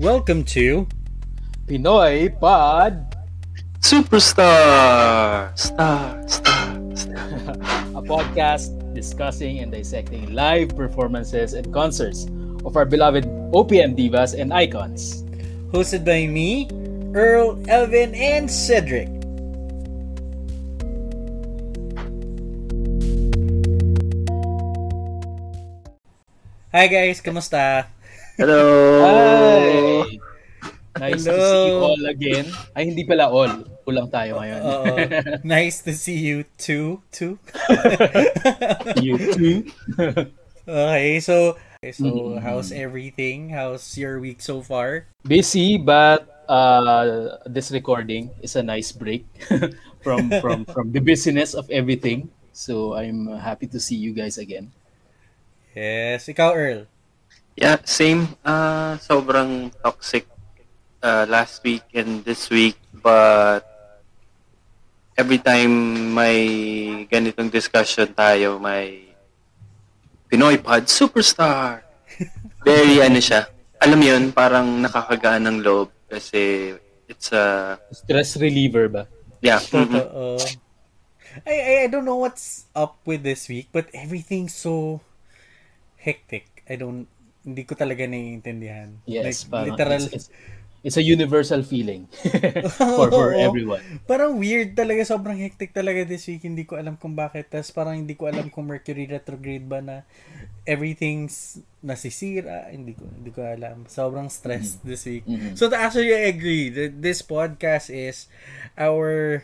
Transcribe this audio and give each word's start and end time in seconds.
Welcome 0.00 0.48
to 0.56 0.88
Pinoy 1.68 2.32
Pod 2.40 3.04
Superstar! 3.84 5.52
Star, 5.52 6.24
star, 6.24 6.96
star. 6.96 7.20
a 7.92 8.00
podcast 8.00 8.72
discussing 8.96 9.60
and 9.60 9.68
dissecting 9.68 10.32
live 10.32 10.72
performances 10.72 11.52
and 11.52 11.68
concerts 11.68 12.24
of 12.64 12.80
our 12.80 12.88
beloved 12.88 13.28
OPM 13.52 13.92
divas 13.92 14.32
and 14.32 14.56
icons. 14.56 15.20
hosted 15.68 16.08
by 16.08 16.24
me, 16.24 16.64
Earl, 17.12 17.60
Elvin, 17.68 18.16
and 18.16 18.48
Cedric. 18.48 19.12
Hi 26.72 26.88
guys, 26.88 27.20
kamusta? 27.20 27.99
Hello! 28.40 28.64
Hi! 29.04 30.16
Nice 30.96 31.24
to 31.28 31.32
Hello. 31.36 31.44
see 31.44 31.68
you 31.68 31.76
all 31.76 32.02
again. 32.08 32.46
Ay, 32.72 32.88
hindi 32.88 33.04
pala 33.04 33.28
all. 33.28 33.52
Kulang 33.84 34.08
tayo 34.08 34.40
ngayon. 34.40 34.60
Oo. 34.64 34.96
nice 35.44 35.84
to 35.84 35.92
see 35.92 36.16
you 36.16 36.48
too, 36.56 37.04
too. 37.12 37.36
you 39.04 39.20
too. 39.36 39.68
Okay, 40.70 41.18
so 41.18 41.58
so 41.82 42.06
Mhm. 42.06 42.40
how's 42.40 42.70
everything? 42.70 43.50
How's 43.50 43.98
your 43.98 44.22
week 44.22 44.38
so 44.38 44.62
far? 44.62 45.04
Busy, 45.26 45.76
but 45.76 46.24
uh, 46.46 47.42
this 47.44 47.68
recording 47.74 48.30
is 48.40 48.54
a 48.54 48.62
nice 48.62 48.88
break 48.94 49.26
from 50.00 50.30
from 50.38 50.62
from 50.70 50.94
the 50.94 51.02
busyness 51.02 51.52
of 51.58 51.66
everything. 51.74 52.30
So 52.54 52.94
I'm 52.94 53.26
happy 53.36 53.66
to 53.74 53.82
see 53.82 53.98
you 53.98 54.14
guys 54.14 54.38
again. 54.38 54.70
Yes, 55.74 56.30
ikaw 56.30 56.54
Earl. 56.54 56.86
Yeah, 57.56 57.78
same. 57.84 58.36
Uh, 58.44 58.96
sobrang 58.98 59.70
toxic 59.82 60.26
uh, 61.02 61.26
last 61.28 61.62
week 61.64 61.84
and 61.94 62.24
this 62.24 62.48
week, 62.48 62.76
but 62.94 63.66
every 65.18 65.38
time 65.38 66.14
may 66.14 67.04
ganitong 67.10 67.52
discussion 67.52 68.08
tayo, 68.16 68.56
may 68.56 69.12
Pinoy 70.30 70.56
Pod 70.62 70.86
Superstar. 70.86 71.82
Very 72.64 73.02
ano 73.02 73.18
siya. 73.18 73.50
Alam 73.80 73.98
mo 73.98 74.06
yun, 74.06 74.24
parang 74.32 74.80
nakakagaan 74.80 75.48
ng 75.48 75.58
loob 75.64 75.90
kasi 76.08 76.72
it's 77.08 77.32
a, 77.32 77.76
Stress 77.90 78.36
reliever 78.38 78.88
ba? 78.88 79.04
yeah. 79.42 79.58
mhm. 79.58 79.90
Totoo. 79.96 80.38
I, 81.46 81.54
I 81.54 81.74
I 81.84 81.86
don't 81.86 82.04
know 82.04 82.18
what's 82.18 82.66
up 82.74 82.98
with 83.06 83.22
this 83.22 83.46
week, 83.48 83.70
but 83.70 83.86
everything's 83.94 84.54
so 84.54 85.00
hectic. 85.96 86.64
I 86.68 86.74
don't 86.74 87.06
hindi 87.42 87.62
ko 87.64 87.72
talaga 87.74 88.04
naiintindihan. 88.04 89.00
Yes, 89.04 89.24
like, 89.24 89.40
parang 89.48 89.66
literal. 89.74 90.02
It's, 90.04 90.12
it's, 90.12 90.28
it's 90.80 90.96
a 90.96 91.04
universal 91.04 91.60
feeling 91.60 92.08
for 92.76 93.08
for 93.12 93.32
everyone. 93.36 93.80
Parang 94.08 94.40
weird 94.40 94.72
talaga, 94.72 95.04
sobrang 95.04 95.36
hectic 95.36 95.72
talaga 95.72 96.08
this 96.08 96.24
week. 96.24 96.44
Hindi 96.44 96.64
ko 96.64 96.76
alam 96.80 96.96
kung 96.96 97.12
bakit. 97.12 97.52
Tapos 97.52 97.68
parang 97.72 97.96
hindi 98.00 98.16
ko 98.16 98.28
alam 98.28 98.48
kung 98.48 98.64
Mercury 98.64 99.04
retrograde 99.04 99.64
ba 99.64 99.80
na 99.84 99.96
everything's 100.64 101.60
nasisira. 101.80 102.68
Hindi 102.72 102.96
ko 102.96 103.04
hindi 103.08 103.30
ko 103.32 103.40
alam. 103.44 103.84
Sobrang 103.88 104.28
stressed 104.28 104.80
this 104.84 105.04
week. 105.04 105.24
Mhm. 105.28 105.56
So 105.56 105.68
to 105.68 105.76
actually 105.76 106.12
I 106.12 106.28
agree. 106.32 106.68
that 106.72 107.00
This 107.00 107.20
podcast 107.20 107.88
is 107.92 108.28
our 108.76 109.40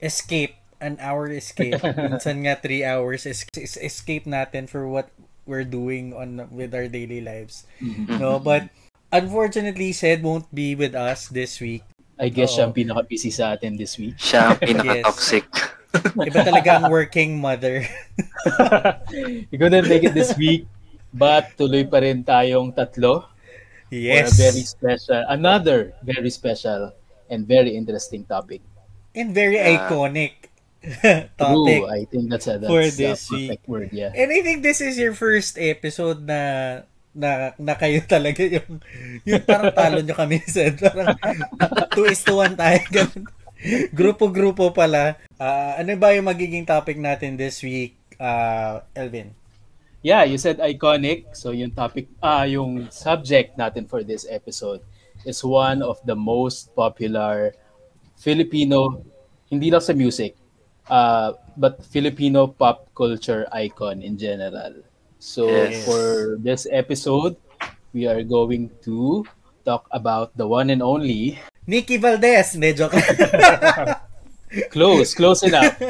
escape 0.00 0.56
an 0.80 1.00
hour 1.00 1.28
escape. 1.32 1.80
Minsan 1.96 2.44
nga 2.44 2.60
three 2.60 2.84
hours 2.84 3.24
es- 3.24 3.48
es- 3.56 3.80
escape 3.80 4.28
natin 4.28 4.68
for 4.68 4.84
what 4.84 5.08
we're 5.44 5.66
doing 5.66 6.12
on 6.12 6.48
with 6.50 6.72
our 6.74 6.88
daily 6.88 7.20
lives. 7.20 7.64
Mhm. 7.80 8.18
No, 8.20 8.40
but 8.40 8.68
unfortunately, 9.12 9.92
Sed 9.92 10.24
won't 10.24 10.48
be 10.50 10.74
with 10.74 10.96
us 10.96 11.28
this 11.28 11.60
week. 11.60 11.84
I 12.16 12.30
guess 12.30 12.54
siya 12.54 12.66
Oo. 12.66 12.66
ang 12.70 12.74
pinaka-busy 12.78 13.30
sa 13.34 13.58
atin 13.58 13.74
this 13.74 13.98
week. 13.98 14.14
Siya 14.16 14.54
ang 14.54 14.58
pinaka-toxic. 14.68 15.44
Iba 16.28 16.40
talaga 16.42 16.78
ang 16.78 16.90
working 16.90 17.38
mother. 17.38 17.82
You 19.50 19.56
couldn't 19.58 19.86
make 19.88 20.02
it 20.04 20.12
this 20.12 20.34
week, 20.36 20.66
but 21.14 21.54
tuloy 21.54 21.86
pa 21.86 22.02
rin 22.02 22.26
tayong 22.26 22.74
tatlo 22.74 23.24
yes. 23.88 24.34
for 24.34 24.42
a 24.42 24.50
very 24.50 24.62
special, 24.66 25.20
another 25.30 25.94
very 26.02 26.28
special 26.30 26.90
and 27.30 27.46
very 27.46 27.72
interesting 27.72 28.26
topic. 28.26 28.60
and 29.14 29.30
very 29.30 29.56
Yeah. 29.56 29.86
iconic 29.86 30.43
Topic. 31.40 31.80
I 31.88 32.04
think 32.08 32.28
that's 32.30 32.46
a, 32.46 32.58
that's 32.58 32.70
for 32.70 32.80
a 32.80 32.90
this 32.90 33.28
perfect 33.28 33.64
word, 33.68 33.90
yeah. 33.92 34.12
And 34.12 34.28
I 34.32 34.40
think 34.44 34.62
this 34.62 34.80
is 34.80 34.98
your 34.98 35.14
first 35.16 35.56
episode 35.56 36.24
na 36.26 36.82
na, 37.14 37.54
na 37.56 37.74
kayo 37.78 38.02
talaga 38.10 38.42
yung 38.42 38.82
yung 39.22 39.42
parang 39.46 39.70
talo 39.70 40.02
nyo 40.02 40.14
kami 40.18 40.42
said 40.50 40.74
parang 40.82 41.14
2 41.94 42.10
is 42.10 42.20
to 42.26 42.34
1 42.42 42.58
tayo 42.58 42.82
ganun. 42.90 43.22
grupo-grupo 43.94 44.74
pala 44.74 45.14
Ah, 45.38 45.78
ano 45.78 45.94
ba 45.94 46.10
yung 46.10 46.26
magiging 46.26 46.66
topic 46.66 46.98
natin 46.98 47.38
this 47.38 47.62
week 47.62 47.94
ah 48.18 48.82
Elvin 48.98 49.30
Yeah, 50.04 50.28
you 50.28 50.36
said 50.36 50.60
iconic. 50.60 51.32
So 51.32 51.56
yung 51.56 51.72
topic, 51.72 52.12
ah, 52.20 52.44
yung 52.44 52.92
subject 52.92 53.56
natin 53.56 53.88
for 53.88 54.04
this 54.04 54.28
episode 54.28 54.84
is 55.24 55.40
one 55.40 55.80
of 55.80 55.96
the 56.04 56.12
most 56.12 56.76
popular 56.76 57.56
Filipino, 58.20 59.00
hindi 59.48 59.72
lang 59.72 59.80
sa 59.80 59.96
music, 59.96 60.36
uh, 60.90 61.32
but 61.56 61.84
Filipino 61.84 62.46
pop 62.48 62.88
culture 62.94 63.46
icon 63.52 64.02
in 64.02 64.18
general. 64.18 64.84
So 65.18 65.48
Yes. 65.48 65.84
for 65.84 66.36
this 66.40 66.66
episode, 66.70 67.36
we 67.92 68.06
are 68.06 68.22
going 68.22 68.70
to 68.84 69.24
talk 69.64 69.88
about 69.90 70.36
the 70.36 70.46
one 70.46 70.68
and 70.68 70.82
only, 70.82 71.40
Nikki 71.64 71.96
Valdez 71.96 72.60
joke 72.76 72.92
close, 74.70 75.14
close 75.16 75.42
enough. 75.42 75.80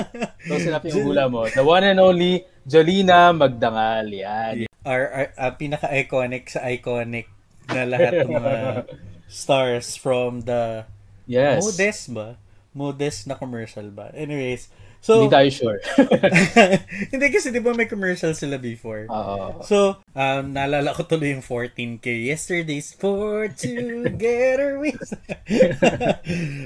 Close 0.46 0.66
enough 0.70 0.84
yung 0.86 1.02
hula 1.02 1.26
mo. 1.26 1.50
The 1.50 1.66
one 1.66 1.82
and 1.82 1.98
only 1.98 2.46
Jolina 2.62 3.34
Magdangal. 3.34 4.06
Yan. 4.14 4.70
our, 4.84 5.02
our 5.08 5.28
ah, 5.40 5.52
pinaka-iconic 5.56 6.46
sa 6.52 6.68
iconic 6.68 7.26
na 7.72 7.88
lahat 7.88 8.22
ng 8.24 8.30
mga 8.36 8.54
stars 9.32 9.96
from 9.96 10.44
the 10.44 10.84
Yes. 11.24 11.64
Modest 11.64 12.12
ba? 12.12 12.36
Modest 12.76 13.24
na 13.24 13.34
commercial 13.34 13.88
ba? 13.88 14.12
Anyways, 14.12 14.68
so 15.04 15.20
Hindi 15.20 15.36
tayo 15.36 15.48
sure. 15.52 15.78
hindi 17.12 17.26
kasi 17.28 17.52
di 17.52 17.60
ba 17.60 17.76
may 17.76 17.84
commercial 17.84 18.32
sila 18.32 18.56
before? 18.56 19.04
Oo. 19.12 19.60
So, 19.68 20.00
um, 20.16 20.56
naalala 20.56 20.96
ko 20.96 21.04
tuloy 21.04 21.36
yung 21.36 21.44
14K. 21.44 22.32
Yesterday's 22.32 22.96
for 22.96 23.52
together 23.52 24.80
we... 24.80 24.96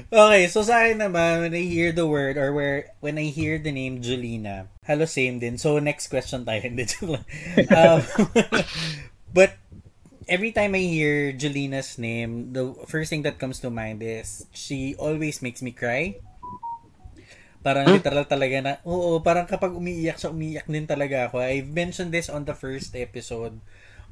okay, 0.07 0.47
so 0.47 0.63
sa 0.63 0.87
akin 0.87 1.03
naman, 1.03 1.43
when 1.43 1.53
I 1.53 1.67
hear 1.67 1.91
the 1.91 2.07
word 2.07 2.39
or 2.39 2.55
where 2.55 2.95
when 3.03 3.19
I 3.19 3.27
hear 3.27 3.59
the 3.59 3.75
name 3.75 3.99
Julina, 3.99 4.71
hello, 4.87 5.03
same 5.03 5.43
din. 5.43 5.59
So, 5.59 5.75
next 5.83 6.07
question 6.07 6.47
tayo. 6.47 6.63
Hindi, 6.69 6.87
um, 7.75 7.99
but, 9.35 9.59
every 10.29 10.53
time 10.53 10.77
I 10.77 10.85
hear 10.85 11.33
Julina's 11.33 11.97
name, 11.97 12.53
the 12.53 12.77
first 12.85 13.09
thing 13.09 13.25
that 13.25 13.41
comes 13.41 13.59
to 13.65 13.73
mind 13.73 14.05
is 14.05 14.45
she 14.53 14.95
always 14.95 15.41
makes 15.41 15.61
me 15.65 15.73
cry. 15.73 16.21
Parang 17.59 17.91
literal 17.91 18.23
talaga 18.23 18.55
na, 18.63 18.73
oo, 18.87 19.19
parang 19.19 19.43
kapag 19.43 19.75
umiiyak 19.75 20.15
siya, 20.15 20.31
umiiyak 20.31 20.67
din 20.67 20.87
talaga 20.87 21.27
ako. 21.27 21.43
I've 21.43 21.67
mentioned 21.67 22.15
this 22.15 22.31
on 22.31 22.47
the 22.47 22.55
first 22.55 22.95
episode 22.95 23.59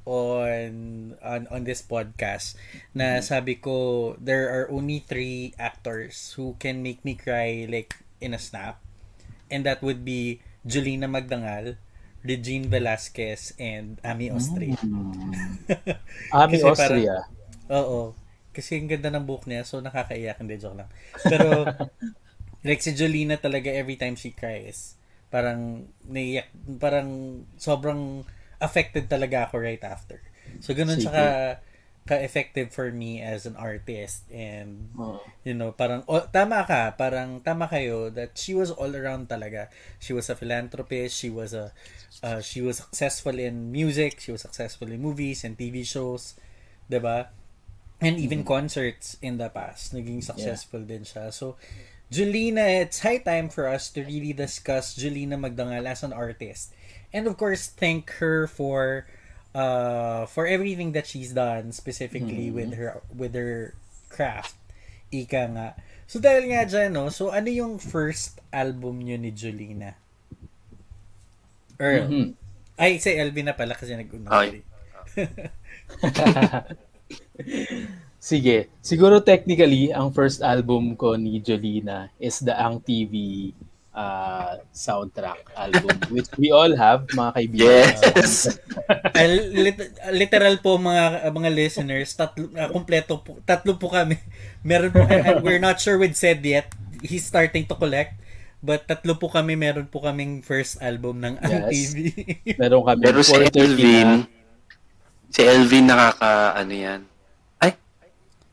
on 0.08 0.72
on 1.20 1.52
on 1.52 1.68
this 1.68 1.84
podcast 1.84 2.56
na 2.96 3.20
sabi 3.20 3.60
ko 3.60 4.16
there 4.24 4.48
are 4.48 4.72
only 4.72 5.04
three 5.04 5.52
actors 5.60 6.32
who 6.40 6.56
can 6.64 6.80
make 6.80 7.04
me 7.04 7.12
cry 7.12 7.68
like 7.68 8.00
in 8.24 8.32
a 8.32 8.40
snap 8.40 8.80
and 9.52 9.68
that 9.68 9.84
would 9.84 10.08
be 10.08 10.40
Julina 10.64 11.12
Magdangal 11.12 11.76
Regine 12.24 12.72
Velasquez 12.72 13.52
and 13.60 14.00
Ami 14.00 14.32
Austria 14.32 14.80
Ami 16.40 16.56
Kasi 16.56 16.64
Austria. 16.64 17.28
Oo. 17.72 18.16
Kasi 18.56 18.80
ang 18.80 18.90
ganda 18.90 19.14
ng 19.14 19.28
book 19.28 19.46
niya, 19.46 19.62
so 19.68 19.78
nakakaiyak. 19.84 20.40
Hindi, 20.42 20.58
joke 20.58 20.82
lang. 20.82 20.90
Pero, 21.22 21.68
like 22.64 22.82
si 22.82 22.94
Jolina 22.94 23.38
talaga, 23.38 23.70
every 23.74 23.96
time 23.98 24.16
she 24.16 24.32
cries, 24.32 24.96
parang, 25.30 25.92
naiyak, 26.08 26.50
parang 26.80 27.44
sobrang 27.60 28.24
affected 28.62 29.10
talaga 29.10 29.50
ako 29.50 29.62
right 29.62 29.84
after. 29.84 30.22
So, 30.64 30.74
ganun 30.74 30.98
siya 30.98 31.14
ka, 31.14 31.28
ka-effective 32.08 32.72
for 32.72 32.90
me 32.90 33.20
as 33.20 33.46
an 33.46 33.60
artist. 33.60 34.24
And, 34.32 34.90
Oo. 34.96 35.20
you 35.44 35.54
know, 35.54 35.76
parang, 35.76 36.08
oh, 36.08 36.24
tama 36.32 36.64
ka, 36.64 36.96
parang, 36.96 37.44
tama 37.44 37.68
kayo, 37.68 38.10
that 38.16 38.40
she 38.40 38.56
was 38.56 38.72
all 38.72 38.96
around 38.96 39.28
talaga. 39.28 39.68
She 40.00 40.16
was 40.16 40.32
a 40.32 40.36
philanthropist, 40.36 41.14
she 41.14 41.30
was 41.30 41.54
a, 41.54 41.76
uh, 42.24 42.42
she 42.42 42.62
was 42.62 42.78
successful 42.82 43.38
in 43.38 43.72
music, 43.72 44.20
she 44.20 44.32
was 44.32 44.42
successful 44.42 44.90
in 44.90 45.02
movies 45.02 45.44
and 45.44 45.58
TV 45.58 45.86
shows, 45.86 46.34
'di 46.90 47.00
ba? 47.04 47.30
And 47.98 48.22
even 48.22 48.46
concerts 48.46 49.18
in 49.26 49.42
the 49.42 49.50
past, 49.50 49.94
naging 49.94 50.22
successful 50.22 50.86
din 50.86 51.02
siya. 51.02 51.34
So, 51.34 51.58
Julina, 52.08 52.64
it's 52.82 53.04
high 53.04 53.20
time 53.20 53.50
for 53.50 53.68
us 53.68 53.90
to 53.92 54.04
really 54.04 54.32
discuss 54.32 54.96
Julina 54.96 55.36
Magdangal 55.36 55.84
as 55.86 56.04
an 56.04 56.14
artist. 56.16 56.72
And 57.12 57.28
of 57.28 57.36
course, 57.36 57.68
thank 57.68 58.10
her 58.24 58.48
for 58.48 59.06
uh, 59.52 60.26
for 60.28 60.48
everything 60.48 60.92
that 60.96 61.08
she's 61.08 61.34
done 61.34 61.72
specifically 61.76 62.48
Mm-hmm. 62.48 62.56
with 62.56 62.72
her 62.80 63.02
with 63.12 63.34
her 63.36 63.74
craft. 64.08 64.56
Ika 65.12 65.42
nga. 65.52 65.68
So 66.08 66.20
dahil 66.24 66.48
nga 66.52 66.64
dyan, 66.64 66.96
no, 66.96 67.12
so 67.12 67.32
ano 67.36 67.52
yung 67.52 67.80
first 67.80 68.40
album 68.56 69.04
nyo 69.04 69.20
ni 69.20 69.32
Jolina? 69.36 70.00
Earl. 71.80 72.08
Mhm. 72.08 72.28
Ay, 72.80 73.02
si 73.04 73.12
Elvin 73.12 73.52
na 73.52 73.56
pala 73.58 73.76
kasi 73.76 73.92
nag-una. 73.98 74.32
Okay. 74.32 74.64
Sige. 78.28 78.68
Siguro 78.84 79.24
technically, 79.24 79.96
ang 79.96 80.12
first 80.12 80.44
album 80.44 81.00
ko 81.00 81.16
ni 81.16 81.40
Jolina 81.40 82.12
is 82.20 82.44
the 82.44 82.52
Ang 82.52 82.84
TV 82.84 83.16
uh, 83.96 84.60
soundtrack 84.76 85.48
album, 85.56 85.96
which 86.14 86.28
we 86.36 86.52
all 86.52 86.76
have, 86.76 87.08
mga 87.16 87.32
kaibigan. 87.40 87.88
Yes. 88.20 88.60
Ay, 89.16 89.32
lit- 89.56 89.96
literal 90.12 90.60
po 90.60 90.76
mga 90.76 91.32
mga 91.32 91.50
listeners, 91.56 92.12
tatlo 92.20 92.52
ah, 92.60 92.68
kumpleto 92.68 93.24
po, 93.24 93.40
tatlo 93.48 93.80
po 93.80 93.88
kami. 93.88 94.20
Meron 94.60 94.92
po 94.92 95.08
ah, 95.08 95.40
we're 95.40 95.64
not 95.64 95.80
sure 95.80 95.96
with 95.96 96.20
said 96.20 96.44
yet. 96.44 96.68
He's 97.00 97.24
starting 97.24 97.64
to 97.72 97.80
collect. 97.80 98.20
But 98.60 98.92
tatlo 98.92 99.16
po 99.16 99.32
kami, 99.32 99.56
meron 99.56 99.88
po 99.88 100.04
kaming 100.04 100.44
first 100.44 100.84
album 100.84 101.24
ng 101.24 101.40
Ang 101.40 101.52
Yes. 101.64 101.96
TV. 101.96 101.98
Meron 102.60 102.84
kami 102.84 103.02
Pero 103.08 103.24
si 103.24 103.32
430 103.32 103.56
Elvin, 103.56 104.08
na. 104.12 104.28
si 105.32 105.42
Elvin 105.48 105.86
nakaka, 105.88 106.60
ano 106.60 106.76
yan? 106.76 107.02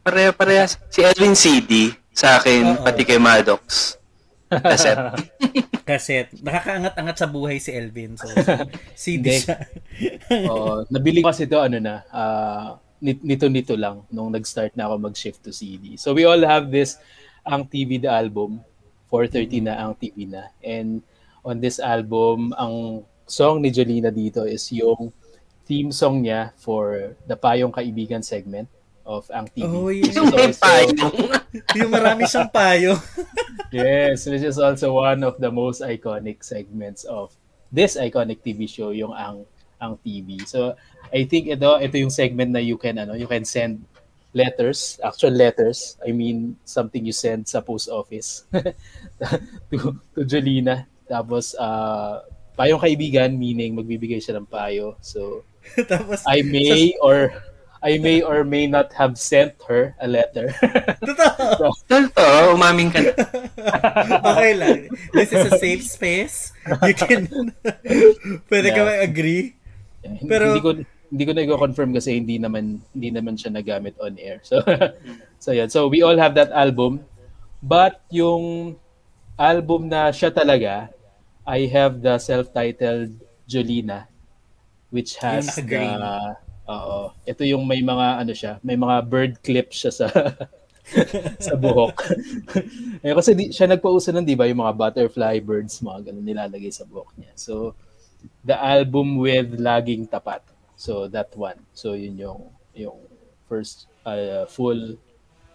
Ay, 0.05 0.13
pareha-parehas. 0.13 0.77
Si 0.93 1.01
Elvin 1.01 1.33
CD, 1.33 1.89
sa 2.13 2.37
akin, 2.37 2.77
Oo. 2.77 2.85
pati 2.85 3.09
kay 3.09 3.17
Maddox. 3.17 3.97
Cassette. 4.53 5.01
Cassette. 5.89 6.37
Nakakaangat-angat 6.45 7.17
sa 7.17 7.25
buhay 7.25 7.57
si 7.57 7.73
Elvin. 7.73 8.13
So, 8.21 8.29
CD 9.01 9.33
siya. 9.41 9.65
Oo, 10.53 10.85
nabili 10.93 11.25
ko 11.25 11.33
kasi 11.33 11.49
ito 11.49 11.57
ano 11.57 11.81
na, 11.81 12.05
ah, 12.13 12.77
nit- 13.01 13.25
nito-nito 13.25 13.81
lang 13.81 14.05
nung 14.13 14.29
nag-start 14.29 14.77
na 14.77 14.93
ako 14.93 15.09
mag-shift 15.09 15.41
to 15.41 15.57
CD. 15.57 15.97
So 15.97 16.13
we 16.13 16.29
all 16.29 16.45
have 16.45 16.69
this 16.69 17.01
Ang 17.49 17.65
TV 17.65 17.97
the 17.97 18.13
album, 18.13 18.61
430 19.09 19.73
na 19.73 19.89
Ang 19.89 19.97
TV 19.97 20.29
na. 20.29 20.53
And 20.61 21.01
on 21.41 21.65
this 21.65 21.81
album, 21.81 22.53
ang 22.61 23.09
song 23.25 23.65
ni 23.65 23.73
Jolina 23.73 24.13
dito 24.13 24.45
is 24.45 24.69
yung 24.69 25.17
theme 25.65 25.89
song 25.89 26.29
niya 26.29 26.53
for 26.61 27.17
the 27.25 27.37
Payong 27.41 27.73
Kaibigan 27.73 28.21
segment 28.21 28.69
of 29.05 29.29
Ang 29.31 29.47
TV. 29.53 29.69
Oh, 29.69 29.89
yeah. 29.89 30.09
is 30.09 30.17
also- 30.17 30.65
Payong. 30.65 31.15
yung 31.79 31.91
marami 31.93 32.25
siyang 32.29 32.51
payo. 32.51 32.97
Yes, 33.75 34.31
which 34.31 34.47
is 34.47 34.55
also 34.63 34.95
one 35.03 35.27
of 35.27 35.35
the 35.43 35.51
most 35.51 35.83
iconic 35.83 36.47
segments 36.47 37.03
of 37.11 37.35
this 37.75 37.99
iconic 37.99 38.39
TV 38.39 38.71
show, 38.71 38.95
yung 38.95 39.11
ang 39.11 39.43
ang 39.83 39.99
TV. 39.99 40.39
So, 40.47 40.79
I 41.11 41.27
think 41.27 41.51
ito 41.51 41.67
ito 41.83 41.99
yung 41.99 42.15
segment 42.15 42.55
na 42.55 42.63
you 42.63 42.79
can 42.79 43.03
ano, 43.03 43.19
you 43.19 43.27
can 43.27 43.43
send 43.43 43.83
letters, 44.31 45.03
actual 45.03 45.35
letters. 45.35 45.99
I 46.07 46.15
mean, 46.15 46.55
something 46.63 47.03
you 47.03 47.11
send 47.11 47.51
sa 47.51 47.67
post 47.67 47.91
office 47.91 48.47
to 49.75 49.99
to 50.15 50.23
Jolina. 50.23 50.87
Tapos 51.11 51.59
uh, 51.59 52.23
payong 52.55 52.79
kaibigan 52.79 53.35
meaning 53.35 53.75
magbibigay 53.75 54.23
siya 54.23 54.39
ng 54.39 54.47
payo. 54.47 54.95
So, 55.03 55.43
Tapos, 55.91 56.23
I 56.29 56.47
may 56.47 56.95
or 57.03 57.35
I 57.85 58.01
may 58.01 58.25
or 58.25 58.49
may 58.49 58.65
not 58.65 58.97
have 58.97 59.21
sent 59.21 59.61
her 59.69 59.93
a 60.01 60.09
letter. 60.09 60.49
totoo. 61.05 61.69
Totoo, 61.85 62.57
umaming 62.57 62.89
ka 62.89 63.05
na. 63.05 63.13
okay 64.33 64.53
lang. 64.57 64.79
This 65.13 65.37
is 65.37 65.53
a 65.53 65.59
safe 65.61 65.85
space. 65.85 66.57
You 66.65 66.97
can, 66.97 67.29
pwede 68.51 68.69
ka 68.73 68.81
Yeah. 68.81 68.89
ba 68.89 68.95
agree? 69.05 69.53
Hindi- 70.01 70.25
Pero- 70.33 70.49
hindi 70.57 70.63
ko 70.65 70.71
hindi 71.15 71.25
ko 71.29 71.33
na 71.37 71.45
i-confirm 71.45 71.91
kasi 71.93 72.17
hindi 72.19 72.41
naman 72.41 72.81
hindi 72.97 73.09
naman 73.13 73.37
siya 73.37 73.53
nagamit 73.53 73.95
on 74.01 74.17
air. 74.17 74.41
So 74.43 74.65
so 75.39 75.53
yan. 75.53 75.69
So 75.69 75.87
we 75.87 76.01
all 76.01 76.17
have 76.17 76.33
that 76.41 76.51
album. 76.57 77.05
But 77.61 78.01
yung 78.09 78.75
album 79.37 79.93
na 79.93 80.09
siya 80.09 80.33
talaga, 80.33 80.89
I 81.45 81.69
have 81.69 82.01
the 82.01 82.17
self-titled 82.17 83.13
Jolina 83.45 84.09
which 84.89 85.21
has 85.21 85.53
the 85.61 86.35
Oo. 86.69 87.13
Ito 87.29 87.43
yung 87.45 87.65
may 87.69 87.85
mga 87.85 88.07
ano 88.25 88.33
siya, 88.33 88.53
may 88.65 88.77
mga 88.77 88.97
bird 89.05 89.33
clips 89.45 89.85
siya 89.85 89.93
sa 89.93 90.07
sa 91.47 91.55
buhok. 91.57 92.13
eh, 93.01 93.13
kasi 93.17 93.33
di, 93.33 93.49
siya 93.49 93.69
nagpauso 93.69 94.13
nun, 94.13 94.25
di 94.25 94.37
ba, 94.37 94.45
yung 94.45 94.61
mga 94.61 94.77
butterfly 94.77 95.41
birds, 95.41 95.81
mga 95.81 96.13
ganun 96.13 96.25
nilalagay 96.25 96.69
sa 96.69 96.85
buhok 96.85 97.09
niya. 97.17 97.33
So, 97.37 97.73
the 98.45 98.57
album 98.57 99.17
with 99.17 99.57
Laging 99.57 100.09
Tapat. 100.09 100.45
So, 100.77 101.09
that 101.09 101.33
one. 101.37 101.57
So, 101.73 101.97
yun 101.97 102.21
yung, 102.21 102.53
yung 102.77 103.01
first 103.49 103.89
uh, 104.05 104.45
full 104.45 105.01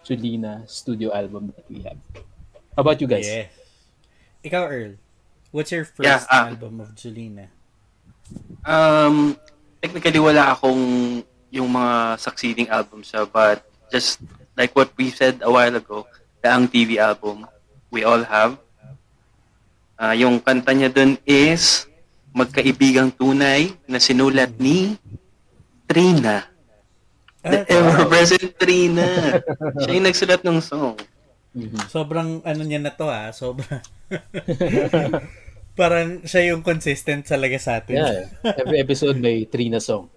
Julina 0.02 0.66
studio 0.66 1.14
album 1.14 1.54
that 1.54 1.66
we 1.70 1.86
have. 1.86 2.00
How 2.74 2.82
about 2.82 2.98
you 2.98 3.06
guys? 3.06 3.28
Yeah. 3.28 3.46
Ikaw, 4.42 4.62
Earl. 4.66 4.94
What's 5.50 5.70
your 5.70 5.84
first 5.84 6.06
Yeah, 6.06 6.24
ah. 6.30 6.48
album 6.50 6.80
of 6.80 6.94
Julina? 6.94 7.50
Um, 8.64 9.36
technically, 9.80 10.20
wala 10.20 10.52
akong 10.52 10.82
yung 11.50 11.68
mga 11.68 12.20
succeeding 12.20 12.68
albums 12.70 13.10
siya, 13.10 13.26
but 13.26 13.64
just 13.90 14.22
like 14.54 14.70
what 14.76 14.92
we 14.94 15.10
said 15.10 15.42
a 15.42 15.50
while 15.50 15.74
ago, 15.74 16.06
the 16.40 16.48
Ang 16.48 16.70
TV 16.70 17.00
album, 17.02 17.48
we 17.90 18.06
all 18.06 18.22
have. 18.22 18.56
Ah, 20.00 20.16
yung 20.16 20.40
kanta 20.40 20.72
niya 20.72 20.88
dun 20.88 21.18
is 21.28 21.84
Magkaibigang 22.30 23.10
Tunay 23.10 23.74
na 23.90 23.98
sinulat 23.98 24.54
ni 24.56 24.94
Trina. 25.90 26.46
The 27.42 27.66
Ah, 27.66 27.74
ever-present 27.74 28.54
Trina. 28.54 29.42
Siya 29.82 29.90
yung 29.98 30.06
nagsulat 30.06 30.40
ng 30.46 30.60
song. 30.62 30.96
Mhm. 31.50 31.90
sobrang 31.90 32.38
ano 32.46 32.62
niya 32.62 32.78
na 32.78 32.94
to 32.94 33.10
ah. 33.10 33.34
Sobrang... 33.34 33.82
Parang 35.78 36.24
siya 36.26 36.52
yung 36.52 36.62
consistent 36.66 37.24
talaga 37.24 37.56
sa 37.56 37.80
atin. 37.80 37.96
Yeah. 38.00 38.26
Every 38.44 38.78
episode 38.82 39.16
may 39.16 39.46
Trina 39.46 39.78
song. 39.78 40.10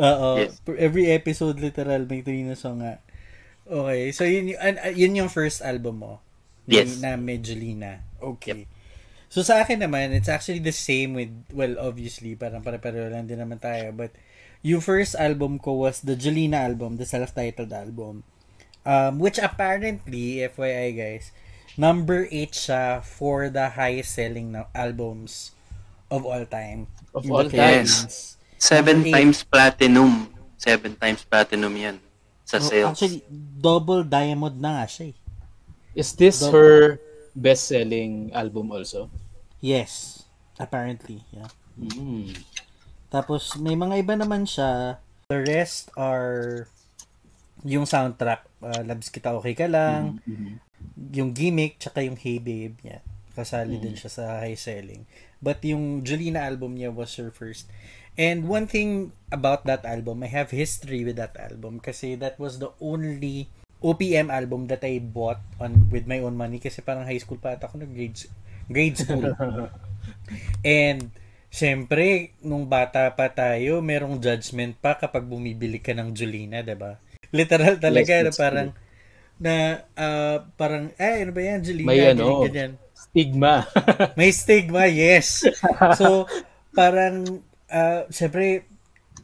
Oo. 0.00 0.28
Yes. 0.38 0.60
Every 0.64 1.10
episode 1.10 1.58
literal 1.58 2.06
may 2.06 2.22
Trina 2.22 2.54
song 2.54 2.84
nga. 2.84 3.00
Okay. 3.66 4.12
So 4.14 4.24
yun, 4.24 4.54
yung- 4.54 4.62
an- 4.62 4.82
yun 4.94 5.18
yung 5.24 5.30
first 5.32 5.60
album 5.60 6.04
mo. 6.04 6.20
Yes. 6.70 7.00
Na 7.02 7.18
Medjolina. 7.18 8.04
Okay. 8.20 8.68
So 9.30 9.46
sa 9.46 9.62
akin 9.62 9.78
naman, 9.82 10.10
it's 10.10 10.28
actually 10.30 10.58
the 10.62 10.74
same 10.74 11.14
with, 11.14 11.30
well, 11.54 11.78
obviously, 11.78 12.34
parang 12.34 12.66
pare-pareho 12.66 13.10
lang 13.14 13.30
din 13.30 13.38
naman 13.38 13.62
tayo. 13.62 13.94
But 13.94 14.10
yung 14.60 14.82
first 14.82 15.14
album 15.14 15.62
ko 15.62 15.86
was 15.86 16.02
the 16.02 16.18
Jolina 16.18 16.66
album, 16.66 16.98
the 16.98 17.06
self-titled 17.06 17.70
album. 17.72 18.26
Um, 18.82 19.20
which 19.22 19.38
apparently, 19.38 20.42
FYI 20.42 20.96
guys, 20.96 21.30
number 21.80 22.28
8 22.28 22.52
siya 22.52 22.82
for 23.00 23.48
the 23.48 23.72
highest 23.72 24.12
selling 24.12 24.52
na 24.52 24.68
albums 24.76 25.56
of 26.12 26.28
all 26.28 26.44
time. 26.44 26.84
Of 27.16 27.24
all 27.24 27.48
time. 27.48 27.88
Philippines. 27.88 28.36
Seven 28.60 29.08
Eight. 29.08 29.14
times 29.16 29.40
platinum. 29.40 30.28
Seven 30.60 30.92
times 31.00 31.24
platinum 31.24 31.72
yan 31.72 31.96
sa 32.44 32.60
Oh, 32.60 32.68
sales. 32.68 32.92
Actually, 32.92 33.24
double 33.56 34.04
diamond 34.04 34.60
na 34.60 34.82
nga 34.82 34.86
siya 34.86 35.04
eh. 35.10 35.16
Is 35.96 36.12
this 36.14 36.44
Dog- 36.44 36.52
her 36.52 36.74
best-selling 37.32 38.28
album 38.36 38.68
also? 38.68 39.08
Yes. 39.64 40.22
Apparently, 40.60 41.24
yeah. 41.32 41.48
Mm. 41.80 42.36
Tapos, 43.08 43.56
may 43.56 43.72
mga 43.72 44.04
iba 44.04 44.14
naman 44.14 44.44
siya. 44.44 45.00
The 45.32 45.40
rest 45.40 45.88
are 45.96 46.68
yung 47.64 47.88
soundtrack. 47.88 48.44
Uh, 48.60 48.84
Labs 48.84 49.08
Kita 49.08 49.32
Okay 49.32 49.56
Ka 49.56 49.64
Lang. 49.64 50.20
Mhm. 50.28 50.60
Yung 50.96 51.34
Gimmick, 51.34 51.78
tsaka 51.78 52.02
yung 52.02 52.16
Hey 52.18 52.38
Babe. 52.38 52.74
Yeah. 52.82 53.04
Kasali 53.34 53.78
din 53.78 53.94
siya 53.94 54.10
sa 54.10 54.24
high 54.42 54.58
selling. 54.58 55.06
But 55.40 55.64
yung 55.64 56.04
Julina 56.04 56.44
album 56.44 56.76
niya 56.76 56.92
was 56.92 57.14
her 57.16 57.32
first. 57.32 57.70
And 58.18 58.50
one 58.50 58.66
thing 58.66 59.16
about 59.32 59.64
that 59.64 59.86
album, 59.86 60.26
I 60.26 60.30
have 60.34 60.50
history 60.50 61.06
with 61.06 61.16
that 61.16 61.38
album 61.38 61.80
kasi 61.80 62.18
that 62.20 62.36
was 62.36 62.60
the 62.60 62.74
only 62.82 63.48
OPM 63.80 64.28
album 64.28 64.68
that 64.68 64.84
I 64.84 65.00
bought 65.00 65.40
on 65.56 65.88
with 65.88 66.04
my 66.04 66.20
own 66.20 66.36
money 66.36 66.60
kasi 66.60 66.84
parang 66.84 67.08
high 67.08 67.16
school 67.16 67.40
pa 67.40 67.56
ata 67.56 67.64
ako 67.64 67.80
nag 67.80 67.96
grade, 67.96 68.28
grade 68.68 68.98
school. 69.00 69.24
And 70.66 71.08
syempre, 71.48 72.36
nung 72.44 72.68
bata 72.68 73.08
pa 73.16 73.32
tayo, 73.32 73.80
merong 73.80 74.20
judgment 74.20 74.76
pa 74.76 75.00
kapag 75.00 75.24
bumibili 75.24 75.80
ka 75.80 75.96
ng 75.96 76.12
Julina, 76.12 76.60
'di 76.60 76.76
ba? 76.76 77.00
Literal 77.32 77.80
talaga 77.80 78.20
Yes, 78.20 78.24
na 78.28 78.32
parang 78.36 78.68
na 79.40 79.80
ah, 79.96 80.44
parang 80.54 80.92
ay 81.00 81.24
ano 81.24 81.32
ba 81.32 81.40
yan 81.40 81.60
Julina 81.64 81.88
May 81.88 82.00
ano, 82.12 82.44
ganyan. 82.44 82.76
Stigma. 82.92 83.64
May 84.20 84.28
stigma, 84.30 84.84
yes. 84.84 85.48
So, 85.96 86.28
parang, 86.76 87.40
uh, 87.72 88.04
syempre, 88.12 88.68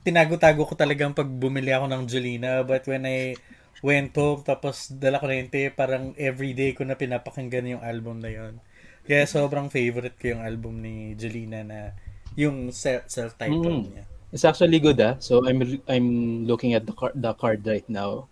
tinago-tago 0.01 0.65
ko 0.65 0.73
talagang 0.73 1.13
pag 1.13 1.29
bumili 1.29 1.77
ako 1.77 1.85
ng 1.93 2.03
Julina. 2.09 2.65
But 2.65 2.89
when 2.89 3.05
I 3.05 3.37
went 3.85 4.17
home, 4.17 4.41
tapos 4.41 4.89
dala 4.89 5.21
ko 5.21 5.29
na 5.29 5.37
yun, 5.37 5.53
te, 5.53 5.69
parang 5.69 6.17
everyday 6.17 6.73
ko 6.73 6.89
na 6.89 6.97
pinapakinggan 6.97 7.77
yung 7.77 7.85
album 7.85 8.25
na 8.25 8.33
yun. 8.33 8.65
Kaya 9.05 9.29
sobrang 9.29 9.69
favorite 9.69 10.17
ko 10.17 10.35
yung 10.35 10.43
album 10.43 10.81
ni 10.81 11.13
Julina 11.13 11.61
na 11.61 11.93
yung 12.33 12.73
se- 12.73 13.05
self-titled 13.07 13.85
Mm. 13.85 13.87
niya. 13.93 14.05
It's 14.33 14.43
actually 14.43 14.81
good 14.81 14.99
ah. 14.99 15.21
So 15.21 15.47
I'm 15.47 15.63
I'm 15.87 16.09
looking 16.49 16.75
at 16.75 16.89
the 16.89 16.97
card, 16.97 17.15
the 17.15 17.31
card 17.37 17.63
right 17.63 17.87
now. 17.87 18.27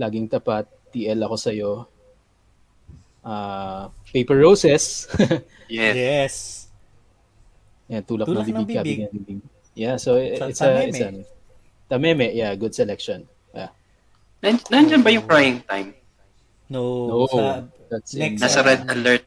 Laging 0.00 0.30
tapat, 0.30 0.70
TL 0.88 1.20
ako 1.20 1.36
sa 1.36 1.50
iyo. 1.50 1.86
Uh, 3.22 3.92
Paper 4.08 4.38
Roses. 4.38 5.04
Yes. 5.68 5.92
Yes. 6.00 6.34
yeah, 7.92 8.00
tulak, 8.00 8.24
Tulak 8.24 8.48
ng 8.48 8.56
ng 8.56 8.64
bibig, 8.64 8.80
bibig. 8.80 8.98
ng 9.04 9.12
bibig. 9.12 9.38
Yeah, 9.76 10.00
so 10.00 10.16
it- 10.16 10.40
Sa 10.40 10.48
it's 10.48 10.64
a, 10.64 10.70
it's 10.88 10.96
a 11.04 11.12
Tameme, 11.92 12.32
yeah, 12.32 12.56
good 12.56 12.72
selection. 12.72 13.28
Yeah. 13.52 13.68
Nan- 14.40 14.64
nandyan 14.72 15.04
ba 15.04 15.12
yung 15.12 15.28
crying 15.28 15.60
time? 15.68 15.92
No. 16.72 16.80
No, 17.04 17.16
Sa, 17.28 17.68
that's 17.92 18.16
next- 18.16 18.40
in, 18.40 18.48
Nasa 18.48 18.64
red 18.64 18.80
alert. 18.88 19.24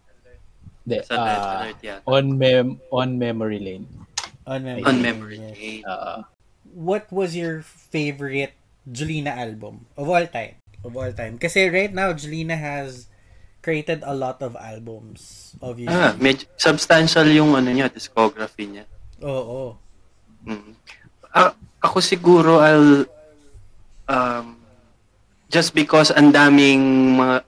Hindi, 0.82 0.98
Sa 1.06 1.14
red 1.14 1.38
ah, 1.46 1.54
alert 1.62 1.80
yan. 1.86 2.00
on 2.10 2.26
mem 2.34 2.68
on 2.90 3.10
memory 3.22 3.62
lane. 3.62 3.86
on 4.50 4.66
memory. 4.66 4.86
On 4.90 4.98
memory 4.98 5.38
Yes. 5.38 5.54
lane. 5.62 5.84
Uh, 5.86 6.26
What 6.74 7.06
was 7.14 7.36
your 7.38 7.62
favorite 7.62 8.56
Julina 8.90 9.30
album 9.36 9.86
of 9.94 10.08
all 10.10 10.26
time? 10.26 10.58
Of 10.82 10.98
all 10.98 11.14
time. 11.14 11.38
Kasi 11.38 11.70
right 11.70 11.94
now, 11.94 12.14
Julina 12.18 12.58
has 12.58 13.06
created 13.62 14.02
a 14.02 14.14
lot 14.18 14.42
of 14.42 14.58
albums. 14.58 15.54
Obviously. 15.62 15.94
Ah, 15.94 16.18
medyo 16.18 16.50
substantial 16.58 17.30
yung 17.30 17.54
ano 17.54 17.70
niya, 17.70 17.94
discography 17.94 18.66
niya. 18.66 18.86
Oo. 19.22 19.78
Mm. 20.46 20.74
Ah, 21.32 21.54
ako 21.82 22.02
siguro 22.02 22.62
I'll 22.62 23.06
um, 24.10 24.58
just 25.50 25.74
because 25.78 26.10
ang 26.14 26.34
daming 26.34 27.16
mga 27.18 27.46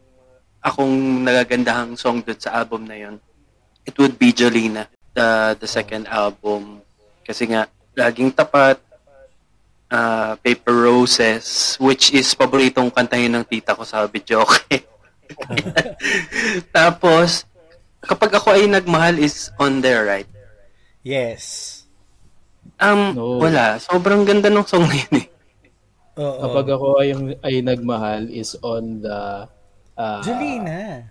akong 0.64 1.26
nagagandahang 1.26 1.94
song 2.00 2.24
dun 2.24 2.40
sa 2.40 2.64
album 2.64 2.88
na 2.88 2.96
yon 2.96 3.16
it 3.84 3.94
would 4.00 4.16
be 4.16 4.32
Jolina 4.32 4.88
the 5.12 5.60
the 5.60 5.68
second 5.68 6.08
album 6.08 6.80
kasi 7.28 7.52
nga 7.52 7.68
laging 7.94 8.32
tapat 8.32 8.80
ah, 9.94 10.34
Paper 10.36 10.90
Roses 10.90 11.78
which 11.78 12.10
is 12.10 12.34
paboritong 12.34 12.90
kantahin 12.90 13.30
ng 13.32 13.46
tita 13.46 13.72
ko 13.72 13.86
sa 13.86 14.10
videoke 14.10 14.66
tapos 16.76 17.46
kapag 18.02 18.34
ako 18.34 18.54
ay 18.54 18.66
nagmahal 18.66 19.16
is 19.16 19.54
on 19.56 19.80
there 19.80 20.04
right 20.04 20.28
Yes. 21.04 21.84
Um, 22.80 23.12
No. 23.12 23.36
wala. 23.36 23.76
Sobrang 23.76 24.24
ganda 24.24 24.48
ng 24.48 24.64
song 24.64 24.88
na 24.88 24.96
yun 24.96 25.16
eh. 25.20 25.28
Oo. 26.16 26.40
kapag 26.40 26.68
ako 26.72 26.88
ay, 26.96 27.12
ay 27.44 27.60
nagmahal 27.60 28.32
is 28.32 28.56
on 28.64 29.04
the 29.04 29.44
uh, 29.94 30.22
Julina. 30.24 31.04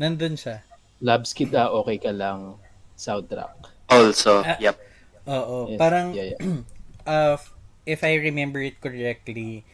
Nandun 0.00 0.40
siya. 0.40 0.64
Labs 1.04 1.36
Kita, 1.36 1.76
okay 1.76 2.00
ka 2.00 2.08
lang 2.08 2.56
soundtrack. 2.96 3.68
Also, 3.92 4.40
Ah. 4.40 4.56
yep. 4.56 4.80
Oo. 5.28 5.68
Yes, 5.68 5.76
Parang, 5.76 6.16
yeah, 6.16 6.32
yeah. 6.32 6.40
uh, 7.06 7.36
if 7.86 8.00
I 8.04 8.16
remember 8.20 8.60
it 8.60 8.80
correctly, 8.80 9.64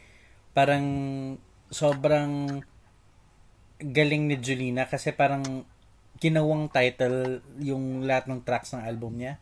parang 0.55 0.87
sobrang 1.71 2.63
galing 3.81 4.29
ni 4.29 4.37
Julina 4.37 4.85
kasi 4.85 5.15
parang 5.15 5.65
ginawang 6.21 6.69
title 6.69 7.41
yung 7.57 8.05
lahat 8.05 8.29
ng 8.29 8.45
tracks 8.45 8.77
ng 8.77 8.85
album 8.85 9.17
niya. 9.17 9.41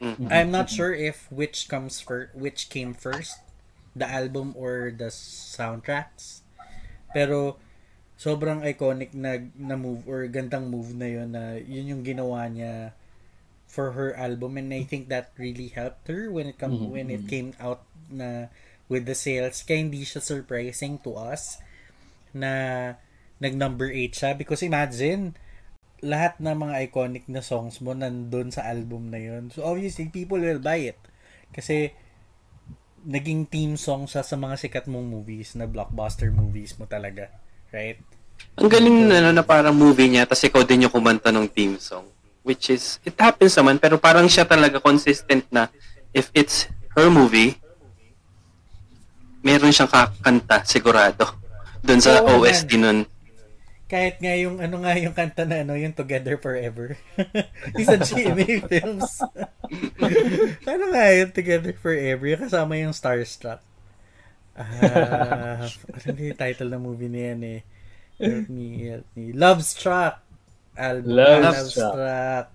Mm. 0.00 0.28
I'm 0.32 0.50
not 0.52 0.72
sure 0.72 0.92
if 0.92 1.28
which 1.28 1.68
comes 1.68 2.00
first, 2.00 2.32
which 2.32 2.68
came 2.72 2.96
first, 2.96 3.36
the 3.92 4.08
album 4.08 4.56
or 4.56 4.92
the 4.92 5.12
soundtracks. 5.12 6.40
Pero 7.12 7.60
sobrang 8.16 8.64
iconic 8.64 9.12
na, 9.12 9.44
na 9.60 9.76
move 9.76 10.08
or 10.08 10.24
gandang 10.28 10.72
move 10.72 10.96
na 10.96 11.08
yun 11.08 11.28
na 11.36 11.60
yun 11.60 11.96
yung 11.96 12.02
ginawa 12.04 12.48
niya 12.48 12.96
for 13.76 13.92
her 13.92 14.16
album 14.16 14.56
and 14.56 14.72
I 14.72 14.88
think 14.88 15.12
that 15.12 15.36
really 15.36 15.68
helped 15.68 16.08
her 16.08 16.32
when 16.32 16.48
it 16.48 16.56
come 16.56 16.80
Mhm, 16.80 16.96
when 16.96 17.12
it 17.12 17.28
came 17.28 17.52
out 17.60 17.84
na 18.08 18.48
with 18.88 19.04
the 19.04 19.12
sales 19.12 19.60
kaya 19.60 19.84
hindi 19.84 20.00
siya 20.08 20.24
surprising 20.24 20.96
to 21.04 21.20
us 21.20 21.60
na 22.32 22.52
nag 23.36 23.52
number 23.52 23.92
8 23.92 24.16
siya 24.16 24.32
because 24.32 24.64
imagine 24.64 25.36
lahat 26.00 26.40
ng 26.40 26.56
mga 26.56 26.74
iconic 26.88 27.24
na 27.28 27.44
songs 27.44 27.84
mo 27.84 27.92
nandun 27.92 28.48
sa 28.52 28.64
album 28.68 29.12
na 29.12 29.20
yun. 29.20 29.52
So 29.52 29.64
obviously 29.64 30.08
people 30.08 30.40
will 30.40 30.60
buy 30.60 30.92
it 30.92 31.00
kasi 31.52 31.92
naging 33.06 33.46
theme 33.46 33.76
song 33.76 34.08
siya 34.08 34.24
sa 34.24 34.34
mga 34.40 34.56
sikat 34.56 34.84
mong 34.88 35.06
movies 35.06 35.54
na 35.54 35.68
blockbuster 35.68 36.32
movies 36.32 36.74
mo 36.80 36.88
talaga. 36.88 37.28
Right? 37.70 38.00
Ang 38.56 38.68
galing 38.72 39.08
na, 39.08 39.32
na 39.32 39.44
parang 39.44 39.76
movie 39.76 40.08
niya, 40.08 40.24
tapos 40.24 40.44
ikaw 40.48 40.62
din 40.64 40.88
yung 40.88 40.94
kumanta 40.94 41.28
ng 41.32 41.48
theme 41.48 41.76
song. 41.76 42.04
Which 42.46 42.70
is, 42.70 43.02
it 43.02 43.18
happens 43.18 43.58
naman, 43.58 43.82
pero 43.82 43.98
parang 43.98 44.30
siya 44.30 44.46
talaga 44.46 44.78
consistent 44.78 45.42
na 45.50 45.66
if 46.14 46.30
it's 46.30 46.70
her 46.94 47.10
movie, 47.10 47.58
meron 49.42 49.74
siyang 49.74 49.90
kakanta, 49.90 50.62
sigurado. 50.62 51.26
Doon 51.82 51.98
sa 51.98 52.22
Oo, 52.22 52.42
OST 52.42 52.70
nun. 52.78 53.06
Kahit 53.86 54.18
nga 54.18 54.34
yung 54.34 54.58
ano 54.58 54.82
nga 54.82 54.98
yung 54.98 55.14
kanta 55.14 55.46
na 55.46 55.62
ano 55.62 55.78
yung 55.78 55.94
Together 55.94 56.34
Forever. 56.42 56.98
yung 57.78 57.86
sa 57.86 58.02
GMA 58.02 58.66
Films. 58.66 59.22
ano 60.70 60.84
nga 60.90 61.04
yung 61.14 61.30
Together 61.30 61.70
Forever? 61.78 62.26
Yung 62.26 62.42
kasama 62.42 62.74
yung 62.82 62.90
Starstruck. 62.90 63.62
Ah, 64.58 65.70
ano 66.10 66.18
yung 66.18 66.34
title 66.34 66.70
ng 66.74 66.82
movie 66.82 67.12
na 67.12 67.20
yan 67.30 67.40
eh? 67.46 67.60
Help 68.18 68.48
me, 68.50 68.66
help 68.90 69.06
me. 69.14 69.30
Love 69.30 69.62
Struck. 69.62 70.25
Album. 70.76 71.10
Love 71.16 71.42
Love, 71.42 71.68
Struck. 71.68 71.92
Struck. 71.96 72.46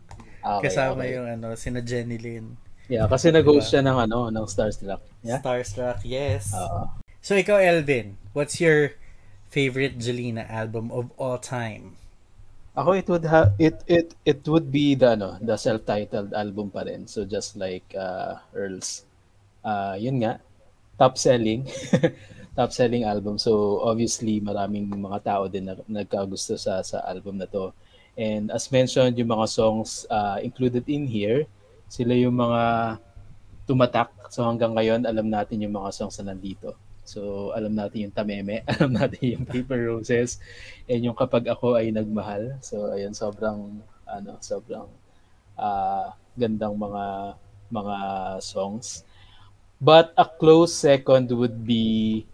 Okay, 0.41 0.63
Kasama 0.69 1.01
okay. 1.05 1.13
yung 1.17 1.27
ano, 1.29 1.47
sina 1.53 1.81
Jenny 1.85 2.17
Lynn. 2.17 2.57
Yeah, 2.89 3.05
kasi 3.05 3.29
nag-host 3.29 3.69
siya 3.69 3.85
ng 3.85 3.97
ano, 4.09 4.33
ng 4.33 4.45
Starstruck. 4.49 5.01
Yeah. 5.21 5.39
Starstruck, 5.39 6.01
yes. 6.01 6.49
Oo. 6.57 6.89
So 7.21 7.37
ikaw, 7.37 7.61
Elvin, 7.61 8.17
what's 8.33 8.57
your 8.57 8.97
favorite 9.51 10.01
Jelena 10.01 10.49
album 10.49 10.89
of 10.89 11.13
all 11.19 11.37
time? 11.37 11.99
Ako 12.71 12.95
it 12.95 13.07
would 13.11 13.27
have 13.27 13.51
it 13.59 13.83
it 13.83 14.15
it 14.23 14.47
would 14.47 14.71
be 14.71 14.95
the 14.95 15.19
ano, 15.19 15.35
the 15.43 15.59
self-titled 15.59 16.31
album 16.31 16.71
pa 16.71 16.87
rin. 16.87 17.03
So 17.03 17.27
just 17.27 17.59
like 17.59 17.83
uh 17.99 18.39
Earl's 18.55 19.03
uh 19.67 19.99
yun 19.99 20.23
nga 20.23 20.39
top 20.95 21.19
selling 21.19 21.67
top 22.57 22.71
selling 22.71 23.03
album. 23.03 23.35
So 23.35 23.83
obviously 23.83 24.39
maraming 24.39 24.87
mga 24.87 25.19
tao 25.19 25.51
din 25.51 25.67
na 25.67 25.75
nagkagusto 25.83 26.55
sa 26.55 26.79
sa 26.79 27.03
album 27.03 27.43
na 27.43 27.47
to. 27.51 27.75
And 28.19 28.51
as 28.51 28.71
mentioned, 28.71 29.15
yung 29.15 29.31
mga 29.31 29.47
songs 29.47 30.03
uh, 30.11 30.39
included 30.43 30.83
in 30.91 31.07
here, 31.07 31.47
sila 31.87 32.15
yung 32.15 32.35
mga 32.35 32.97
tumatak. 33.67 34.11
So 34.31 34.43
hanggang 34.43 34.75
ngayon, 34.75 35.07
alam 35.07 35.27
natin 35.31 35.63
yung 35.63 35.75
mga 35.75 35.91
songs 35.95 36.19
na 36.19 36.31
nandito. 36.35 36.75
So 37.07 37.51
alam 37.55 37.75
natin 37.75 38.07
yung 38.07 38.15
Tameme, 38.15 38.63
alam 38.71 38.95
natin 38.95 39.21
yung 39.39 39.45
Paper 39.47 39.91
Roses, 39.91 40.39
and 40.87 41.01
yung 41.03 41.17
Kapag 41.17 41.47
Ako 41.47 41.79
Ay 41.79 41.91
Nagmahal. 41.91 42.59
So 42.61 42.91
ayun, 42.91 43.15
sobrang, 43.15 43.83
ano, 44.07 44.31
sobrang 44.39 44.87
ah, 45.59 46.15
gandang 46.35 46.75
mga 46.75 47.35
mga 47.71 47.97
songs. 48.43 49.07
But 49.81 50.13
a 50.13 50.29
close 50.29 50.75
second 50.75 51.31
would 51.33 51.65
be 51.65 52.27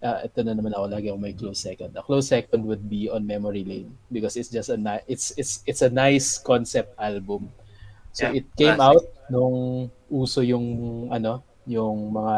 uh, 0.00 0.20
ito 0.20 0.40
na 0.42 0.52
naman 0.52 0.72
ako 0.72 0.84
lagi 0.88 1.06
ako 1.08 1.18
may 1.18 1.32
close 1.32 1.60
second. 1.60 1.92
A 1.94 2.02
close 2.02 2.28
second 2.28 2.64
would 2.64 2.84
be 2.84 3.06
on 3.06 3.24
Memory 3.24 3.64
Lane 3.64 3.90
because 4.08 4.36
it's 4.36 4.48
just 4.48 4.68
a 4.68 4.76
ni- 4.76 5.04
it's 5.06 5.32
it's 5.36 5.60
it's 5.64 5.80
a 5.80 5.88
nice 5.88 6.36
concept 6.36 6.92
album. 6.96 7.48
So 8.10 8.26
Yeah, 8.26 8.42
it 8.42 8.46
came 8.54 8.74
classic. 8.74 8.84
out 9.00 9.04
nung 9.30 9.58
uso 10.10 10.42
yung 10.42 10.66
ano, 11.08 11.40
yung 11.64 12.10
mga 12.10 12.36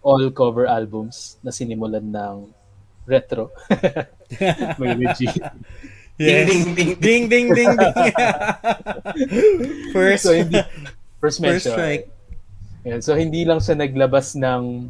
all 0.00 0.24
cover 0.30 0.64
albums 0.64 1.36
na 1.42 1.50
sinimulan 1.50 2.06
ng 2.06 2.36
retro. 3.04 3.50
may 4.80 4.94
Regine. 4.94 5.42
Yes. 6.16 6.48
Ding, 6.48 6.72
ding, 6.72 6.92
ding, 6.96 7.24
ding, 7.28 7.46
ding, 7.52 7.72
ding. 7.76 8.14
First, 9.92 10.24
So, 10.24 10.32
hindi, 10.32 10.64
first 11.20 11.20
first 11.20 11.40
mention. 11.44 11.72
strike. 11.76 12.04
Yan. 12.88 13.04
So 13.04 13.12
hindi 13.12 13.44
lang 13.44 13.60
siya 13.60 13.76
naglabas 13.76 14.32
ng 14.32 14.88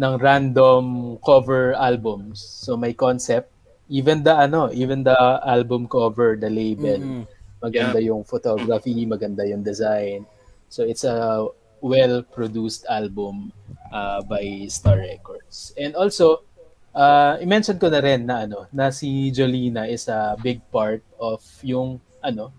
ng 0.00 0.16
random 0.16 1.16
cover 1.20 1.76
albums. 1.76 2.40
So 2.40 2.72
may 2.76 2.96
concept, 2.96 3.52
even 3.92 4.24
the 4.24 4.32
ano, 4.32 4.72
even 4.72 5.04
the 5.04 5.16
album 5.44 5.84
cover, 5.84 6.40
the 6.40 6.48
label, 6.48 6.96
Mm. 6.96 7.24
maganda 7.60 8.00
yung 8.00 8.24
photography, 8.24 9.04
maganda 9.04 9.44
yung 9.44 9.60
design. 9.60 10.24
So 10.72 10.88
it's 10.88 11.04
a 11.04 11.44
well-produced 11.84 12.88
album 12.88 13.52
uh, 13.92 14.24
by 14.24 14.64
Star 14.72 14.96
Records. 14.96 15.76
And 15.76 15.92
also, 15.92 16.48
uh, 16.96 17.36
i-mention 17.36 17.76
ko 17.76 17.92
na 17.92 18.00
rin 18.00 18.24
na 18.24 18.48
ano, 18.48 18.64
na 18.72 18.88
si 18.88 19.28
Jolina 19.28 19.84
is 19.84 20.08
a 20.08 20.32
big 20.40 20.64
part 20.72 21.04
of 21.20 21.44
yung 21.60 22.00
ano, 22.24 22.56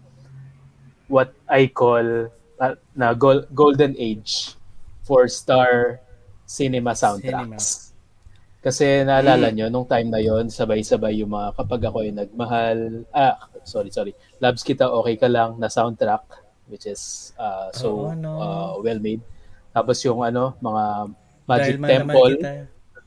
what 1.10 1.34
I 1.50 1.74
call 1.74 2.30
uh, 2.62 2.76
na 2.94 3.18
gol- 3.18 3.50
golden 3.50 3.98
age 3.98 4.54
for 5.02 5.26
star 5.26 5.98
cinema 6.52 6.92
soundtracks. 6.94 7.96
Kasi 8.60 9.02
naalala 9.02 9.50
nyo, 9.50 9.72
nung 9.72 9.88
time 9.88 10.06
na 10.06 10.20
yon 10.20 10.46
sabay-sabay 10.48 11.18
yung 11.18 11.32
mga 11.32 11.56
kapag 11.56 11.82
ako 11.82 11.98
ay 12.04 12.12
nagmahal, 12.12 12.78
ah, 13.10 13.34
sorry, 13.64 13.90
sorry, 13.90 14.12
Labs 14.38 14.62
Kita, 14.62 14.86
okay 14.92 15.16
ka 15.16 15.26
lang, 15.26 15.56
na 15.58 15.66
soundtrack. 15.68 16.44
which 16.68 16.88
is 16.88 17.36
uh, 17.36 17.68
so 17.74 18.08
Oo, 18.08 18.16
no. 18.16 18.32
uh, 18.38 18.72
well 18.80 18.96
made. 18.98 19.20
Tapos 19.72 20.00
yung 20.06 20.24
ano, 20.24 20.56
mga 20.62 20.84
Magic 21.44 21.76
Dahil 21.76 21.90
Temple. 21.92 22.34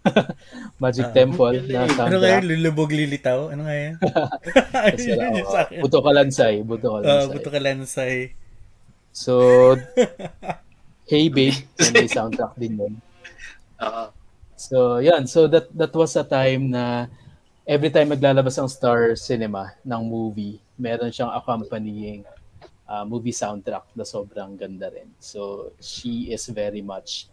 Magic 0.85 1.07
Ah. 1.09 1.15
Temple 1.15 1.57
na 1.65 1.81
Ano 1.81 1.95
soundtrack. 1.97 2.33
yun? 2.35 2.45
Lulubog 2.45 2.93
lilitaw? 2.93 3.49
Ano 3.49 3.65
nga 3.65 3.73
yan? 3.75 3.95
Kasi, 4.93 5.17
sa 5.47 5.65
uh. 5.65 5.81
Buto 5.81 6.05
Kalansay, 6.05 6.61
Buto 6.61 6.93
Ah, 6.93 7.25
Kalansay. 7.25 7.33
buto 7.33 7.49
ka 7.49 7.61
lansay. 7.63 8.15
So, 9.15 9.33
Hey 11.09 11.29
Babe, 11.29 11.57
may 11.91 12.05
soundtrack 12.05 12.57
din 12.57 12.77
yun. 12.77 12.95
Oo. 13.83 14.05
So, 14.55 15.03
yan. 15.03 15.27
So, 15.27 15.51
that 15.51 15.67
that 15.75 15.91
was 15.95 16.15
a 16.15 16.23
time 16.23 16.71
na 16.71 17.11
every 17.67 17.91
time 17.91 18.15
maglalabas 18.15 18.55
ang 18.61 18.71
Star 18.71 19.19
Cinema 19.19 19.75
ng 19.83 20.03
movie, 20.05 20.63
meron 20.79 21.11
siyang 21.11 21.33
accompanying 21.35 22.23
uh, 22.87 23.03
movie 23.03 23.35
soundtrack 23.35 23.89
na 23.97 24.05
sobrang 24.07 24.55
ganda 24.55 24.93
rin. 24.93 25.11
So, 25.19 25.73
she 25.83 26.31
is 26.31 26.47
very 26.53 26.85
much 26.85 27.27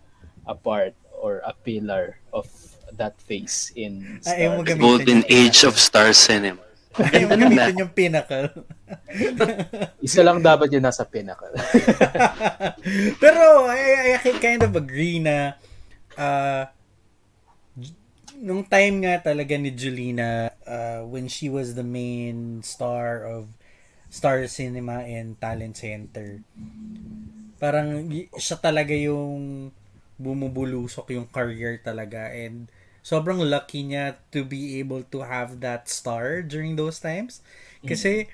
a 0.48 0.55
part 0.57 0.98
or 1.21 1.45
a 1.45 1.53
pillar 1.53 2.17
of 2.33 2.50
that 2.98 3.15
phase 3.21 3.71
in 3.77 4.19
Star 4.25 4.36
gamitin 4.65 4.79
Golden 4.81 5.19
yung 5.24 5.29
Age 5.29 5.63
of 5.63 5.77
Star 5.77 6.12
Cinema. 6.12 6.65
Ayaw 6.91 7.27
mo 7.31 7.36
gamitin 7.39 7.81
yung 7.88 7.93
pinnacle. 7.95 8.51
Isa 10.07 10.25
lang 10.25 10.43
dapat 10.43 10.67
yun 10.75 10.83
nasa 10.83 11.07
pinnacle. 11.07 11.55
Pero 13.21 13.69
I, 13.71 14.19
I 14.19 14.31
kind 14.43 14.60
of 14.65 14.75
agree 14.75 15.24
na 15.24 15.55
uh, 16.18 16.65
nung 18.41 18.65
time 18.65 19.06
nga 19.06 19.22
talaga 19.22 19.53
ni 19.60 19.72
Julina 19.72 20.50
uh, 20.65 21.06
when 21.06 21.30
she 21.30 21.48
was 21.48 21.77
the 21.77 21.86
main 21.86 22.65
star 22.65 23.24
of 23.24 23.53
Star 24.12 24.44
Cinema 24.50 25.06
and 25.08 25.39
Talent 25.39 25.77
Center 25.77 26.41
parang 27.62 28.10
siya 28.36 28.58
talaga 28.58 28.98
yung 28.98 29.70
bumubulusok 30.18 31.13
yung 31.13 31.30
career 31.30 31.77
talaga 31.86 32.34
and 32.34 32.70
sobrang 33.01 33.41
lucky 33.41 33.86
niya 33.86 34.18
to 34.30 34.46
be 34.46 34.77
able 34.77 35.01
to 35.10 35.25
have 35.25 35.62
that 35.62 35.89
star 35.89 36.41
during 36.41 36.77
those 36.77 37.01
times. 37.01 37.41
Kasi 37.82 38.30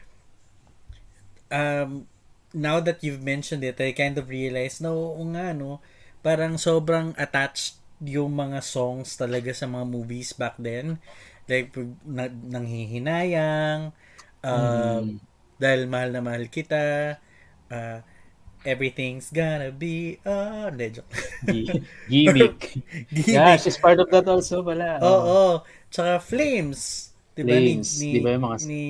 um, 1.51 2.07
now 2.51 2.79
that 2.79 3.03
you've 3.03 3.23
mentioned 3.23 3.63
it, 3.63 3.79
I 3.79 3.95
kind 3.95 4.19
of 4.19 4.27
realized, 4.27 4.83
no, 4.83 5.15
oo 5.15 5.23
nga, 5.31 5.55
no, 5.55 5.79
parang 6.27 6.59
sobrang 6.59 7.15
attached 7.15 7.79
yung 8.03 8.35
mga 8.35 8.59
songs 8.61 9.15
talaga 9.15 9.55
sa 9.55 9.65
mga 9.65 9.85
movies 9.87 10.35
back 10.35 10.59
then. 10.59 10.99
Like, 11.47 11.71
na, 12.03 12.27
nanghihinayang, 12.27 13.95
um, 14.43 15.05
dahil 15.55 15.81
mahal 15.87 16.09
na 16.11 16.21
mahal 16.21 16.45
kita, 16.51 17.15
uh, 17.71 17.99
everything's 18.63 19.31
gonna 19.31 19.71
be, 19.71 20.19
ah, 20.27 20.67
hindi, 20.67 20.99
joke. 20.99 21.11
Gi- 21.47 21.81
Gimmick. 22.11 22.59
Gimmick. 23.15 23.27
Yeah, 23.31 23.55
she's 23.55 23.79
part 23.79 23.97
of 23.97 24.11
that 24.11 24.27
also 24.27 24.59
pala. 24.61 24.99
Oo. 24.99 25.63
Tsaka 25.87 26.19
Flames. 26.19 27.13
Diba 27.31 27.55
Flames. 27.55 27.89
ni, 28.01 28.05
ni, 28.05 28.13
Diba 28.19 28.29
yung 28.35 28.45
mga- 28.45 28.59
ni 28.67 28.83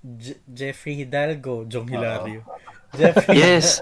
Je- 0.00 0.40
Jeffrey 0.48 0.96
Hidalgo, 0.96 1.68
Jong 1.68 1.88
Hilario. 1.92 2.40
Jeffrey 2.92 3.36
Yes. 3.36 3.78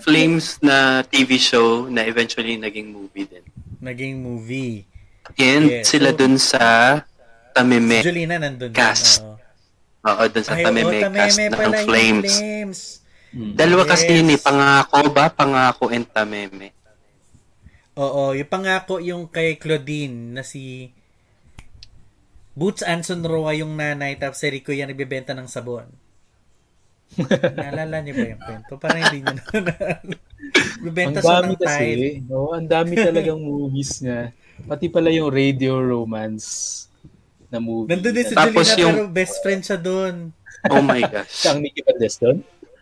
Flames 0.00 0.56
na 0.60 0.76
TV 1.02 1.36
show 1.36 1.84
na 1.86 2.02
eventually 2.02 2.56
naging 2.56 2.88
movie 2.88 3.26
din. 3.26 3.44
naging 3.78 4.20
movie. 4.20 4.84
And 5.34 5.64
Yes. 5.66 5.88
sila 5.88 6.12
So- 6.12 6.18
dun 6.18 6.36
sa 6.36 6.62
Tamime. 7.50 8.00
Julina 8.00 8.36
nandun. 8.36 8.68
din, 8.68 8.76
Cast. 8.76 9.20
oo. 9.20 9.36
Oo, 10.02 10.22
dun 10.26 10.44
sa 10.44 10.54
Ay, 10.54 10.64
Tamime 10.64 10.84
oo, 10.86 10.92
cast 10.92 11.36
Tameme 11.36 11.42
ng 11.42 11.52
pala 11.52 11.64
yung 11.66 11.84
Flames. 11.84 12.32
Flames. 12.34 12.80
Mm. 13.30 13.52
Dalawa 13.54 13.82
kasi 13.84 14.04
Yes. 14.04 14.16
yun 14.16 14.28
eh. 14.28 14.38
Pangako 14.38 14.98
ba? 15.08 15.24
Pangako 15.28 15.84
and 15.88 16.06
Tameme. 16.06 16.68
Oo, 17.94 18.32
yung 18.32 18.48
pangako 18.48 18.96
yung 18.98 19.26
kay 19.26 19.54
Claudine 19.54 20.32
na 20.32 20.42
si 20.42 20.90
Boots 22.52 22.82
Anson 22.82 23.22
Roa 23.22 23.52
yung 23.52 23.72
nanay 23.72 24.16
tapos 24.16 24.36
si 24.36 24.48
Rico 24.48 24.70
yan 24.70 24.88
nagbebenta 24.88 25.32
ng 25.32 25.46
sabon. 25.46 25.86
Naalala 27.52 27.96
niyo 28.00 28.14
ba 28.14 28.26
yung 28.28 28.38
kwento? 28.40 28.72
Parang 28.76 29.00
hindi 29.04 29.18
niyo 29.20 29.34
na. 29.60 29.74
Ang 30.50 30.82
Nagbebenta 30.82 31.18
siya 31.20 31.30
dami 31.36 31.52
ng 31.52 31.60
kasi. 31.60 31.86
No, 32.24 32.50
ang 32.50 32.66
dami 32.66 32.92
talagang 32.94 33.40
movies 33.50 34.00
niya. 34.00 34.30
Pati 34.60 34.86
pala 34.86 35.08
yung 35.08 35.28
radio 35.28 35.78
romance 35.78 36.46
na 37.48 37.58
movie. 37.58 37.90
Nandun 37.90 38.12
din 38.12 38.24
si 38.24 38.34
Tapos 38.34 38.66
Julina 38.66 38.80
yung- 38.80 38.96
pero 38.96 39.10
best 39.10 39.36
friend 39.40 39.62
siya 39.62 39.78
doon. 39.78 40.14
Oh 40.66 40.80
my 40.80 41.00
gosh. 41.02 41.30
Siya 41.30 41.50
ang 41.50 41.60
Nicky 41.60 41.80
Valdez 41.80 42.14
doon? 42.16 42.38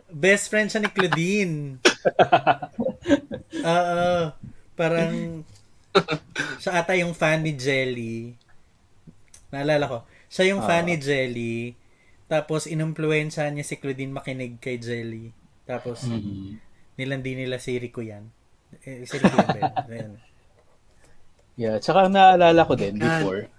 Best 0.07 0.45
friend 0.47 0.67
siya 0.67 0.81
ni 0.81 0.89
Claudine. 0.89 1.77
Oo. 3.61 4.33
parang 4.73 5.43
siya 6.57 6.79
ata 6.79 6.95
yung 6.95 7.11
fan 7.11 7.41
ni 7.41 7.53
Jelly. 7.53 8.33
Naalala 9.49 9.85
ko. 9.85 9.97
Siya 10.25 10.49
yung 10.49 10.61
fan 10.61 10.83
Ah. 10.83 10.87
ni 10.87 10.95
Jelly. 10.95 11.73
Tapos 12.29 12.63
inumpluwensya 12.63 13.49
niya 13.49 13.65
si 13.65 13.75
Claudine 13.75 14.13
makinig 14.13 14.61
kay 14.61 14.77
Jelly. 14.77 15.33
Tapos 15.65 16.05
Mhm. 16.05 16.61
nilandi 16.95 17.31
nila 17.35 17.57
si 17.57 17.75
Rico 17.75 17.99
yan. 17.99 18.29
Eh, 18.85 19.01
si 19.03 19.17
Rico 19.17 19.33
yan. 19.89 20.13
Yeah, 21.59 21.75
tsaka 21.77 22.07
ang 22.07 22.13
naalala 22.13 22.63
ko 22.63 22.77
din 22.77 22.95
Ah. 22.99 23.19
before 23.19 23.49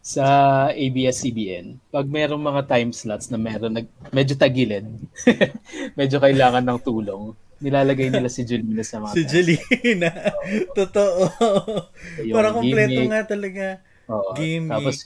sa 0.00 0.24
ABS-CBN, 0.72 1.84
pag 1.92 2.08
merong 2.08 2.40
mga 2.40 2.64
time 2.64 2.90
slots 2.90 3.28
na 3.28 3.36
meron 3.36 3.76
nag, 3.76 3.86
medyo 4.08 4.34
tagilid, 4.34 4.88
medyo 6.00 6.16
kailangan 6.16 6.64
ng 6.64 6.80
tulong, 6.80 7.36
nilalagay 7.60 8.08
nila 8.08 8.32
si 8.32 8.40
Julina 8.42 8.80
sa 8.80 9.04
mga 9.04 9.12
Si 9.12 9.22
time 9.22 9.28
Jelina. 9.28 10.10
Totoo. 10.78 11.28
Yung 12.24 12.36
Parang 12.40 12.56
kompleto 12.56 13.00
nga 13.04 13.20
talaga. 13.28 13.66
Oo. 14.08 14.32
Gimmick. 14.32 14.72
Tapos 14.72 14.96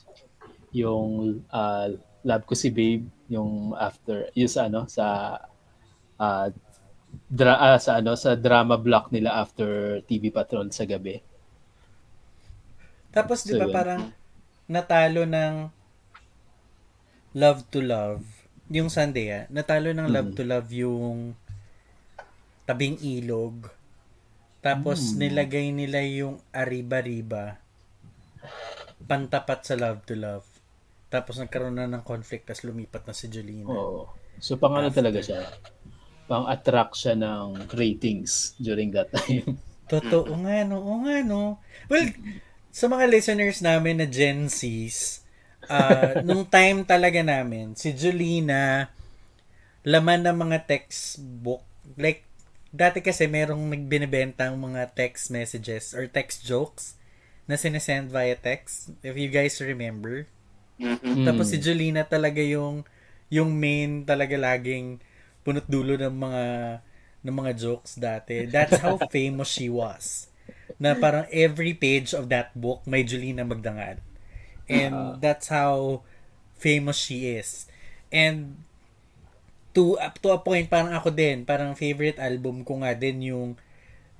yung 0.71 1.11
uh, 1.51 1.89
love 2.23 2.45
ko 2.47 2.55
si 2.55 2.71
Babe, 2.71 3.05
yung 3.29 3.75
after, 3.75 4.31
yung 4.35 4.51
sa 4.51 4.67
ano, 4.71 4.87
sa 4.87 5.07
uh, 6.19 6.47
dra- 7.29 7.61
ah, 7.61 7.79
sa 7.79 7.99
ano, 8.01 8.15
sa 8.15 8.35
drama 8.39 8.79
block 8.79 9.11
nila 9.11 9.43
after 9.43 10.01
TV 10.07 10.31
Patrol 10.31 10.71
sa 10.71 10.87
gabi. 10.87 11.19
Tapos, 13.13 13.45
di 13.45 13.53
So, 13.53 13.61
ba, 13.61 13.69
yun. 13.69 13.75
parang 13.75 14.03
natalo 14.67 15.29
ng 15.29 15.69
Love 17.35 17.61
to 17.69 17.81
Love. 17.85 18.25
Yung 18.73 18.89
Sunday, 18.89 19.29
ah. 19.33 19.45
Natalo 19.53 19.93
ng 19.93 20.09
Love 20.09 20.31
Mm. 20.33 20.37
to 20.37 20.45
Love 20.45 20.69
yung 20.73 21.37
Tabing 22.65 22.97
Ilog. 23.03 23.69
Tapos, 24.63 25.13
Mm. 25.13 25.17
nilagay 25.19 25.67
nila 25.75 26.01
yung 26.07 26.41
Arriba-Riba 26.55 27.59
pantapat 29.03 29.67
sa 29.67 29.75
Love 29.75 30.07
to 30.07 30.15
Love. 30.15 30.47
Tapos, 31.13 31.37
nagkaroon 31.37 31.77
na 31.77 31.85
ng 31.85 32.01
conflict 32.01 32.49
tapos 32.49 32.65
lumipat 32.65 33.05
na 33.05 33.13
si 33.13 33.29
Jolina. 33.29 33.69
Oo. 33.69 34.23
So 34.43 34.57
pang 34.57 34.75
ano 34.75 34.89
talaga 34.89 35.21
siya? 35.21 35.47
Pang 36.27 36.51
attract 36.51 36.99
siya 36.99 37.15
ng 37.15 37.71
ratings 37.77 38.57
during 38.57 38.91
that 38.91 39.13
time. 39.13 39.61
Totoo 39.93 40.33
nga, 40.43 40.65
no? 40.65 40.81
Oo 40.81 40.99
nga, 41.05 41.21
no? 41.21 41.61
Well, 41.87 42.09
sa 42.73 42.89
mga 42.89 43.07
listeners 43.07 43.61
namin 43.61 44.01
na 44.01 44.07
Gen 44.09 44.49
Zs, 44.49 45.23
ah, 45.69 46.19
nung 46.27 46.49
time 46.49 46.83
talaga 46.83 47.21
namin, 47.21 47.77
si 47.77 47.93
Julina, 47.93 48.89
laman 49.85 50.27
ng 50.27 50.37
mga 50.49 50.59
textbook, 50.65 51.63
like, 51.95 52.25
dati 52.73 53.05
kasi 53.05 53.29
merong 53.29 53.69
nagbinibentang 53.69 54.57
mga 54.57 54.97
text 54.97 55.29
messages 55.29 55.93
or 55.93 56.09
text 56.09 56.41
jokes 56.43 56.97
na 57.45 57.61
sinesend 57.61 58.09
via 58.09 58.33
text, 58.33 58.91
if 59.05 59.13
you 59.13 59.29
guys 59.29 59.61
remember. 59.61 60.25
Mhm. 60.81 61.25
Tapos 61.27 61.53
si 61.53 61.59
Mm. 61.59 61.65
Julina 61.65 62.03
talaga 62.07 62.41
yung 62.43 62.85
yung 63.33 63.51
main 63.57 64.05
talaga 64.05 64.37
laging 64.37 65.01
punot 65.45 65.65
dulo 65.69 65.97
ng 65.97 66.13
mga 66.13 66.45
ng 67.25 67.35
mga 67.41 67.53
jokes 67.57 67.97
dati. 67.99 68.45
That's 68.49 68.83
how 68.83 68.99
famous 69.15 69.49
she 69.53 69.69
was. 69.71 70.29
Na 70.83 70.95
parang 70.99 71.27
every 71.31 71.73
page 71.77 72.13
of 72.13 72.29
that 72.33 72.53
book 72.59 72.83
may 72.89 73.05
Julina 73.07 73.47
Magdangal. 73.47 74.03
And 74.69 75.19
that's 75.21 75.49
how 75.53 76.03
famous 76.59 76.99
she 76.99 77.29
is. 77.39 77.67
And 78.13 78.65
to 79.73 79.97
up 79.99 80.21
to 80.21 80.29
a 80.37 80.39
point 80.41 80.69
parang 80.69 80.93
ako 80.93 81.09
din, 81.15 81.49
parang 81.49 81.73
favorite 81.79 82.21
album 82.21 82.61
ko 82.67 82.83
nga 82.85 82.93
din 82.93 83.25
yung 83.33 83.51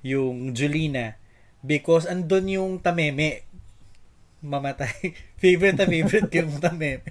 yung 0.03 0.51
Julina 0.57 1.15
because 1.63 2.05
andun 2.09 2.47
yung 2.49 2.71
Tameme 2.81 3.45
mamatay. 4.43 5.15
favorite 5.43 5.79
na 5.79 5.87
favorite 5.87 6.27
ko 6.27 6.35
yung 6.43 6.59
Tameme. 6.59 7.01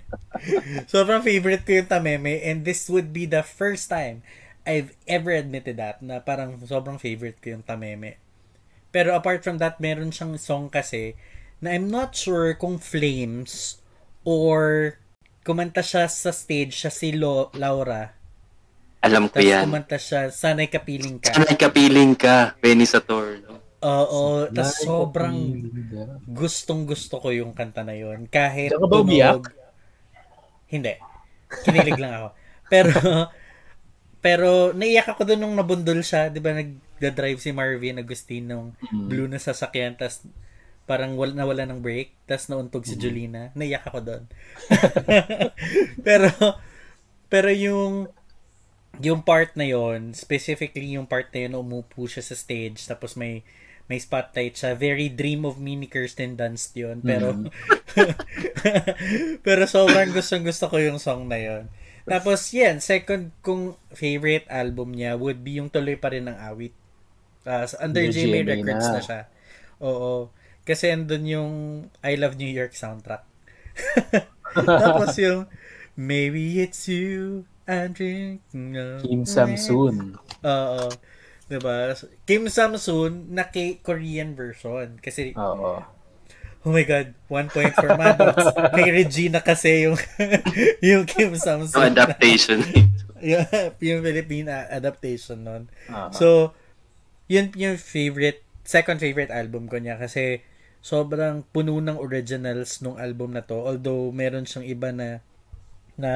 Sobrang 0.93 1.25
favorite 1.25 1.65
ko 1.65 1.81
yung 1.81 1.89
Tameme 1.89 2.39
and 2.45 2.69
this 2.69 2.87
would 2.93 3.11
be 3.11 3.25
the 3.25 3.43
first 3.43 3.89
time 3.89 4.21
I've 4.63 4.95
ever 5.11 5.35
admitted 5.35 5.81
that 5.83 5.99
na 6.05 6.23
parang 6.23 6.55
sobrang 6.63 7.01
favorite 7.01 7.43
ko 7.43 7.59
yung 7.59 7.67
Tameme. 7.67 8.21
Pero 8.95 9.17
apart 9.17 9.43
from 9.43 9.59
that, 9.59 9.83
meron 9.83 10.13
siyang 10.15 10.39
song 10.39 10.71
kasi 10.71 11.19
na 11.59 11.75
I'm 11.75 11.91
not 11.91 12.15
sure 12.15 12.55
kung 12.55 12.79
Flames 12.79 13.81
or 14.23 14.95
kumanta 15.43 15.83
siya 15.83 16.07
sa 16.07 16.31
stage 16.31 16.77
siya 16.79 16.93
si 16.95 17.11
Lo- 17.11 17.51
Laura. 17.59 18.15
Alam 19.03 19.27
ko 19.27 19.43
Tapos 19.43 19.51
yan. 19.51 19.65
kumanta 19.67 19.99
siya, 19.99 20.31
Sana'y 20.31 20.71
Kapiling 20.71 21.19
Ka. 21.19 21.35
Sana'y 21.35 21.59
kapiling 21.59 22.15
ka, 22.15 22.55
Benny 22.63 22.87
Saturno. 22.87 23.59
Oo, 23.83 24.47
tapos 24.49 24.73
Like 24.73 24.87
sobrang 24.87 25.37
a- 25.93 26.19
gustong 26.25 26.87
gusto 26.87 27.19
ko 27.19 27.29
yung 27.31 27.51
kanta 27.51 27.83
na 27.83 27.93
yon 27.93 28.27
Kahit 28.27 28.71
Diyan 28.71 28.79
ka 28.79 28.89
ba 28.89 28.99
umiyak? 28.99 29.43
Hindi. 30.67 30.95
Kinilig 31.63 31.99
lang 31.99 32.13
ako. 32.15 32.29
Pero, 32.73 32.97
pero 34.17 34.49
naiyak 34.73 35.13
ako 35.13 35.29
doon 35.29 35.41
nung 35.45 35.57
nabundol 35.59 36.01
siya. 36.01 36.33
Di 36.33 36.41
ba 36.41 36.57
nagda-drive 36.57 37.37
si 37.37 37.53
Marvin 37.53 38.01
Agustin 38.01 38.49
nung 38.49 38.73
Mm. 38.89 39.07
blue 39.11 39.29
na 39.29 39.37
sasakyan. 39.37 39.93
Tapos 39.93 40.25
parang 40.83 41.13
wala, 41.13 41.37
nawala 41.37 41.69
ng 41.69 41.85
brake. 41.85 42.17
Tapos 42.25 42.49
nauntog 42.49 42.81
Mm. 42.81 42.89
si 42.89 42.95
Julina. 42.97 43.43
Naiyak 43.53 43.85
ako 43.85 43.99
doon. 44.01 44.25
pero, 46.07 46.33
pero 47.29 47.49
yung 47.51 48.09
yung 49.01 49.21
part 49.21 49.53
na 49.53 49.65
yon 49.65 50.13
specifically 50.13 50.95
yung 50.95 51.05
part 51.05 51.29
na 51.33 51.45
yun, 51.45 51.57
umupo 51.57 52.05
siya 52.05 52.21
sa 52.21 52.33
stage, 52.33 52.85
tapos 52.85 53.17
may 53.17 53.41
may 53.93 54.01
spotlight 54.01 54.57
siya. 54.57 54.73
Very 54.73 55.13
dream 55.13 55.45
of 55.45 55.61
me 55.61 55.77
ni 55.77 55.85
Kirsten 55.85 56.33
Dunst 56.41 56.73
yun. 56.73 57.05
Pero, 57.05 57.45
pero 59.47 59.69
sobrang 59.69 60.17
gustong 60.17 60.49
gusto 60.49 60.73
ko 60.73 60.81
yung 60.81 60.97
song 60.97 61.29
na 61.29 61.37
yon 61.37 61.69
Tapos, 62.09 62.49
yan, 62.57 62.81
second 62.81 63.37
kong 63.45 63.77
favorite 63.93 64.49
album 64.49 64.97
niya 64.97 65.21
would 65.21 65.45
be 65.45 65.61
yung 65.61 65.69
tuloy 65.69 66.01
pa 66.01 66.09
rin 66.09 66.25
ng 66.25 66.41
awit. 66.41 66.73
Uh, 67.45 67.69
under 67.85 68.01
GMA 68.09 68.17
GMA 68.17 68.41
Records 68.49 68.89
na. 68.89 68.95
na. 68.97 69.03
siya. 69.05 69.21
Oo. 69.85 70.33
Kasi 70.65 70.89
andun 70.89 71.29
yung 71.29 71.53
I 72.01 72.17
Love 72.17 72.41
New 72.41 72.49
York 72.49 72.73
soundtrack. 72.73 73.29
Tapos 74.57 75.21
yung 75.21 75.45
Maybe 75.93 76.65
it's 76.65 76.89
you 76.89 77.45
I'm 77.69 77.93
drinking 77.93 78.41
Kim 79.05 79.23
Samsoon. 79.29 80.19
Oo. 80.43 80.89
Diba? 81.51 81.93
Kim 82.25 82.47
Samsoon 82.49 83.33
na 83.35 83.47
Korean 83.83 84.33
version. 84.33 84.99
Kasi, 85.03 85.35
Oo. 85.37 85.83
oh 86.63 86.71
my 86.71 86.85
God, 86.87 87.13
one 87.29 87.49
point 87.51 87.75
for 87.75 87.93
Maddox. 87.95 88.39
kay 88.77 88.89
Regina 88.91 89.43
kasi 89.43 89.85
yung 89.85 89.99
yung 90.85 91.05
Kim 91.05 91.35
No 91.35 91.41
Samsoon. 91.41 91.93
adaptation. 91.93 92.63
yung, 93.21 93.45
yung 93.79 94.01
Philippine 94.01 94.49
a- 94.49 94.71
adaptation 94.71 95.43
nun. 95.45 95.63
Oo. 95.91 96.11
So, 96.15 96.27
yun 97.27 97.51
yung 97.59 97.77
favorite, 97.77 98.43
second 98.63 99.03
favorite 99.03 99.33
album 99.33 99.67
ko 99.67 99.77
niya 99.79 99.99
kasi 99.99 100.41
sobrang 100.83 101.47
puno 101.55 101.79
ng 101.79 101.99
originals 101.99 102.83
nung 102.83 102.99
album 102.99 103.35
na 103.35 103.43
to. 103.47 103.55
Although, 103.55 104.11
meron 104.11 104.47
siyang 104.47 104.67
iba 104.67 104.91
na 104.91 105.23
na 105.95 106.13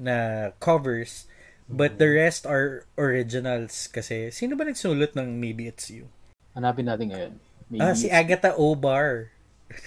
na 0.00 0.16
covers 0.58 1.28
but 1.68 1.96
the 1.96 2.08
rest 2.08 2.44
are 2.44 2.86
originals 2.94 3.86
kasi 3.86 4.30
sino 4.30 4.54
ba 4.54 4.64
nagsulat 4.64 5.14
ng 5.14 5.36
Maybe 5.36 5.66
It's 5.66 5.88
You? 5.88 6.08
Hanapin 6.52 6.86
natin 6.86 7.10
ngayon. 7.10 7.32
Maybe 7.68 7.80
Ah, 7.80 7.96
si 7.96 8.08
Agatha 8.08 8.52
Obar. 8.54 9.32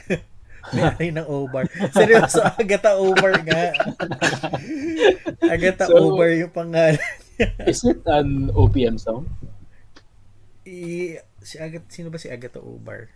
May 0.97 1.13
ng 1.13 1.29
Obar. 1.29 1.69
Seryoso, 1.93 2.41
Agatha 2.57 2.97
Obar 2.97 3.37
nga. 3.45 3.69
Agatha 5.53 5.85
So- 5.85 6.09
Obar 6.09 6.33
yung 6.33 6.49
pangalan. 6.49 6.97
Is 7.69 7.85
it 7.85 8.01
an 8.07 8.49
OPM 8.49 8.97
song? 8.97 9.29
I, 10.65 11.19
si 11.45 11.61
Agat, 11.61 11.85
sino 11.93 12.09
ba 12.09 12.17
si 12.17 12.33
Agatha 12.33 12.57
Obar? 12.57 13.13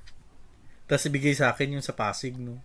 Tapos 0.85 1.09
ibigay 1.09 1.33
sa 1.33 1.49
akin 1.49 1.79
yung 1.79 1.85
sa 1.85 1.97
Pasig, 1.97 2.37
no? 2.37 2.61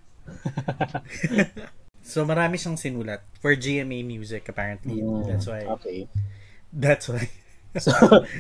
So 2.05 2.23
marami 2.29 2.61
siyang 2.61 2.77
sinulat 2.77 3.25
for 3.41 3.57
GMA 3.57 4.05
Music 4.05 4.45
apparently. 4.47 5.01
Mm, 5.01 5.25
That's 5.25 5.49
why. 5.49 5.65
Okay. 5.81 6.07
That's 6.73 7.09
why. 7.09 7.27
So, 7.75 7.91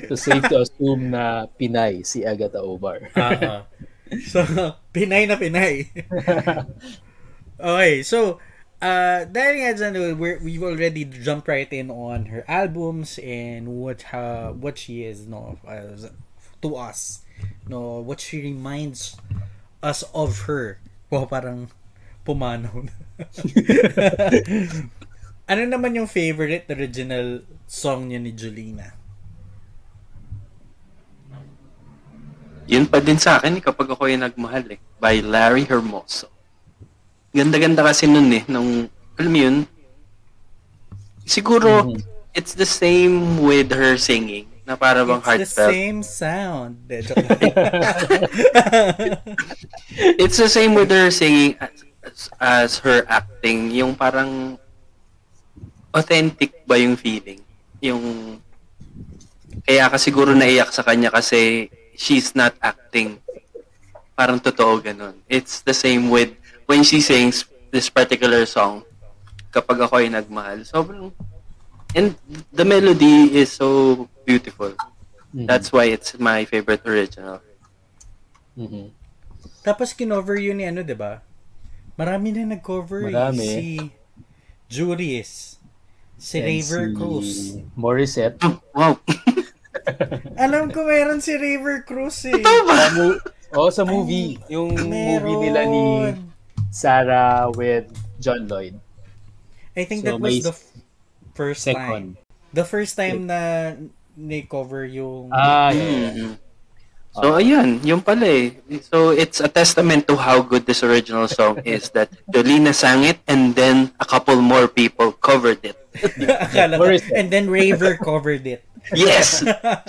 so 0.07 0.15
safe 0.15 0.47
to 0.47 0.63
assume 0.63 1.11
na 1.11 1.51
Pinay 1.59 2.07
si 2.07 2.23
Agatha 2.23 2.63
Obar. 2.63 3.11
Ah. 3.19 3.67
so, 4.31 4.47
Pinay 4.95 5.27
na 5.27 5.35
Pinay. 5.35 5.91
okay, 7.59 8.07
so, 8.07 8.39
uh, 8.79 9.27
dahil 9.27 9.55
nga 9.65 9.73
dyan, 9.75 10.15
we're, 10.21 10.39
we've 10.39 10.63
already 10.63 11.03
jumped 11.09 11.49
right 11.49 11.71
in 11.73 11.91
on 11.91 12.31
her 12.31 12.45
albums 12.47 13.19
and 13.19 13.81
what 13.81 14.15
how, 14.15 14.53
what 14.55 14.79
she 14.79 15.03
is 15.03 15.27
no 15.27 15.59
as, 15.67 16.11
to 16.61 16.77
us 16.77 17.25
no 17.69 18.01
what 18.01 18.21
she 18.21 18.41
reminds 18.41 19.17
us 19.83 20.05
of 20.15 20.49
her 20.49 20.81
wow 21.09 21.25
parang 21.25 21.69
pumanaw 22.25 22.81
na 22.81 22.95
ano 25.51 25.63
naman 25.69 26.01
yung 26.01 26.09
favorite 26.09 26.65
original 26.73 27.45
song 27.69 28.09
niya 28.09 28.21
ni 28.21 28.33
Julina 28.33 29.05
Yun 32.65 32.89
pa 32.89 33.01
din 33.01 33.21
sa 33.21 33.37
akin 33.37 33.61
eh, 33.61 33.65
kapag 33.65 33.93
ako 33.93 34.09
yung 34.09 34.25
nagmahal 34.25 34.65
eh. 34.73 34.81
By 34.97 35.21
Larry 35.21 35.69
Hermoso. 35.69 36.33
Ganda-ganda 37.37 37.85
kasi 37.85 38.09
nun 38.09 38.33
eh. 38.33 38.41
Nung, 38.49 38.89
alam 39.21 39.33
mo 39.33 39.39
yun, 39.39 39.57
siguro, 41.29 41.93
it's 42.33 42.57
the 42.57 42.65
same 42.65 43.45
with 43.45 43.69
her 43.69 44.01
singing. 44.01 44.49
Na 44.65 44.81
para 44.81 45.05
bang 45.05 45.21
it's 45.21 45.53
the 45.53 45.69
heartfelt. 45.69 45.73
same 45.77 46.01
sound 46.01 46.81
De, 46.89 47.05
joke 47.05 47.21
lang. 47.21 47.53
It's 50.17 50.41
the 50.41 50.49
same 50.49 50.73
with 50.73 50.89
her 50.89 51.13
singing 51.13 51.61
as, 52.41 52.79
her 52.85 53.05
acting. 53.09 53.71
Yung 53.73 53.95
parang 53.95 54.59
authentic 55.95 56.67
ba 56.67 56.77
yung 56.79 56.97
feeling? 56.97 57.41
Yung 57.81 58.37
kaya 59.65 59.89
ka 59.89 59.97
siguro 59.97 60.35
naiyak 60.35 60.75
sa 60.75 60.83
kanya 60.83 61.09
kasi 61.15 61.71
she's 61.95 62.35
not 62.35 62.53
acting. 62.61 63.17
Parang 64.19 64.39
totoo 64.39 64.83
ganun. 64.83 65.17
It's 65.31 65.63
the 65.63 65.75
same 65.75 66.11
with 66.11 66.35
when 66.67 66.83
she 66.83 67.01
sings 67.01 67.47
this 67.71 67.91
particular 67.91 68.47
song 68.47 68.83
kapag 69.55 69.79
ako 69.87 70.03
ay 70.03 70.11
nagmahal. 70.11 70.67
Sobrang 70.67 71.15
and 71.95 72.19
the 72.51 72.67
melody 72.67 73.31
is 73.39 73.55
so 73.55 74.07
beautiful. 74.27 74.75
Mhm. 75.31 75.47
That's 75.47 75.71
why 75.71 75.91
it's 75.91 76.19
my 76.19 76.43
favorite 76.43 76.83
original. 76.83 77.39
Mhm. 78.59 78.91
Tapos 79.63 79.95
kinover 79.95 80.39
yun 80.39 80.59
ni 80.59 80.67
ano, 80.67 80.83
'di 80.83 80.95
ba? 80.99 81.23
Marami 81.95 82.29
na 82.33 82.57
nag-cover 82.57 83.07
eh. 83.07 83.13
Marami. 83.13 83.39
si 83.41 83.65
Julius, 84.67 85.63
si 86.19 86.39
And 86.43 86.47
Raver 86.51 86.85
si 86.85 86.95
Cruz. 86.95 87.29
Morissette. 87.75 88.39
Oh, 88.43 88.59
wow. 88.75 88.95
Alam 90.45 90.73
ko 90.73 90.83
meron 90.83 91.21
si 91.21 91.35
Raver 91.35 91.85
Cruz 91.85 92.25
eh. 92.27 92.41
Sa 92.41 92.87
mo- 92.93 93.21
oh, 93.53 93.71
sa 93.71 93.85
movie. 93.85 94.41
Yung 94.49 94.75
Meron. 94.75 94.91
movie 95.23 95.39
nila 95.41 95.61
ni 95.65 95.85
Sarah 96.69 97.51
with 97.51 97.87
John 98.19 98.49
Lloyd. 98.49 98.75
I 99.75 99.85
think 99.85 100.03
So, 100.03 100.15
that 100.15 100.19
was 100.19 100.43
the 100.43 100.55
f- 100.55 100.71
first 101.35 101.63
time. 101.63 101.75
Second. 101.75 102.07
The 102.55 102.65
first 102.65 102.95
time 102.95 103.27
na 103.27 103.75
ni-cover 104.15 104.87
yung 104.87 105.31
Ah, 105.31 105.71
yeah, 105.71 106.15
yeah. 106.15 106.35
So, 107.15 107.39
ayan, 107.39 107.79
yung 107.87 108.03
pala 108.03 108.27
eh. 108.27 108.59
So, 108.91 109.15
it's 109.15 109.39
a 109.39 109.47
testament 109.47 110.11
to 110.11 110.19
how 110.19 110.43
good 110.43 110.67
this 110.67 110.83
original 110.83 111.31
song 111.31 111.63
is 111.67 111.95
that 111.95 112.11
Jolina 112.27 112.75
sang 112.75 113.07
it 113.07 113.23
and 113.31 113.55
then 113.55 113.95
a 114.03 114.07
couple 114.07 114.35
more 114.43 114.67
people 114.67 115.15
covered 115.15 115.63
it. 115.63 115.79
Akala 116.51 116.75
ko. 116.75 116.83
Where 116.83 116.99
is 116.99 117.07
it? 117.07 117.15
And 117.15 117.31
then 117.31 117.47
Raver 117.47 117.95
covered 118.03 118.43
it. 118.47 118.67
Yes! 118.93 119.41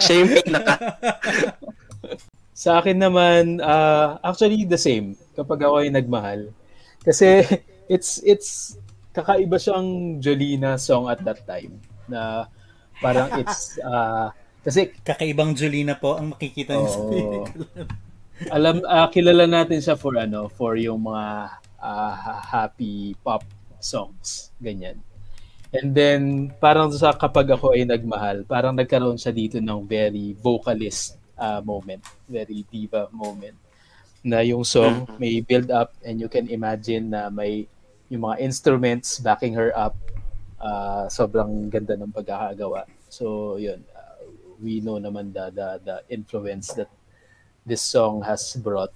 Yung 0.07 0.31
pinaka. 0.39 0.95
Sa 2.55 2.79
akin 2.79 2.95
naman, 2.95 3.59
ah, 3.59 4.21
actually 4.23 4.63
the 4.63 4.79
same 4.79 5.19
kapag 5.35 5.67
ako 5.67 5.83
ay 5.83 5.91
nagmahal. 5.91 6.55
Kasi 7.03 7.43
it's 7.91 8.23
it's 8.23 8.79
kakaiba 9.11 9.59
siyang 9.59 10.21
Jolina 10.23 10.79
song 10.79 11.11
at 11.11 11.19
that 11.27 11.43
time 11.43 11.83
na 12.07 12.47
parang 13.03 13.35
it's 13.35 13.75
ah, 13.83 14.31
kasi 14.65 14.89
Kakaibang 15.05 15.53
Julina 15.53 15.93
po 15.93 16.17
ang 16.17 16.33
makikita 16.33 16.73
niyo 16.73 16.89
sa 16.89 16.99
Oo. 16.99 17.07
pelikula. 17.07 17.45
alam 18.51 18.75
ah, 18.83 19.07
kilala 19.07 19.45
natin 19.45 19.79
siya 19.79 19.95
for 19.95 20.17
ano 20.17 20.49
for 20.49 20.75
yung 20.75 21.05
mga 21.05 21.25
ah, 21.79 22.13
happy 22.43 23.13
pop 23.21 23.45
songs 23.77 24.49
ganyan 24.57 24.97
and 25.71 25.93
then 25.93 26.21
parang 26.57 26.89
sa 26.89 27.13
kapag 27.13 27.47
ako 27.47 27.77
ay 27.77 27.85
nagmahal 27.85 28.43
parang 28.43 28.73
nagkaroon 28.73 29.15
siya 29.15 29.31
dito 29.31 29.61
ng 29.61 29.85
very 29.85 30.33
vocalist 30.35 31.15
ah, 31.37 31.61
moment 31.61 32.01
very 32.27 32.65
diva 32.67 33.07
moment 33.13 33.55
na 34.25 34.41
yung 34.41 34.65
song 34.65 35.05
Mhm. 35.05 35.15
may 35.15 35.39
build 35.39 35.69
up 35.69 35.93
and 36.01 36.17
you 36.17 36.27
can 36.27 36.49
imagine 36.49 37.07
na 37.07 37.29
may 37.29 37.69
yung 38.09 38.25
mga 38.25 38.41
instruments 38.41 39.21
backing 39.21 39.53
her 39.53 39.69
up 39.77 39.93
ah, 40.59 41.05
sobrang 41.07 41.69
ganda 41.69 41.93
ng 41.93 42.09
pagkakagawa 42.09 42.83
so 43.07 43.55
yun 43.55 43.79
we 44.61 44.79
know 44.81 44.97
naman 45.01 45.33
the, 45.33 45.49
the 45.51 45.67
the 45.83 45.95
influence 46.09 46.73
that 46.73 46.89
this 47.65 47.81
song 47.81 48.21
has 48.23 48.55
brought. 48.55 48.93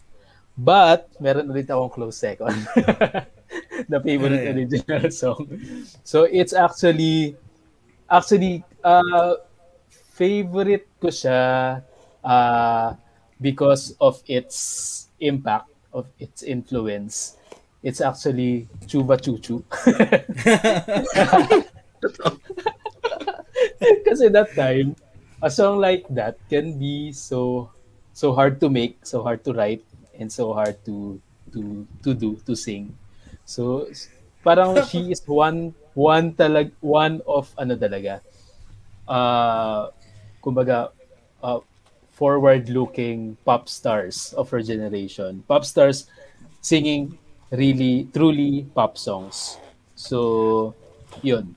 But, 0.60 1.08
meron 1.24 1.48
ulit 1.48 1.72
akong 1.72 1.90
close 1.90 2.20
second. 2.20 2.52
the 3.92 4.00
favorite 4.04 4.44
Ano 4.44 4.46
yan? 4.52 4.56
original 4.60 5.08
song. 5.10 5.48
So, 6.04 6.28
it's 6.28 6.52
actually, 6.52 7.40
actually, 8.12 8.68
uh, 8.84 9.40
favorite 10.20 10.92
ko 11.00 11.08
siya 11.08 11.80
uh, 12.22 12.92
because 13.40 13.96
of 14.04 14.20
its 14.28 15.08
impact, 15.24 15.72
of 15.96 16.12
its 16.20 16.44
influence. 16.44 17.40
It's 17.80 18.04
actually 18.04 18.68
Chuba 18.84 19.16
Chuchu. 19.16 19.64
Kasi 24.08 24.32
that 24.32 24.52
time, 24.56 24.96
a 25.42 25.50
song 25.50 25.80
like 25.80 26.06
that 26.12 26.38
can 26.50 26.78
be 26.78 27.12
so 27.12 27.70
so 28.14 28.34
hard 28.34 28.60
to 28.60 28.70
make, 28.70 29.00
so 29.06 29.24
hard 29.24 29.44
to 29.48 29.54
write, 29.54 29.84
and 30.20 30.32
so 30.32 30.54
hard 30.54 30.76
to 30.86 31.20
to 31.56 31.88
to 32.04 32.14
do 32.14 32.36
to 32.46 32.56
sing. 32.56 32.92
So 33.46 33.88
parang 34.44 34.76
she 34.88 35.12
is 35.14 35.24
one 35.26 35.74
one 35.96 36.36
talag 36.36 36.72
one 36.84 37.24
of 37.28 37.52
ano 37.58 37.76
talaga. 37.80 38.22
Uh 39.08 39.90
kumbaga 40.44 40.92
uh, 41.44 41.60
forward-looking 42.20 43.40
pop 43.48 43.72
stars 43.72 44.36
of 44.36 44.52
her 44.52 44.62
generation. 44.62 45.44
Pop 45.48 45.64
stars 45.64 46.08
singing 46.60 47.18
really, 47.52 48.12
truly 48.12 48.68
pop 48.76 48.98
songs. 48.98 49.58
So, 49.96 50.76
yun. 51.24 51.56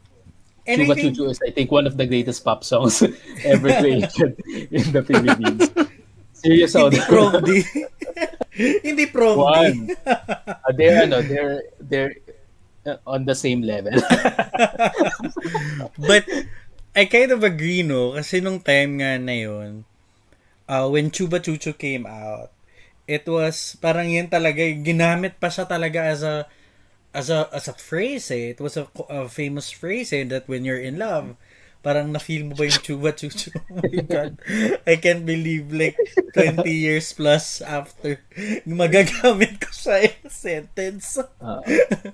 And 0.66 0.82
Chuba 0.82 0.94
think- 0.94 1.16
Chuchu 1.16 1.30
is, 1.30 1.40
I 1.42 1.50
think, 1.50 1.70
one 1.70 1.86
of 1.86 1.96
the 1.96 2.06
greatest 2.06 2.44
pop 2.44 2.62
songs 2.62 3.02
ever 3.44 3.68
created 3.82 4.38
in 4.70 4.86
the 4.94 5.02
Philippines. 5.02 5.70
Serious 6.38 6.74
Hindi 6.74 6.98
out 6.98 7.06
prom 7.06 7.32
D. 7.42 7.62
Hindi 8.82 9.06
prom 9.06 9.36
D. 9.38 9.42
One. 9.42 9.78
Uh, 10.06 10.72
they're, 10.74 11.02
ano, 11.02 11.22
they're, 11.22 11.62
they're 11.78 12.14
uh, 12.86 12.98
on 13.06 13.24
the 13.26 13.34
same 13.34 13.62
level. 13.62 13.94
But 15.98 16.26
I 16.94 17.04
kind 17.06 17.30
of 17.32 17.42
agree, 17.42 17.82
no? 17.82 18.12
Kasi 18.18 18.40
nung 18.42 18.60
time 18.60 19.00
nga 19.00 19.18
na 19.18 19.34
yun, 19.34 19.84
uh, 20.68 20.86
when 20.90 21.10
Chuba 21.10 21.40
Chuchu 21.40 21.76
came 21.76 22.06
out, 22.06 22.50
it 23.06 23.26
was 23.26 23.78
parang 23.80 24.10
yun 24.10 24.28
talaga, 24.28 24.62
ginamit 24.82 25.38
pa 25.40 25.48
siya 25.50 25.66
talaga 25.66 26.06
as 26.06 26.22
a 26.22 26.46
as 27.14 27.30
a 27.30 27.48
as 27.52 27.68
a 27.68 27.76
phrase 27.76 28.32
eh. 28.32 28.56
It 28.56 28.60
was 28.60 28.76
a, 28.76 28.88
a 29.08 29.28
famous 29.28 29.70
phrase 29.70 30.12
eh, 30.12 30.24
that 30.32 30.48
when 30.48 30.64
you're 30.64 30.80
in 30.80 30.98
love, 30.98 31.36
parang 31.82 32.14
na-feel 32.14 32.46
mo 32.46 32.54
ba 32.54 32.64
yung 32.64 32.78
Chuba 32.80 33.10
Chuchu? 33.12 33.50
Oh 33.58 33.82
my 33.82 34.00
God. 34.06 34.38
I 34.86 34.96
can't 34.96 35.26
believe 35.26 35.74
like 35.74 35.98
20 36.32 36.62
years 36.70 37.10
plus 37.12 37.60
after 37.60 38.22
magagamit 38.64 39.58
ko 39.58 39.68
siya 39.74 40.08
in 40.08 40.18
a 40.22 40.30
sentence. 40.30 41.18
Uh, 41.42 41.60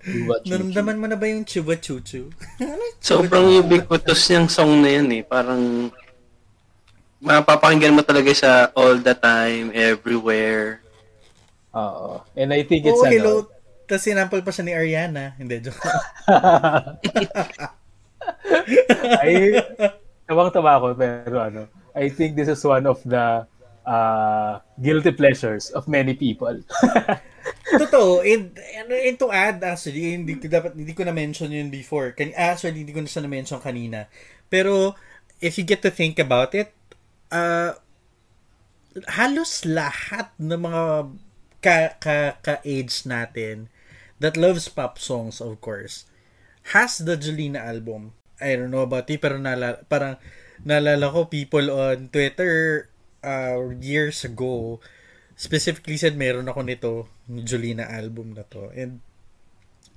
Chuba 0.02 0.40
Chuchu. 0.42 0.50
Naramdaman 0.50 0.96
mo 0.96 1.06
na 1.06 1.20
ba 1.20 1.28
yung 1.28 1.44
Chuba 1.44 1.76
Chuchu? 1.76 2.32
Ano 2.58 2.82
Sobrang 2.98 3.60
ubiquitous 3.60 4.24
niyang 4.32 4.48
song 4.48 4.80
na 4.80 4.90
yan 4.98 5.08
eh. 5.20 5.22
Parang 5.22 5.92
mapapakinggan 7.20 7.94
mo 7.94 8.02
talaga 8.02 8.32
siya 8.32 8.52
all 8.72 8.96
the 8.98 9.14
time, 9.14 9.68
everywhere. 9.76 10.80
Oo. 11.76 12.24
And 12.34 12.56
I 12.56 12.64
think 12.64 12.88
it's 12.88 12.96
Oo, 12.96 13.04
ano, 13.04 13.12
hello. 13.12 13.34
Tapos 13.88 14.04
sinample 14.04 14.44
pa 14.44 14.52
siya 14.52 14.68
ni 14.68 14.72
Ariana. 14.76 15.32
Hindi, 15.40 15.64
joke. 15.64 15.80
ay, 19.24 19.56
tawang-tawa 20.28 20.76
ako, 20.76 20.86
pero 20.92 21.36
ano, 21.40 21.62
I 21.96 22.12
think 22.12 22.36
this 22.36 22.52
is 22.52 22.60
one 22.60 22.84
of 22.84 23.00
the 23.08 23.48
uh, 23.88 24.60
guilty 24.76 25.16
pleasures 25.16 25.72
of 25.72 25.88
many 25.88 26.12
people. 26.12 26.52
Totoo. 27.80 28.20
And, 28.20 28.52
and, 28.76 28.92
and 28.92 29.16
to 29.16 29.32
add, 29.32 29.64
actually, 29.64 30.20
hindi 30.20 30.36
ko 30.36 30.52
dapat, 30.52 30.76
hindi 30.76 30.92
ko 30.92 31.08
na-mention 31.08 31.48
yun 31.48 31.72
before. 31.72 32.12
Kan, 32.12 32.36
actually, 32.36 32.84
hindi 32.84 32.92
ko 32.92 33.00
na 33.00 33.08
siya 33.08 33.24
na-mention 33.24 33.64
kanina. 33.64 34.04
Pero, 34.52 35.00
if 35.40 35.56
you 35.56 35.64
get 35.64 35.80
to 35.80 35.88
think 35.88 36.20
about 36.20 36.52
it, 36.52 36.76
uh, 37.32 37.72
halos 39.16 39.64
lahat 39.64 40.28
ng 40.36 40.60
mga 40.60 40.82
ka, 41.64 41.76
ka, 41.96 42.16
ka-age 42.44 43.08
natin 43.08 43.72
that 44.20 44.36
loves 44.36 44.68
pop 44.68 44.98
songs, 44.98 45.40
of 45.40 45.60
course, 45.60 46.04
has 46.74 46.98
the 46.98 47.16
Jolina 47.16 47.62
album. 47.62 48.12
I 48.40 48.54
don't 48.54 48.70
know 48.70 48.86
about 48.86 49.10
you, 49.10 49.18
pero 49.18 49.38
nala, 49.38 49.82
parang 49.88 50.18
naalala 50.62 51.10
ko 51.10 51.26
people 51.26 51.70
on 51.70 52.10
Twitter 52.10 52.86
uh, 53.22 53.74
years 53.82 54.22
ago 54.22 54.78
specifically 55.38 55.94
said 55.94 56.18
meron 56.18 56.50
ako 56.50 56.60
nito, 56.66 56.92
Jolina 57.30 57.86
album 57.86 58.34
na 58.34 58.42
to. 58.50 58.74
And 58.74 58.98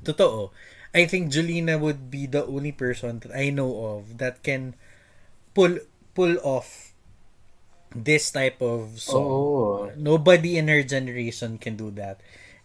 totoo, 0.06 0.54
I 0.94 1.10
think 1.10 1.34
Jolina 1.34 1.82
would 1.82 2.14
be 2.14 2.30
the 2.30 2.46
only 2.46 2.72
person 2.72 3.26
that 3.26 3.34
I 3.34 3.50
know 3.50 3.98
of 3.98 4.22
that 4.22 4.46
can 4.46 4.78
pull 5.58 5.82
pull 6.14 6.38
off 6.46 6.94
this 7.96 8.30
type 8.32 8.62
of 8.62 9.02
song. 9.02 9.26
Oo. 9.26 9.92
Nobody 9.98 10.62
in 10.62 10.70
her 10.70 10.86
generation 10.86 11.58
can 11.58 11.76
do 11.76 11.90
that. 11.98 12.22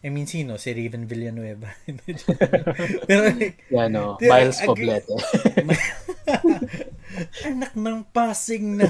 I 0.07 0.09
mean, 0.09 0.23
sino? 0.23 0.55
Si 0.55 0.71
Raven 0.71 1.03
Villanueva. 1.03 1.67
Pero 3.11 3.19
like, 3.35 3.59
Yan, 3.67 3.91
no? 3.91 4.15
Miles 4.23 4.63
agree- 4.63 4.87
Poblete. 4.87 5.11
Anak 7.51 7.75
ng 7.75 8.07
pasing 8.15 8.79
na. 8.79 8.87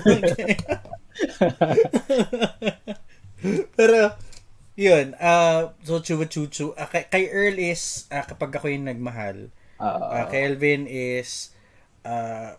Pero, 3.74 4.14
yun. 4.78 5.18
Uh, 5.18 5.74
so, 5.82 6.06
Chuba 6.06 6.30
Chuchu. 6.30 6.78
Uh, 6.78 6.86
kay, 6.86 7.10
kay 7.10 7.24
Earl 7.34 7.58
is, 7.58 8.06
uh, 8.14 8.22
kapag 8.22 8.54
ako 8.54 8.70
yung 8.70 8.86
nagmahal. 8.86 9.50
Oo. 9.82 10.02
Uh, 10.06 10.26
kay 10.30 10.46
Elvin 10.46 10.86
is, 10.86 11.50
uh, 12.06 12.54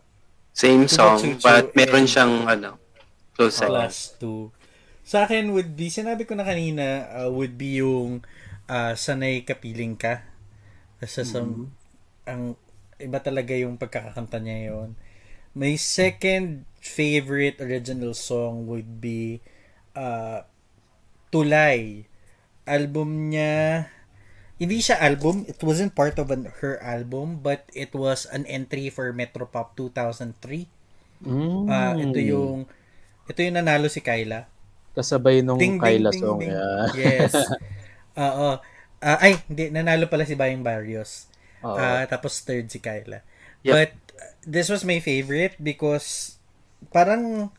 Same 0.51 0.91
song, 0.91 1.23
Chuchu 1.23 1.39
but 1.39 1.71
meron 1.79 2.03
and- 2.03 2.11
siyang 2.11 2.35
ano, 2.43 2.83
close 3.39 3.63
second. 3.63 3.71
plus 3.71 4.19
two. 4.19 4.51
Sa 5.07 5.23
akin 5.23 5.55
would 5.55 5.79
be, 5.79 5.87
sinabi 5.87 6.27
ko 6.27 6.35
na 6.35 6.43
kanina, 6.43 7.07
uh, 7.15 7.31
would 7.31 7.55
be 7.55 7.79
yung 7.79 8.19
uh, 8.19 8.48
sanay 8.69 9.43
kapiling 9.49 9.97
ka. 9.97 10.29
Sa 11.01 11.25
some, 11.25 11.73
ang 12.29 12.55
iba 13.01 13.19
talaga 13.23 13.57
yung 13.57 13.81
pagkakakanta 13.81 14.39
niya 14.43 14.75
yon. 14.75 14.99
My 15.57 15.75
second 15.81 16.69
favorite 16.79 17.59
original 17.59 18.13
song 18.15 18.69
would 18.69 19.01
be 19.01 19.41
uh, 19.97 20.45
Tulay. 21.33 22.05
Album 22.69 23.33
niya, 23.33 23.89
hindi 24.61 24.85
siya 24.85 25.01
album, 25.01 25.49
it 25.49 25.57
wasn't 25.65 25.97
part 25.97 26.21
of 26.21 26.29
an, 26.29 26.53
her 26.61 26.77
album, 26.85 27.41
but 27.41 27.65
it 27.73 27.95
was 27.97 28.29
an 28.29 28.45
entry 28.45 28.93
for 28.93 29.09
Metropop 29.17 29.73
2003. 29.79 30.69
Mm. 31.25 31.65
Ah, 31.67 31.97
ito 31.97 32.21
yung 32.21 32.69
ito 33.25 33.39
yung 33.41 33.57
nanalo 33.57 33.89
si 33.89 34.05
Kyla. 34.05 34.47
Kasabay 34.93 35.41
nung 35.41 35.57
Ding, 35.57 35.79
ding, 35.79 35.83
Kyla 35.83 36.11
ding, 36.13 36.21
song. 36.21 36.39
ding. 36.45 36.53
Yeah. 36.53 36.85
Yes. 36.93 37.33
Oo. 38.19 38.59
Ah, 38.99 39.19
ay, 39.23 39.39
hindi 39.47 39.71
nanalo 39.71 40.11
pala 40.11 40.27
si 40.27 40.35
Bayang 40.35 40.67
Barrios. 40.67 41.31
Oo. 41.63 41.79
Ah, 41.79 42.03
tapos 42.11 42.43
third 42.43 42.67
si 42.69 42.83
Kyla. 42.83 43.23
Yep. 43.63 43.73
But 43.73 43.93
uh, 44.19 44.35
this 44.43 44.67
was 44.67 44.83
my 44.83 44.99
favorite 44.99 45.55
because 45.63 46.39
parang 46.91 47.55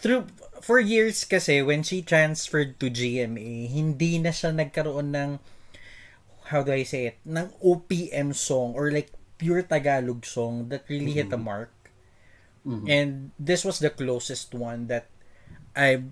through 0.00 0.28
for 0.60 0.80
years 0.80 1.24
kasi 1.24 1.60
when 1.60 1.84
she 1.84 2.00
transferred 2.00 2.80
to 2.80 2.88
GMA, 2.88 3.68
hindi 3.68 4.18
na 4.18 4.32
siya 4.32 4.52
nagkaroon 4.52 5.12
ng 5.12 5.30
how 6.48 6.64
do 6.64 6.72
I 6.72 6.82
say 6.82 7.12
it, 7.12 7.20
ng 7.28 7.52
OPM 7.60 8.32
song 8.32 8.72
or 8.72 8.88
like 8.88 9.12
pure 9.36 9.60
Tagalog 9.62 10.24
song 10.24 10.72
that 10.72 10.88
really 10.88 11.12
hit 11.12 11.32
a 11.32 11.36
mark. 11.36 11.72
And 12.88 13.30
this 13.40 13.64
was 13.64 13.78
the 13.80 13.88
closest 13.88 14.52
one 14.52 14.88
that 14.88 15.08
I 15.76 16.04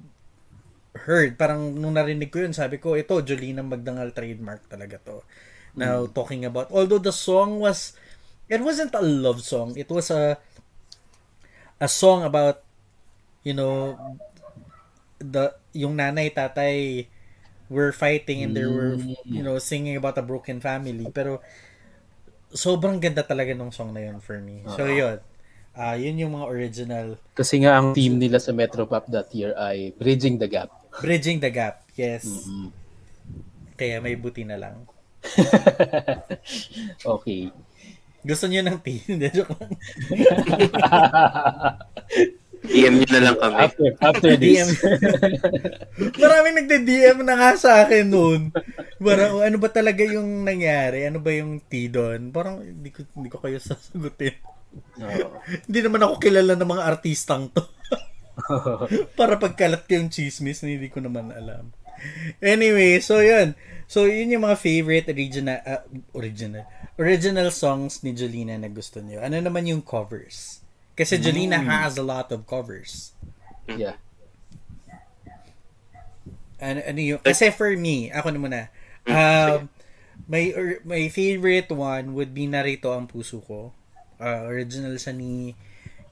heard. 1.04 1.37
Parang 1.37 1.76
nung 1.76 1.92
narinig 1.94 2.32
ko 2.32 2.40
yun, 2.40 2.56
sabi 2.56 2.80
ko, 2.80 2.96
ito, 2.96 3.20
Jolina 3.20 3.61
Magdangal 3.61 4.16
trademark 4.16 4.64
talaga 4.68 4.96
to. 5.04 5.20
Now, 5.76 6.09
talking 6.09 6.48
about, 6.48 6.72
although 6.72 7.00
the 7.02 7.12
song 7.12 7.61
was, 7.61 7.92
it 8.48 8.64
wasn't 8.64 8.96
a 8.96 9.04
love 9.04 9.44
song. 9.44 9.76
It 9.76 9.92
was 9.92 10.09
a, 10.09 10.40
a 11.76 11.88
song 11.88 12.24
about, 12.24 12.64
you 13.44 13.52
know, 13.52 14.00
the, 15.20 15.52
yung 15.76 15.96
nanay, 15.96 16.32
tatay, 16.32 17.06
were 17.68 17.90
fighting 17.90 18.42
and 18.46 18.54
they 18.56 18.64
were, 18.64 18.96
you 19.26 19.42
know, 19.42 19.59
singing 19.59 19.96
about 19.98 20.16
a 20.16 20.24
broken 20.24 20.62
family. 20.62 21.11
Pero, 21.12 21.42
sobrang 22.54 23.02
ganda 23.02 23.20
talaga 23.26 23.52
nung 23.52 23.74
song 23.74 23.92
na 23.92 24.00
yun 24.06 24.22
for 24.22 24.38
me. 24.40 24.64
So, 24.72 24.87
yun. 24.88 25.20
Ah, 25.76 25.92
yun 25.92 26.16
yung 26.16 26.32
mga 26.32 26.48
original 26.48 27.06
Kasi 27.36 27.60
nga 27.60 27.76
ang 27.76 27.92
team 27.92 28.16
nila 28.16 28.40
sa 28.40 28.56
Metropop 28.56 29.04
that 29.12 29.28
year 29.36 29.52
ay 29.60 29.92
Bridging 30.00 30.40
the 30.40 30.48
Gap. 30.48 30.72
Bridging 31.04 31.44
the 31.44 31.52
gap. 31.52 31.84
Yes. 31.92 32.48
Kaya 33.76 34.00
may 34.00 34.16
buti 34.16 34.48
na 34.48 34.56
lang. 34.56 34.88
okay. 37.16 37.52
Gusto 38.24 38.48
niyo 38.48 38.64
ng 38.64 38.80
tea? 38.80 39.04
Hindi, 39.12 39.28
joke 39.30 39.52
lang. 39.52 39.72
DM 42.66 42.98
nyo 42.98 43.08
na 43.12 43.22
lang 43.22 43.36
kami. 43.38 43.56
After 43.62 43.88
after 44.02 44.30
DM. 44.34 44.66
this. 44.66 44.82
Maraming 46.18 46.56
nagde-DM 46.64 47.22
na 47.22 47.38
nga 47.38 47.50
sa 47.54 47.86
akin 47.86 48.10
noon. 48.10 48.50
Parang, 48.98 49.38
ano 49.44 49.56
ba 49.60 49.70
talaga 49.70 50.02
yung 50.02 50.42
nangyari? 50.42 51.06
Ano 51.06 51.22
ba 51.22 51.30
yung 51.30 51.62
tea 51.62 51.86
doon? 51.86 52.34
Parang, 52.34 52.64
hindi 52.64 52.90
ko, 52.90 53.06
hindi 53.14 53.30
ko 53.30 53.38
kayo 53.38 53.62
sasagutin. 53.62 54.34
Hindi 55.68 55.80
naman 55.84 56.02
ako 56.02 56.14
kilala 56.20 56.54
ng 56.56 56.70
mga 56.70 56.84
artistang 56.86 57.52
to. 57.52 57.62
Para 59.18 59.40
pagkalat 59.40 59.88
ko 59.88 59.96
yung 59.96 60.12
chismis 60.12 60.60
na 60.60 60.68
hindi 60.68 60.92
ko 60.92 61.00
naman 61.00 61.32
alam. 61.32 61.72
Anyway, 62.44 63.00
so 63.00 63.24
yun. 63.24 63.56
So 63.88 64.04
yun 64.04 64.28
yung 64.28 64.44
mga 64.44 64.60
favorite 64.60 65.08
original 65.08 65.62
uh, 65.64 65.82
original 66.12 66.68
original 67.00 67.48
songs 67.48 68.04
ni 68.04 68.12
Jolina 68.12 68.60
na 68.60 68.68
gusto 68.68 69.00
niyo. 69.00 69.24
Ano 69.24 69.40
naman 69.40 69.64
yung 69.64 69.80
covers? 69.80 70.60
Kasi 70.96 71.20
Jolina 71.20 71.60
has 71.60 72.00
a 72.00 72.04
lot 72.04 72.32
of 72.32 72.48
covers. 72.48 73.12
yeah. 73.68 74.00
Ano, 76.56 76.80
ano 76.80 77.00
yung, 77.00 77.20
kasi 77.20 77.52
for 77.52 77.68
me, 77.76 78.08
ako 78.08 78.32
na 78.32 78.40
muna. 78.40 78.60
Um, 79.04 79.68
my, 80.24 80.56
or, 80.56 80.80
my 80.88 81.12
favorite 81.12 81.68
one 81.68 82.16
would 82.16 82.32
be 82.32 82.48
Narito 82.48 82.96
ang 82.96 83.04
puso 83.04 83.44
ko. 83.44 83.76
Uh, 84.16 84.48
original 84.48 84.96
sa 84.96 85.12
ni 85.12 85.52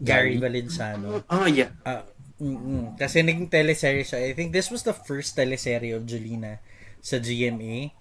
Gary 0.00 0.36
Valenciano. 0.36 1.24
Oh, 1.30 1.48
yeah. 1.48 1.72
Ah, 1.86 2.04
mm 2.36 2.98
Kasi 3.00 3.24
naging 3.24 3.48
teleserye 3.48 4.04
siya. 4.04 4.20
I 4.20 4.36
think 4.36 4.52
this 4.52 4.68
was 4.68 4.84
the 4.84 4.92
first 4.92 5.38
teleserye 5.38 5.94
of 5.96 6.04
Jolina 6.04 6.60
sa 7.00 7.16
GMA. 7.16 7.94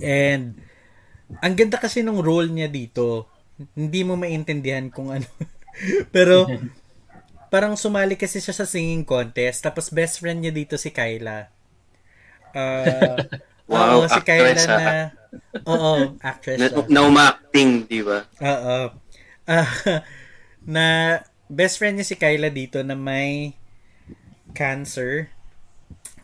And 0.00 0.58
ang 1.40 1.54
ganda 1.54 1.78
kasi 1.78 2.02
nung 2.02 2.20
role 2.20 2.48
niya 2.50 2.72
dito. 2.72 3.28
Hindi 3.76 4.02
mo 4.02 4.18
maintindihan 4.18 4.88
kung 4.90 5.14
ano. 5.14 5.28
Pero 6.14 6.48
parang 7.52 7.76
sumali 7.76 8.16
kasi 8.16 8.40
siya 8.40 8.56
sa 8.56 8.66
singing 8.66 9.04
contest. 9.04 9.62
Tapos 9.62 9.92
best 9.92 10.18
friend 10.18 10.42
niya 10.42 10.52
dito 10.52 10.74
si 10.80 10.90
Kyla. 10.90 11.52
Ah, 12.56 13.16
Wow, 13.72 14.04
oo, 14.04 14.10
si 14.10 14.20
Kyla 14.26 14.52
na 14.52 14.78
Oo, 15.64 16.18
actress 16.20 16.58
Na, 16.60 16.68
siya. 16.68 16.84
na 16.92 17.00
uma-acting, 17.08 17.88
di 17.88 18.04
ba? 18.04 18.26
Oo. 18.42 18.78
Na 20.74 21.18
best 21.50 21.76
friend 21.76 21.98
niya 21.98 22.08
si 22.08 22.16
Kyla 22.16 22.48
dito 22.48 22.80
na 22.80 22.96
may 22.96 23.56
cancer. 24.56 25.32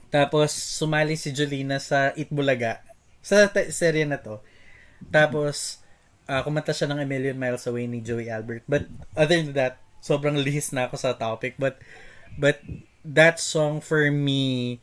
Tapos 0.08 0.54
sumali 0.54 1.16
si 1.20 1.34
Jolina 1.34 1.76
sa 1.82 2.16
Itbulaga. 2.16 2.80
Sa 3.20 3.48
te- 3.50 3.74
serye 3.74 4.08
na 4.08 4.20
to. 4.20 4.40
Tapos 5.12 5.84
ah, 6.24 6.40
kumanta 6.44 6.72
siya 6.72 6.88
ng 6.88 7.04
A 7.04 7.06
Million 7.08 7.36
Miles 7.36 7.68
Away 7.68 7.84
ni 7.84 8.00
Joey 8.00 8.32
Albert. 8.32 8.64
But 8.64 8.88
other 9.16 9.36
than 9.36 9.56
that, 9.56 9.80
sobrang 10.00 10.40
lihis 10.40 10.72
na 10.72 10.88
ako 10.88 10.96
sa 10.96 11.16
topic. 11.16 11.60
But 11.60 11.80
but 12.40 12.64
that 13.04 13.40
song 13.40 13.80
for 13.80 14.08
me 14.12 14.78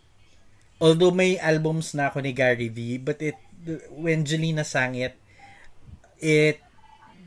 although 0.80 1.12
may 1.12 1.40
albums 1.40 1.96
na 1.96 2.12
ako 2.12 2.20
ni 2.20 2.36
Gary 2.36 2.68
V, 2.68 3.00
but 3.00 3.22
it 3.24 3.40
when 3.90 4.28
Jolina 4.28 4.66
sang 4.66 4.94
it, 4.96 5.18
it 6.22 6.62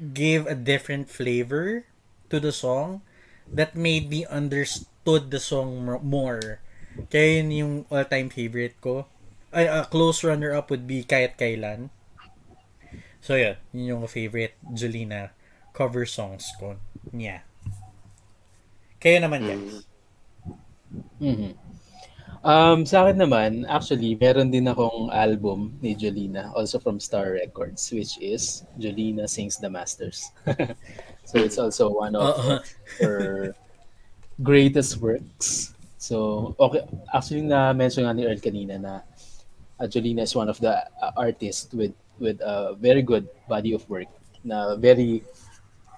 gave 0.01 0.47
a 0.47 0.55
different 0.55 1.11
flavor 1.11 1.85
to 2.31 2.39
the 2.41 2.53
song 2.53 3.03
that 3.51 3.75
made 3.77 4.11
me 4.11 4.27
understood 4.27 5.31
the 5.31 5.41
song 5.41 5.85
mo- 5.87 6.03
more. 6.03 6.61
Kaya 7.11 7.41
yun 7.43 7.51
yung 7.51 7.75
all-time 7.91 8.29
favorite 8.31 8.77
ko. 8.81 9.07
Ay, 9.55 9.65
a 9.67 9.85
close 9.89 10.23
runner-up 10.23 10.69
would 10.71 10.87
be 10.87 11.05
Kahit 11.05 11.41
Kailan. 11.41 11.89
So, 13.21 13.35
yun. 13.35 13.57
Yun 13.73 13.87
yung 13.87 14.07
favorite 14.07 14.55
Jolina 14.75 15.31
cover 15.73 16.05
songs 16.07 16.51
ko. 16.59 16.77
Yeah. 17.15 17.47
Kayo 18.99 19.23
naman, 19.23 19.47
guys. 19.47 19.87
Mhm. 21.23 21.68
Um, 22.45 22.87
sa 22.87 23.03
akin 23.03 23.19
naman, 23.19 23.67
actually, 23.67 24.15
meron 24.15 24.55
din 24.55 24.71
akong 24.71 25.11
album 25.11 25.75
ni 25.83 25.95
Jolina, 25.99 26.55
also 26.55 26.79
from 26.79 27.03
Star 27.03 27.35
Records, 27.35 27.91
which 27.91 28.15
is 28.23 28.63
Jolina 28.79 29.27
Sings 29.27 29.59
the 29.59 29.67
Masters. 29.67 30.31
so 31.29 31.35
it's 31.43 31.59
also 31.59 31.91
one 31.91 32.15
of 32.15 32.39
Oo. 32.39 32.57
her 33.03 33.55
greatest 34.39 35.03
works. 35.03 35.75
So, 35.99 36.55
okay, 36.63 36.87
actually 37.11 37.43
na-mention 37.43 38.07
nga 38.07 38.15
ni 38.15 38.23
Earl 38.23 38.39
kanina 38.39 38.79
na 38.79 38.93
uh, 39.83 39.87
Jolina 39.91 40.23
is 40.23 40.35
one 40.35 40.47
of 40.49 40.63
the 40.63 40.79
uh, 41.03 41.13
artists 41.19 41.75
with 41.75 41.93
with 42.23 42.39
a 42.43 42.75
very 42.79 43.03
good 43.03 43.27
body 43.51 43.75
of 43.75 43.83
work 43.91 44.07
na 44.47 44.79
very 44.79 45.27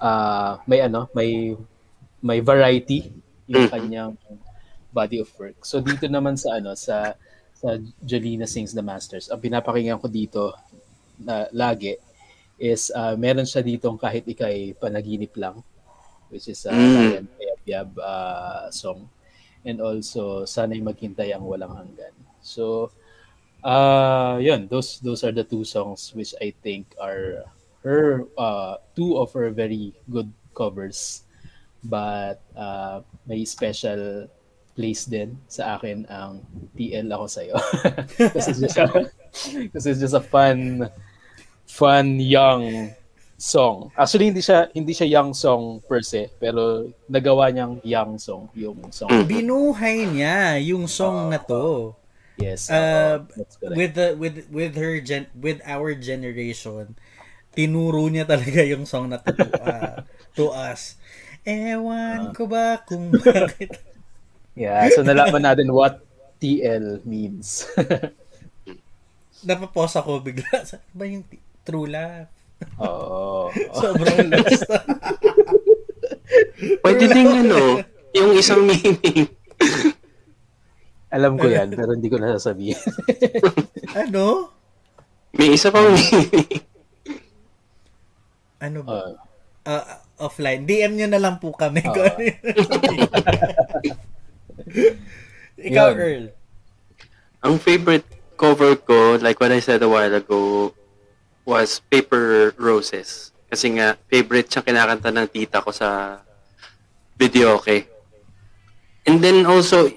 uh, 0.01 0.57
may 0.65 0.81
ano, 0.81 1.09
may 1.13 1.53
may 2.25 2.41
variety 2.41 3.13
yung 3.45 3.69
Mhm. 3.69 3.73
kanyang 3.73 4.13
body 4.91 5.23
of 5.23 5.31
work. 5.39 5.63
So 5.65 5.81
dito 5.81 6.07
naman 6.11 6.37
sa 6.37 6.59
ano 6.59 6.75
sa 6.75 7.15
sa 7.55 7.77
Jolina 8.01 8.49
Sings 8.49 8.73
the 8.73 8.81
Masters, 8.81 9.29
ang 9.29 9.41
pinapakinggan 9.43 10.01
ko 10.01 10.09
dito 10.09 10.57
na 11.21 11.47
lagi 11.53 11.97
is 12.61 12.93
uh, 12.93 13.17
meron 13.17 13.49
siya 13.49 13.65
ditong 13.65 13.97
kahit 13.97 14.25
ikay 14.29 14.77
panaginip 14.77 15.33
lang 15.37 15.61
which 16.31 16.47
is 16.47 16.65
uh, 16.65 16.73
Mm. 16.73 17.27
Uh, 17.71 18.67
song 18.75 19.07
and 19.63 19.79
also 19.79 20.43
sana'y 20.43 20.83
maghintay 20.83 21.31
ang 21.31 21.47
walang 21.47 21.71
hanggan. 21.71 22.11
So 22.43 22.91
uh 23.63 24.43
yun, 24.43 24.67
those 24.67 24.99
those 24.99 25.23
are 25.23 25.31
the 25.31 25.47
two 25.47 25.63
songs 25.63 26.11
which 26.17 26.35
I 26.43 26.51
think 26.67 26.99
are 26.99 27.47
her 27.87 28.27
uh 28.35 28.83
two 28.99 29.23
of 29.23 29.31
her 29.39 29.55
very 29.55 29.95
good 30.11 30.35
covers 30.51 31.23
but 31.87 32.43
uh 32.59 33.07
may 33.23 33.47
special 33.47 34.27
place 34.81 35.05
din 35.05 35.37
sa 35.45 35.77
akin 35.77 36.09
ang 36.09 36.41
TL 36.73 37.13
ako 37.13 37.27
sa'yo. 37.29 37.57
kasi 38.33 38.49
it's 38.57 38.65
just 38.65 38.81
a, 38.81 38.89
it's 39.77 40.01
just 40.01 40.17
a 40.17 40.25
fun 40.25 40.89
fun 41.69 42.17
young 42.17 42.97
song. 43.37 43.93
Actually 43.93 44.33
hindi 44.33 44.41
siya 44.41 44.73
hindi 44.73 44.97
siya 44.97 45.21
young 45.21 45.37
song 45.37 45.85
per 45.85 46.01
se, 46.01 46.33
pero 46.41 46.89
nagawa 47.13 47.53
niyang 47.53 47.85
young 47.85 48.17
song 48.17 48.49
yung 48.57 48.89
song. 48.89 49.13
Binuhay 49.29 50.09
niya 50.09 50.57
yung 50.65 50.89
song 50.89 51.29
na 51.29 51.37
to. 51.37 51.93
Yes. 52.41 52.73
Uh, 52.73 53.29
correct. 53.29 53.77
with 53.77 53.93
the 54.01 54.09
with 54.17 54.37
with 54.49 54.73
her 54.81 54.97
gen 55.05 55.29
with 55.37 55.61
our 55.69 55.93
generation 55.93 56.97
tinuro 57.53 58.09
niya 58.09 58.25
talaga 58.25 58.65
yung 58.65 58.89
song 58.89 59.13
na 59.13 59.21
to 59.21 59.29
uh, 59.61 60.01
to 60.33 60.49
us 60.49 60.97
ewan 61.45 62.33
ko 62.33 62.49
ba 62.49 62.81
kung 62.89 63.13
bakit 63.13 63.90
yeah, 64.55 64.87
so 64.91 65.03
nalaman 65.03 65.43
natin 65.43 65.69
what 65.71 66.01
TL 66.41 67.05
means. 67.05 67.67
napapos 69.41 69.97
ako 69.97 70.21
bigla 70.21 70.65
sa 70.69 70.77
ba 70.93 71.09
yung 71.09 71.25
t- 71.25 71.41
true 71.65 71.89
love 71.89 72.29
Oo. 72.77 73.49
sobrang 73.81 74.29
lost 74.29 74.69
Pwede 76.85 77.11
din 77.11 77.27
ano, 77.27 77.83
yung 78.15 78.31
isang 78.39 78.63
meaning. 78.63 79.27
Alam 81.11 81.35
ko 81.35 81.51
yan, 81.51 81.75
pero 81.75 81.99
hindi 81.99 82.07
ko 82.07 82.23
nasasabihin. 82.23 82.79
ano 83.99 84.55
May 85.35 85.59
isa 85.59 85.75
pang 85.75 85.91
meaning. 85.91 86.63
ano 88.61 88.79
ba 88.87 88.93
Oo. 88.95 89.13
Ah, 89.67 90.01
offline 90.21 90.63
DM 90.65 91.01
nyo 91.01 91.09
na 91.11 91.19
lang 91.19 91.43
po 91.43 91.51
kami 91.51 91.83
Oo. 91.83 91.97
Ikaw 95.59 95.93
Yun. 95.93 95.99
Earl 95.99 96.27
Ang 97.41 97.57
favorite 97.57 98.05
cover 98.37 98.77
ko, 98.77 99.17
like 99.17 99.41
what 99.41 99.53
I 99.53 99.65
said 99.65 99.81
a 99.81 99.89
while 99.89 100.13
ago, 100.13 100.73
was 101.45 101.81
Paper 101.89 102.53
Roses. 102.61 103.33
Kasi 103.49 103.81
nga, 103.81 103.97
favorite 104.13 104.53
siyang 104.53 104.67
kinakanta 104.69 105.09
ng 105.09 105.29
tita 105.33 105.65
ko 105.65 105.73
sa 105.73 106.21
video, 107.17 107.57
okay? 107.57 107.89
And 109.09 109.25
then 109.25 109.49
also, 109.49 109.89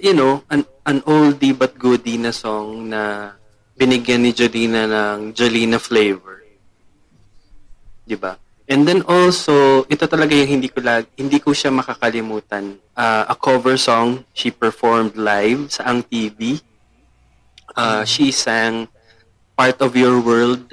you 0.00 0.16
know, 0.16 0.42
an, 0.48 0.64
an 0.88 1.04
oldie 1.04 1.52
but 1.52 1.76
goodie 1.76 2.18
na 2.18 2.32
song 2.32 2.88
na 2.88 3.32
binigyan 3.76 4.24
ni 4.24 4.32
Jolina 4.32 4.88
ng 4.88 5.36
Jolina 5.36 5.76
flavor. 5.76 6.40
Di 8.02 8.16
ba? 8.16 8.34
And 8.72 8.88
then 8.88 9.04
also, 9.04 9.84
ito 9.92 10.08
talaga 10.08 10.32
yung 10.32 10.48
hindi 10.48 10.72
ko 10.72 10.80
lag, 10.80 11.04
hindi 11.12 11.36
ko 11.36 11.52
siya 11.52 11.68
makakalimutan. 11.68 12.80
Uh, 12.96 13.28
a 13.28 13.36
cover 13.36 13.76
song 13.76 14.24
she 14.32 14.48
performed 14.48 15.12
live 15.12 15.68
sa 15.68 15.92
Ang 15.92 16.00
TV. 16.00 16.56
Uh, 17.76 18.00
she 18.08 18.32
sang 18.32 18.88
Part 19.52 19.76
of 19.84 19.92
Your 19.92 20.24
World 20.24 20.72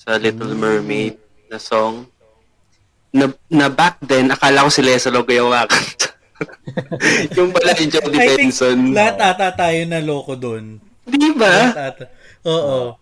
sa 0.00 0.16
Little 0.16 0.56
Mermaid 0.56 1.20
na 1.52 1.60
song. 1.60 2.08
Na, 3.12 3.28
na 3.52 3.68
back 3.68 4.00
then, 4.00 4.32
akala 4.32 4.64
ko 4.64 4.72
si 4.72 4.80
Lesa 4.80 5.12
Logayawa 5.12 5.68
kanta. 5.68 6.16
yung 7.36 7.52
pala 7.52 7.72
ni 7.72 7.88
Jody 7.88 8.16
I 8.16 8.28
think 8.36 8.52
Benson. 8.52 8.92
lahat 8.92 9.16
ata 9.16 9.56
tayo 9.56 9.80
na 9.88 10.04
loko 10.04 10.36
doon 10.36 10.76
Di 11.08 11.32
ba? 11.32 11.72
lahat 11.72 11.96
ata 11.96 12.04
oo 12.44 12.92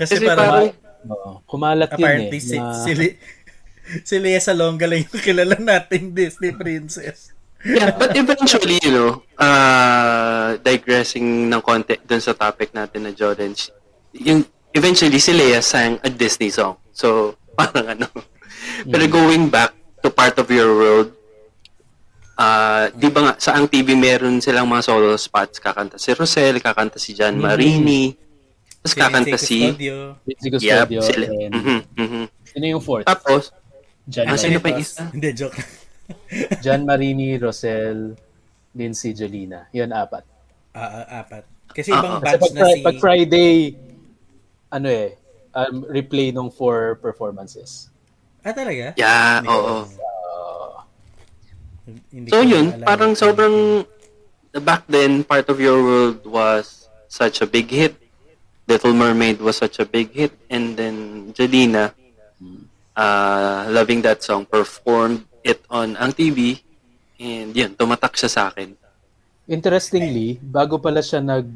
kasi, 0.00 0.16
Kasi 0.16 0.24
parang 0.24 0.48
parang- 0.72 0.84
Oo. 1.04 1.30
Kumalat 1.44 1.92
yun 1.92 1.96
apparently 2.00 2.40
eh. 2.40 2.44
si, 2.44 2.56
na- 2.56 2.80
si, 2.80 2.90
si 4.08 4.16
Lea 4.18 4.40
Salonga 4.40 4.88
lang 4.88 5.04
yung 5.04 5.22
kilala 5.22 5.56
nating 5.56 6.12
Disney 6.16 6.52
princess. 6.52 7.32
Yeah, 7.64 7.96
but 7.96 8.12
eventually, 8.12 8.76
you 8.84 8.92
know, 8.92 9.12
uh, 9.40 10.60
digressing 10.60 11.48
ng 11.48 11.62
konti 11.64 11.96
dun 12.04 12.20
sa 12.20 12.36
topic 12.36 12.76
natin 12.76 13.08
na 13.08 13.12
Jordan, 13.16 13.56
yung, 14.12 14.44
eventually 14.76 15.16
si 15.16 15.32
Leia 15.32 15.64
sang 15.64 15.96
a 16.04 16.12
Disney 16.12 16.52
song. 16.52 16.76
So, 16.92 17.34
parang 17.56 17.96
ano, 17.96 18.06
Pero 18.84 19.04
going 19.08 19.48
back 19.48 19.72
to 20.04 20.12
part 20.12 20.36
of 20.36 20.48
your 20.52 20.76
world, 20.76 21.10
ah 22.36 22.90
di 22.90 23.08
ba 23.08 23.20
nga, 23.30 23.34
sa 23.38 23.56
ang 23.56 23.70
TV 23.70 23.94
meron 23.96 24.42
silang 24.44 24.68
mga 24.68 24.84
solo 24.84 25.16
spots. 25.16 25.56
Kakanta 25.62 25.96
si 25.96 26.12
Rosel, 26.12 26.60
kakanta 26.60 27.00
si 27.00 27.16
John 27.16 27.38
Marini, 27.40 28.12
tapos 28.84 28.94
kakanta 29.00 29.38
si... 29.40 29.64
Studio. 29.64 30.20
Yep, 30.28 30.60
Studio. 30.60 31.00
sila. 31.00 31.26
and 31.32 31.54
Mhm, 31.56 31.78
mhm. 31.96 32.24
sino 32.44 32.64
yung 32.68 32.84
fourth? 32.84 33.08
Tapos, 33.08 33.48
John, 34.04 34.28
ah, 34.28 34.36
sino 34.36 34.58
Marini, 34.58 34.62
pa 34.62 34.68
yung 34.70 34.80
isa? 34.80 35.02
Hindi, 35.08 35.28
joke. 35.32 35.56
John 36.64 36.84
Marini, 36.84 37.40
Rosel, 37.40 38.12
Lindsay, 38.74 39.12
Jolina. 39.12 39.64
Yun, 39.72 39.88
apat. 39.90 40.24
Ah, 40.76 40.80
ah, 41.02 41.22
apat. 41.22 41.44
Kasi 41.72 41.88
Ah, 41.88 41.98
ibang. 41.98 42.12
Kasi 42.18 42.24
batch 42.26 42.42
pag, 42.42 42.52
na 42.52 42.62
si... 42.68 42.80
pag 42.84 42.96
Friday, 43.00 43.50
ano 44.68 44.88
eh, 44.88 45.16
um, 45.52 45.86
replay 45.88 46.28
nung 46.30 46.50
four 46.50 47.00
performances. 47.00 47.88
Ah, 48.44 48.52
talaga? 48.52 48.92
Yeah, 48.94 49.40
Hindi 49.40 49.48
oo. 49.48 49.74
ko- 49.80 50.02
hindi 52.10 52.28
So 52.32 52.40
yun, 52.40 52.66
alam. 52.72 52.84
parang 52.84 53.12
sobrang 53.12 53.84
back 54.56 54.84
then 54.86 55.20
part 55.20 55.48
of 55.48 55.60
your 55.60 55.76
world 55.80 56.24
was 56.24 56.88
such 57.08 57.40
a 57.40 57.46
big 57.46 57.68
hit. 57.68 57.92
Little 58.64 58.96
Mermaid 58.96 59.44
was 59.44 59.60
such 59.60 59.76
a 59.76 59.84
big 59.84 60.16
hit 60.16 60.32
and 60.48 60.76
then 60.76 61.28
Jelena 61.36 61.92
uh, 62.96 63.66
loving 63.70 64.02
that 64.02 64.22
song 64.22 64.46
performed 64.46 65.26
it 65.42 65.60
on 65.68 65.98
ang 65.98 66.14
TV 66.14 66.62
and 67.20 67.54
yun, 67.54 67.74
tumatak 67.74 68.14
siya 68.16 68.30
sa 68.30 68.42
akin. 68.50 68.74
Interestingly, 69.44 70.40
bago 70.40 70.80
pala 70.80 71.04
siya 71.04 71.20
nag 71.20 71.46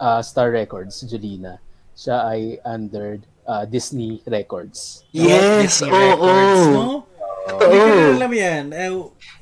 ah, 0.00 0.24
Star 0.24 0.50
Records, 0.50 1.04
Jolina, 1.04 1.60
siya 1.92 2.24
ay 2.26 2.58
under 2.64 3.20
ah, 3.44 3.68
Disney 3.68 4.24
Records. 4.24 5.04
Yes, 5.12 5.84
Disney 5.84 5.92
oo. 5.92 6.00
Records, 6.00 6.64
no? 6.72 6.86
Hindi 7.46 7.78
ko 7.78 8.10
alam 8.18 8.32
yan. 8.34 8.64
Eh, 8.74 8.90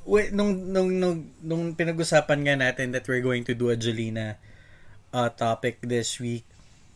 wait, 0.05 0.28
nung, 0.36 0.53
nung, 0.53 0.92
nung, 0.92 1.18
nung 1.40 1.64
pinag-usapan 1.72 2.45
nga 2.45 2.55
natin 2.68 2.92
that 2.92 3.09
we're 3.09 3.24
going 3.24 3.40
to 3.49 3.57
do 3.57 3.72
a 3.72 3.76
Jolina 3.80 4.36
uh, 5.09 5.32
topic 5.32 5.80
this 5.80 6.20
week, 6.20 6.45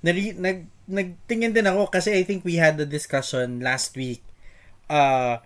nari, 0.04 0.36
nag, 0.36 0.68
nagtingin 0.84 1.56
din 1.56 1.64
ako 1.64 1.88
kasi 1.88 2.12
I 2.12 2.28
think 2.28 2.44
we 2.44 2.60
had 2.60 2.76
the 2.76 2.84
discussion 2.84 3.64
last 3.64 3.96
week 3.96 4.20
uh, 4.88 5.40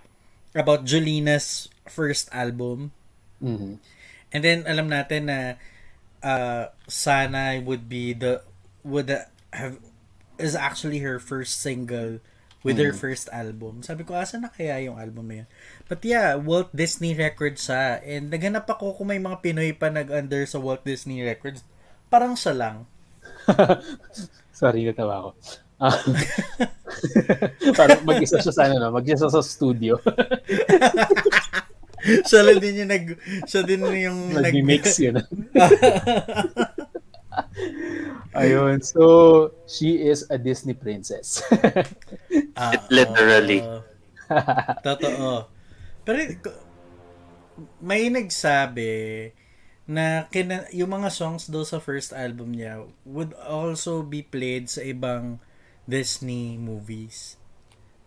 about 0.54 0.86
Jolina's 0.86 1.68
first 1.86 2.30
album. 2.32 2.94
Mhm. 3.42 3.78
And 4.32 4.40
then 4.40 4.64
alam 4.64 4.88
natin 4.88 5.28
na 5.28 5.38
uh, 6.24 6.72
Sana 6.88 7.60
would 7.60 7.90
be 7.90 8.16
the 8.16 8.40
would 8.86 9.12
have 9.52 9.76
is 10.40 10.56
actually 10.56 11.04
her 11.04 11.20
first 11.20 11.60
single 11.60 12.18
with 12.62 12.78
her 12.78 12.94
first 12.94 13.26
album. 13.34 13.82
Sabi 13.82 14.06
ko, 14.06 14.14
asa 14.14 14.38
na 14.38 14.46
kaya 14.46 14.78
yung 14.86 14.94
album 14.94 15.28
na 15.28 15.42
yun? 15.42 15.48
But 15.90 16.00
yeah, 16.06 16.38
Walt 16.38 16.70
Disney 16.70 17.12
Records 17.12 17.66
siya. 17.66 17.98
And 18.06 18.30
naghanap 18.30 18.70
ako 18.70 18.94
kung 18.94 19.10
may 19.10 19.18
mga 19.18 19.42
Pinoy 19.42 19.74
pa 19.74 19.90
nag-under 19.90 20.46
sa 20.46 20.62
Walt 20.62 20.86
Disney 20.86 21.26
Records. 21.26 21.66
Parang 22.06 22.38
siya 22.38 22.54
lang. 22.54 22.76
Sorry, 24.54 24.86
natawa 24.86 25.26
ko. 25.26 25.30
Ah. 25.82 25.98
Parang 27.78 28.06
mag-isa 28.06 28.38
siya 28.38 28.54
sa 28.54 28.70
ano, 28.70 28.78
no? 28.78 28.94
mag-isa 28.94 29.26
sa 29.26 29.42
studio. 29.42 29.98
siya 32.30 32.46
lang 32.46 32.62
din 32.62 32.86
yung 32.86 32.90
nag... 32.94 33.18
Siya 33.50 33.66
din 33.66 33.82
yung 33.82 34.30
nag... 34.38 34.54
Nag-mix 34.54 35.02
yun. 35.02 35.18
Ayun. 38.38 38.78
So, 38.86 39.02
she 39.66 40.06
is 40.06 40.22
a 40.30 40.38
Disney 40.38 40.78
princess. 40.78 41.42
Ah, 42.54 42.78
Literally. 42.86 43.66
oo. 43.66 43.82
Totoo. 44.86 45.50
Pero 46.06 46.18
may 47.82 48.06
nagsabi 48.06 49.34
na 49.90 50.30
kina, 50.30 50.64
yung 50.70 50.94
mga 50.94 51.10
songs 51.10 51.50
daw 51.50 51.66
sa 51.66 51.82
first 51.82 52.14
album 52.14 52.54
niya 52.54 52.86
would 53.02 53.34
also 53.42 54.06
be 54.06 54.22
played 54.22 54.70
sa 54.70 54.80
ibang 54.86 55.42
Disney 55.92 56.56
movies. 56.56 57.36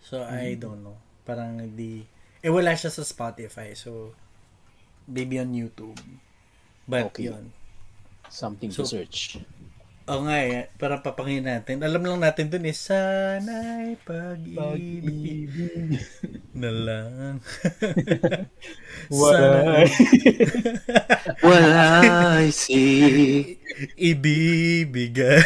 So, 0.02 0.26
I 0.26 0.58
don't 0.58 0.82
know. 0.82 0.98
Parang 1.22 1.62
di... 1.78 2.02
Eh, 2.42 2.50
wala 2.50 2.74
siya 2.74 2.90
sa 2.90 3.06
Spotify. 3.06 3.78
So, 3.78 4.18
maybe 5.06 5.38
on 5.38 5.54
YouTube. 5.54 5.98
But, 6.90 7.14
Okay. 7.14 7.30
yun. 7.30 7.54
Something 8.26 8.74
So- 8.74 8.82
to 8.86 8.90
search. 8.90 9.38
Oo 10.06 10.22
nga 10.30 10.38
eh. 10.38 10.70
Parang 10.78 11.02
papakinggan 11.02 11.66
natin. 11.66 11.82
Alam 11.82 12.06
lang 12.06 12.22
natin 12.22 12.46
dun 12.46 12.70
eh. 12.70 12.78
Sana'y 12.78 13.98
pag-ibig 14.06 15.50
na 16.54 16.70
lang. 16.70 17.42
Wala. 19.10 19.82
Wala 21.50 21.78
I 22.38 22.54
see. 22.54 23.58
ibibigay. 24.14 25.42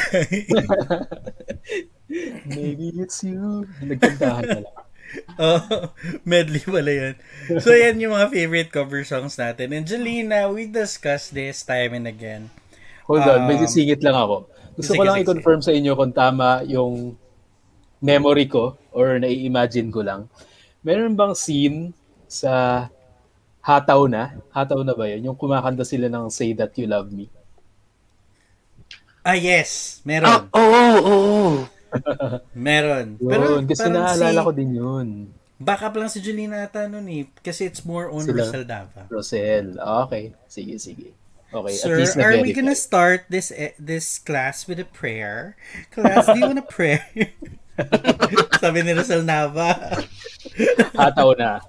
Maybe 2.50 2.90
it's 2.98 3.22
you. 3.22 3.70
Nagkantahan 3.86 4.46
na 4.50 4.60
lang. 4.66 4.78
oh, 5.42 5.90
medley 6.22 6.62
pala 6.62 6.90
yan. 6.90 7.16
So, 7.62 7.74
yan 7.74 7.98
yung 7.98 8.14
mga 8.14 8.30
favorite 8.30 8.70
cover 8.70 9.02
songs 9.06 9.38
natin. 9.38 9.74
Angelina, 9.74 10.50
we 10.50 10.70
discussed 10.70 11.34
this 11.34 11.66
time 11.66 11.98
and 11.98 12.06
again. 12.06 12.54
Hold 13.10 13.26
on, 13.26 13.50
may 13.50 13.58
Um, 13.58 13.66
sisingit 13.66 14.06
lang 14.06 14.14
ako. 14.14 14.46
Gusto 14.78 14.94
sige, 14.94 15.00
ko 15.02 15.04
lang 15.06 15.18
sige, 15.18 15.26
i-confirm 15.26 15.60
sa 15.66 15.74
inyo 15.74 15.92
kung 15.98 16.14
tama 16.14 16.62
yung 16.70 17.18
memory 18.00 18.46
ko 18.46 18.78
or 18.94 19.18
nai-imagine 19.18 19.90
ko 19.90 20.06
lang. 20.06 20.30
Meron 20.86 21.18
bang 21.18 21.34
scene 21.34 21.92
sa 22.30 22.86
Hataw 23.60 24.08
na? 24.08 24.40
Hataw 24.54 24.82
na 24.86 24.96
ba 24.96 25.10
yun? 25.10 25.30
Yung 25.30 25.38
kumakanta 25.38 25.84
sila 25.84 26.08
ng 26.08 26.32
Say 26.32 26.56
That 26.56 26.74
You 26.80 26.88
Love 26.88 27.12
Me. 27.12 27.28
Ah, 29.26 29.36
yes. 29.36 30.00
Ah, 30.00 30.08
Meron. 30.08 30.42
oo, 30.54 30.64
oo, 30.64 31.02
oo. 31.04 31.79
Meron. 32.56 33.08
Yun, 33.18 33.64
kasi 33.66 33.86
parang 33.86 33.96
naalala 34.06 34.40
si- 34.42 34.46
ko 34.46 34.52
din 34.52 34.72
yun. 34.74 35.08
Backup 35.60 35.92
lang 35.94 36.08
si 36.08 36.24
Julina 36.24 36.64
ata 36.64 36.88
nun 36.88 37.04
eh. 37.12 37.28
Kasi 37.44 37.68
it's 37.68 37.84
more 37.84 38.08
on 38.08 38.24
Sila. 38.24 38.48
Rosal 38.48 38.64
Dava. 38.64 39.02
Rosel. 39.12 39.76
Okay. 40.08 40.32
Sige, 40.48 40.80
sige. 40.80 41.12
Okay, 41.50 41.74
at 41.74 41.82
Sir, 41.82 41.98
least 41.98 42.16
are 42.16 42.38
we 42.40 42.54
gonna 42.54 42.78
start 42.78 43.26
this 43.26 43.50
eh, 43.50 43.74
this 43.82 44.22
class 44.22 44.70
with 44.70 44.78
a 44.78 44.86
prayer? 44.86 45.58
Class, 45.90 46.30
do 46.30 46.38
you 46.38 46.46
wanna 46.46 46.62
pray? 46.62 47.02
Sabi 48.62 48.86
ni 48.86 48.94
Rosal 48.94 49.26
Nava. 49.26 49.98
Hataw 50.94 51.34
na. 51.42 51.60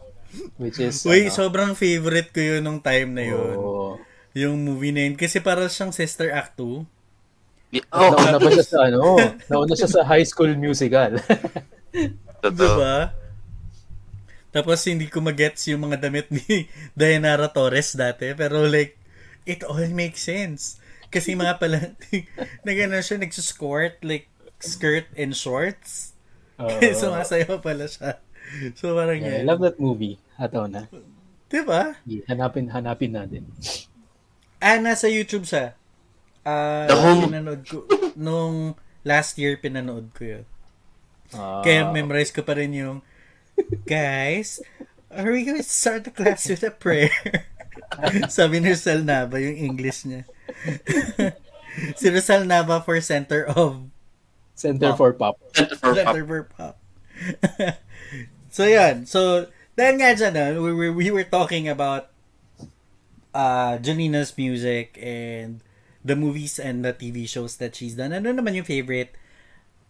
Which 0.60 0.78
is, 0.78 1.00
Uy, 1.02 1.26
ano, 1.26 1.34
sobrang 1.34 1.72
favorite 1.74 2.30
ko 2.30 2.38
yun 2.38 2.62
nung 2.62 2.78
time 2.78 3.16
na 3.16 3.24
yun. 3.26 3.56
oo. 3.56 3.96
Yung 4.36 4.60
movie 4.60 4.92
na 4.92 5.08
yun. 5.08 5.16
Kasi 5.16 5.40
para 5.40 5.66
siyang 5.66 5.90
Sister 5.90 6.30
Act 6.30 6.54
2. 6.60 6.86
Oo, 7.70 8.14
Nauna 8.18 8.38
pa 8.42 8.50
siya 8.50 8.66
sa 8.66 8.78
ano, 8.90 9.14
nauna 9.46 9.74
siya 9.78 9.90
sa 9.90 10.02
high 10.02 10.26
school 10.26 10.50
musical. 10.58 11.14
totoo. 12.42 12.50
Diba? 12.50 13.14
Tapos 14.50 14.82
hindi 14.90 15.06
ko 15.06 15.22
magets 15.22 15.70
yung 15.70 15.86
mga 15.86 16.02
damit 16.02 16.26
ni 16.34 16.66
Dayanara 16.98 17.46
Torres 17.54 17.94
dati. 17.94 18.34
Pero 18.34 18.66
like, 18.66 18.98
it 19.46 19.62
all 19.62 19.86
makes 19.94 20.26
sense. 20.26 20.82
Kasi 21.10 21.38
mga 21.38 21.62
pala, 21.62 21.94
nagano 22.66 22.98
siya, 22.98 23.22
nagsusquirt, 23.22 24.02
like, 24.02 24.26
skirt 24.58 25.06
and 25.14 25.34
shorts. 25.38 26.14
Oo. 26.58 26.74
Sumasayaw 26.74 27.62
pala 27.62 27.86
siya. 27.86 28.18
So 28.74 28.98
parang 28.98 29.22
Yeah, 29.22 29.42
I 29.42 29.46
love 29.46 29.62
that 29.62 29.78
movie. 29.78 30.18
Hataw 30.34 30.66
na. 30.66 30.90
Diba? 31.46 31.94
Yeah, 32.02 32.26
hanapin, 32.26 32.66
hanapin 32.70 33.14
natin. 33.14 33.46
Ah, 34.58 34.78
nasa 34.82 35.06
YouTube 35.06 35.46
siya. 35.46 35.78
Ah, 36.44 36.88
The 36.88 36.96
Home- 36.96 37.28
pinanood 37.28 37.62
ko. 37.68 37.84
Nung 38.16 38.74
last 39.04 39.36
year, 39.36 39.56
pinanood 39.60 40.12
ko 40.16 40.22
yun. 40.24 40.44
Ah, 41.36 41.60
Kaya 41.62 41.92
memorize 41.92 42.32
ko 42.32 42.42
pa 42.42 42.56
rin 42.56 42.72
yung, 42.74 42.98
guys, 43.86 44.58
are 45.12 45.30
we 45.30 45.44
going 45.44 45.60
to 45.60 45.66
start 45.66 46.02
the 46.04 46.12
class 46.14 46.48
with 46.48 46.64
a 46.64 46.72
prayer? 46.72 47.12
Sabi 48.32 48.62
ni 48.62 48.72
Rizal 48.72 49.02
Nava 49.04 49.36
yung 49.38 49.58
English 49.58 50.06
niya. 50.08 50.24
si 51.98 52.06
Rizal 52.10 52.46
Nava 52.48 52.82
for 52.82 52.98
Center 53.00 53.46
of 53.46 53.86
Center 54.54 54.92
for 54.92 55.12
Pop. 55.16 55.40
Center 55.56 55.76
for 55.76 55.92
Pop. 55.96 56.04
Center 56.04 56.24
for 56.28 56.42
Pop. 56.52 56.76
so, 58.56 58.68
yan. 58.68 59.08
So, 59.08 59.48
dahil 59.72 59.96
nga 59.96 60.12
dyan, 60.12 60.34
ah, 60.36 60.52
we, 60.60 60.70
we, 60.76 60.86
we 60.92 61.08
were 61.08 61.24
talking 61.24 61.64
about 61.64 62.12
uh, 63.32 63.80
Janina's 63.80 64.36
music 64.36 65.00
and 65.00 65.64
the 66.04 66.16
movies 66.16 66.58
and 66.58 66.84
the 66.84 66.92
TV 66.92 67.26
shows 67.28 67.56
that 67.58 67.76
she's 67.76 67.94
done. 67.94 68.12
Ano 68.12 68.32
naman 68.32 68.56
yung 68.56 68.68
favorite 68.68 69.14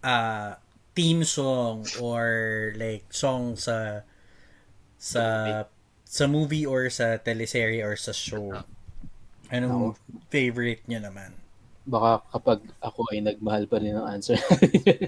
uh, 0.03 0.57
theme 0.95 1.25
song 1.25 1.87
or 2.03 2.73
like 2.77 3.07
song 3.15 3.55
sa 3.57 4.03
sa 4.99 5.25
sa 6.05 6.25
movie 6.27 6.67
or 6.67 6.91
sa 6.91 7.17
teleserye 7.19 7.83
or 7.87 7.95
sa 7.95 8.13
show? 8.13 8.67
Anong 9.51 9.99
favorite 10.31 10.83
niyo 10.87 11.03
naman? 11.03 11.35
Baka 11.87 12.23
kapag 12.35 12.61
ako 12.83 13.01
ay 13.11 13.23
nagmahal 13.25 13.67
pa 13.67 13.79
rin 13.83 13.95
ang 13.97 14.19
answer. 14.19 14.39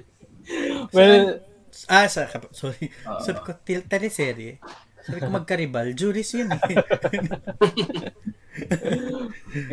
well, 0.96 1.38
Ah, 1.88 2.05
sa, 2.05 2.28
sorry. 2.53 2.92
Oo. 3.09 3.20
Sabi 3.24 3.40
ko, 3.40 3.57
teleserye. 3.64 4.61
Sabi 5.03 5.18
ko, 5.18 5.30
magkaribal. 5.30 5.86
Juris 5.94 6.30
yun 6.34 6.50
eh. 6.50 6.61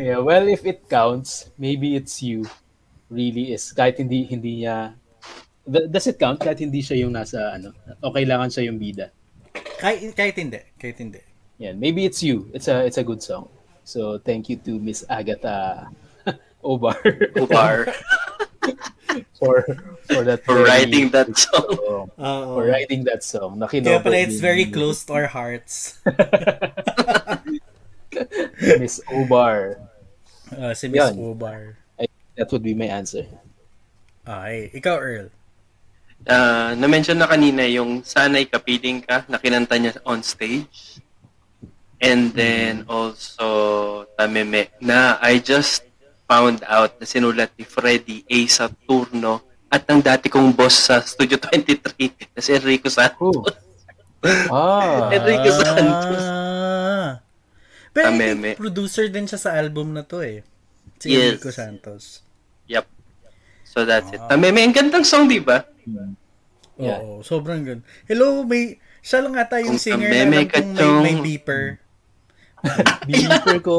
Yeah, 0.00 0.24
well, 0.24 0.48
if 0.48 0.64
it 0.64 0.88
counts, 0.88 1.52
maybe 1.60 1.96
it's 1.96 2.24
you. 2.24 2.48
Really 3.12 3.52
is. 3.52 3.72
Kahit 3.76 4.00
hindi 4.00 4.24
hindi 4.24 4.64
niya 4.64 4.96
Does 5.68 6.08
it 6.08 6.18
count 6.18 6.40
kahit 6.40 6.58
hindi 6.58 6.80
siya 6.80 7.04
yung 7.04 7.12
nasa 7.14 7.54
ano? 7.54 7.70
O 8.02 8.10
kailangan 8.10 8.50
siya 8.50 8.72
yung 8.72 8.80
bida? 8.80 9.12
kahit, 9.78 10.16
kahit 10.16 10.36
hindi. 10.40 10.60
Kahit 10.80 10.98
hindi. 10.98 11.20
Yan, 11.60 11.76
maybe 11.76 12.08
it's 12.08 12.24
you. 12.24 12.48
It's 12.56 12.66
a 12.66 12.82
it's 12.88 12.96
a 12.96 13.04
good 13.04 13.22
song. 13.22 13.46
So 13.84 14.18
thank 14.18 14.48
you 14.48 14.56
to 14.64 14.80
Miss 14.80 15.04
Agatha 15.08 15.88
Obar 16.64 16.98
Ubar 17.36 17.92
for 19.38 19.64
for 20.06 20.22
that 20.24 20.44
for 20.44 20.54
very 20.60 20.64
writing 20.68 21.06
that 21.10 21.28
song. 21.36 21.68
song. 21.76 22.06
Oo. 22.18 22.54
For 22.58 22.64
writing 22.70 23.04
that 23.04 23.22
song. 23.22 23.58
Kaya 23.58 23.82
Nakinobat 23.82 24.02
pala 24.04 24.16
it's 24.20 24.38
ni- 24.38 24.44
very 24.44 24.66
close 24.68 25.04
to 25.08 25.12
our 25.16 25.28
hearts. 25.30 25.98
Miss 28.80 29.00
Obar. 29.10 29.78
Uh, 30.50 30.74
si 30.74 30.88
Miss 30.88 31.00
Yan. 31.00 31.14
Obar. 31.16 31.76
That 32.36 32.48
would 32.52 32.62
be 32.64 32.74
my 32.74 32.88
answer. 32.88 33.26
Okay. 34.24 34.70
Ikaw, 34.74 34.96
Earl. 34.96 35.28
Uh, 36.24 36.72
na-mention 36.76 37.16
na 37.16 37.28
kanina 37.28 37.64
yung 37.68 38.04
Sana'y 38.04 38.48
Kapiling 38.48 39.04
Ka 39.04 39.24
na 39.28 39.40
kinanta 39.40 39.76
niya 39.80 39.96
on 40.04 40.22
stage. 40.22 41.00
And 42.00 42.32
then 42.32 42.88
also 42.88 44.08
Tameme 44.16 44.72
na 44.80 45.20
I 45.20 45.36
just 45.36 45.84
found 46.30 46.62
out 46.70 46.94
na 47.02 47.06
sinulat 47.10 47.50
ni 47.58 47.66
Freddy 47.66 48.22
A. 48.30 48.46
Saturno 48.46 49.42
at 49.66 49.82
ang 49.90 49.98
dati 49.98 50.30
kong 50.30 50.54
boss 50.54 50.86
sa 50.86 51.02
Studio 51.02 51.34
23 51.42 51.82
na 52.34 52.38
si 52.38 52.54
Enrico 52.54 52.86
Santos. 52.86 53.34
Oh. 53.34 54.54
Ah. 54.54 55.10
Enrique 55.18 55.50
Santos. 55.50 56.22
Ah. 56.22 57.18
Pero 57.90 58.14
Tameme. 58.14 58.54
producer 58.54 59.10
din 59.10 59.26
siya 59.26 59.42
sa 59.42 59.58
album 59.58 59.90
na 59.90 60.06
to 60.06 60.22
eh. 60.22 60.46
Si 61.02 61.10
Yes. 61.10 61.34
Enrico 61.42 61.50
Santos. 61.50 62.22
Yep. 62.70 62.86
So 63.66 63.82
that's 63.82 64.14
it. 64.14 64.22
Tameme, 64.30 64.62
ang 64.62 64.74
gandang 64.74 65.02
song, 65.02 65.26
di 65.26 65.42
ba? 65.42 65.66
Yeah. 66.78 67.02
Oo, 67.02 67.26
sobrang 67.26 67.66
good. 67.66 67.82
Hello, 68.06 68.46
may 68.46 68.78
siya 69.02 69.26
lang 69.26 69.34
ata 69.34 69.58
yung 69.58 69.74
Kung 69.74 69.82
singer 69.82 70.10
na 70.10 70.22
alam 70.30 70.46
ka 70.46 70.62
kong 70.62 70.74
may, 70.78 70.94
may 71.02 71.16
beeper. 71.18 71.82
Beeper 73.08 73.58
ko. 73.64 73.74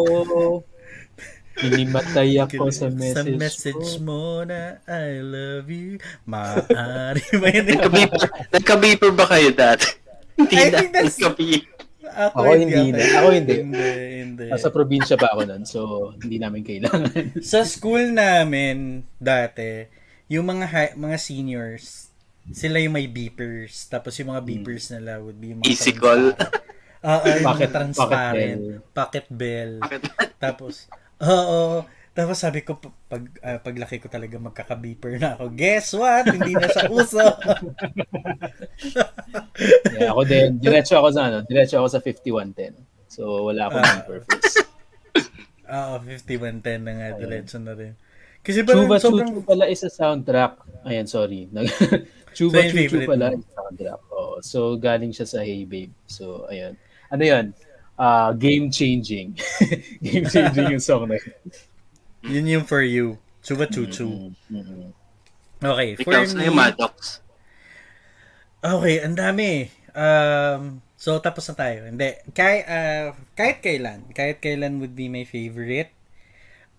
Hinimatay 1.61 2.29
ako 2.39 2.67
sa 2.67 2.87
sa 2.87 2.87
message, 2.89 3.37
message 3.37 3.89
ko. 3.97 4.03
mo 4.03 4.21
na 4.41 4.81
I 4.83 5.19
love 5.19 5.67
you. 5.67 6.01
Maaari 6.25 7.21
ba 7.33 7.47
yun? 7.47 7.65
Nagka-beeper, 7.67 8.21
nagka-beeper 8.49 9.11
ba 9.11 9.25
kayo 9.27 9.49
dati? 9.51 9.85
Hindi 10.37 10.55
na. 10.67 10.77
Nagka-beeper. 10.99 11.69
Ako, 12.11 12.35
Ako 12.35 12.49
hindi 12.59 12.91
na. 12.91 12.99
Ako 13.15 13.27
hindi. 13.31 13.55
Hindi, 13.61 13.87
hindi. 14.19 14.45
Nasa 14.51 14.67
probinsya 14.67 15.15
pa 15.15 15.31
ako 15.31 15.47
nun, 15.47 15.63
so 15.63 15.79
hindi 16.17 16.35
namin 16.35 16.59
kailangan. 16.59 17.07
Sa 17.45 17.63
school 17.63 18.11
namin 18.11 18.77
dati, 19.15 19.87
yung 20.27 20.43
mga 20.43 20.65
hi- 20.67 20.95
mga 20.97 21.15
seniors, 21.15 22.11
sila 22.51 22.83
yung 22.83 22.91
may 22.91 23.07
beepers. 23.07 23.87
Tapos 23.87 24.11
yung 24.17 24.27
mga 24.27 24.43
beepers 24.43 24.91
nila 24.91 25.23
would 25.23 25.39
be 25.39 25.55
yung 25.55 25.63
mga 25.63 25.71
Easy 25.71 25.93
call. 25.93 26.35
transparent. 26.35 26.67
Oo, 27.01 27.23
yung 27.23 27.39
mga 27.39 27.47
Pocket- 27.47 27.71
transparent. 27.71 28.61
Pocket 28.91 29.27
bell. 29.31 29.71
Tapos, 30.37 30.73
oo. 31.21 31.85
Tapos 32.11 32.43
sabi 32.43 32.59
ko, 32.67 32.75
pag 33.07 33.23
ah, 33.39 33.63
paglaki 33.63 34.03
ko 34.03 34.11
talaga 34.11 34.35
magkaka-beeper 34.35 35.15
na 35.15 35.39
ako. 35.39 35.47
Guess 35.55 35.95
what? 35.95 36.27
Hindi 36.27 36.59
na 36.59 36.67
siya 36.67 36.91
uso. 36.91 37.23
yeah, 39.95 40.11
ako 40.11 40.21
din, 40.27 40.59
diretso 40.59 40.99
ako 40.99 41.07
sa 41.15 41.31
ano, 41.31 41.37
diretso 41.47 41.79
ako 41.79 41.87
sa 41.87 42.03
5110. 42.03 42.75
So 43.07 43.47
wala 43.47 43.71
akong 43.71 43.79
Ah. 43.79 43.93
beeper 44.03 44.19
first. 44.27 44.55
Oo, 45.71 45.93
5110 46.03 46.83
na 46.83 46.91
nga. 46.99 47.07
Diretso 47.15 47.57
na 47.63 47.73
rin. 47.79 47.95
Kasi 48.43 48.65
parang 48.67 48.89
Chuba 48.89 48.97
sobrang... 48.99 49.31
Chuchu 49.31 49.47
pala 49.47 49.65
is 49.71 49.81
a 49.85 49.91
soundtrack. 49.93 50.53
Ayan, 50.83 51.07
sorry. 51.07 51.47
Chuba 52.35 52.59
So, 52.59 52.75
Chuchu 52.75 53.07
pala 53.07 53.31
is 53.31 53.45
a 53.45 53.51
soundtrack. 53.55 54.01
Oo. 54.11 54.35
So, 54.43 54.75
galing 54.75 55.15
siya 55.15 55.29
sa 55.29 55.39
Hey 55.45 55.63
Babe. 55.63 55.93
So, 56.11 56.43
ayan. 56.51 56.75
Ano 57.07 57.23
yan? 57.23 57.55
Ah, 57.99 58.33
game 58.33 58.71
changing. 58.71 59.37
game 60.05 60.25
changing 60.25 60.73
yung 60.73 60.83
song 60.83 61.09
na 61.11 61.19
yun. 61.19 61.37
Yun 62.21 62.45
yung 62.59 62.65
for 62.65 62.81
you. 62.81 63.17
Chuba 63.41 63.65
Chuchu. 63.65 64.05
Mm, 64.05 64.33
mm, 64.53 64.65
mm. 64.65 64.89
Okay, 65.61 65.89
for 66.01 66.13
Ikaw 66.13 66.21
me... 66.33 66.49
Maddox. 66.49 67.21
Okay, 68.61 69.01
ang 69.01 69.17
dami. 69.17 69.69
Um, 69.93 70.81
so, 70.97 71.17
tapos 71.21 71.49
na 71.49 71.55
tayo. 71.57 71.89
Hindi. 71.89 72.17
Kahit, 72.33 72.63
uh, 72.65 73.07
kahit 73.33 73.57
kailan. 73.61 74.09
Kahit 74.13 74.41
kailan 74.41 74.81
would 74.81 74.93
be 74.93 75.09
my 75.09 75.25
favorite. 75.25 75.93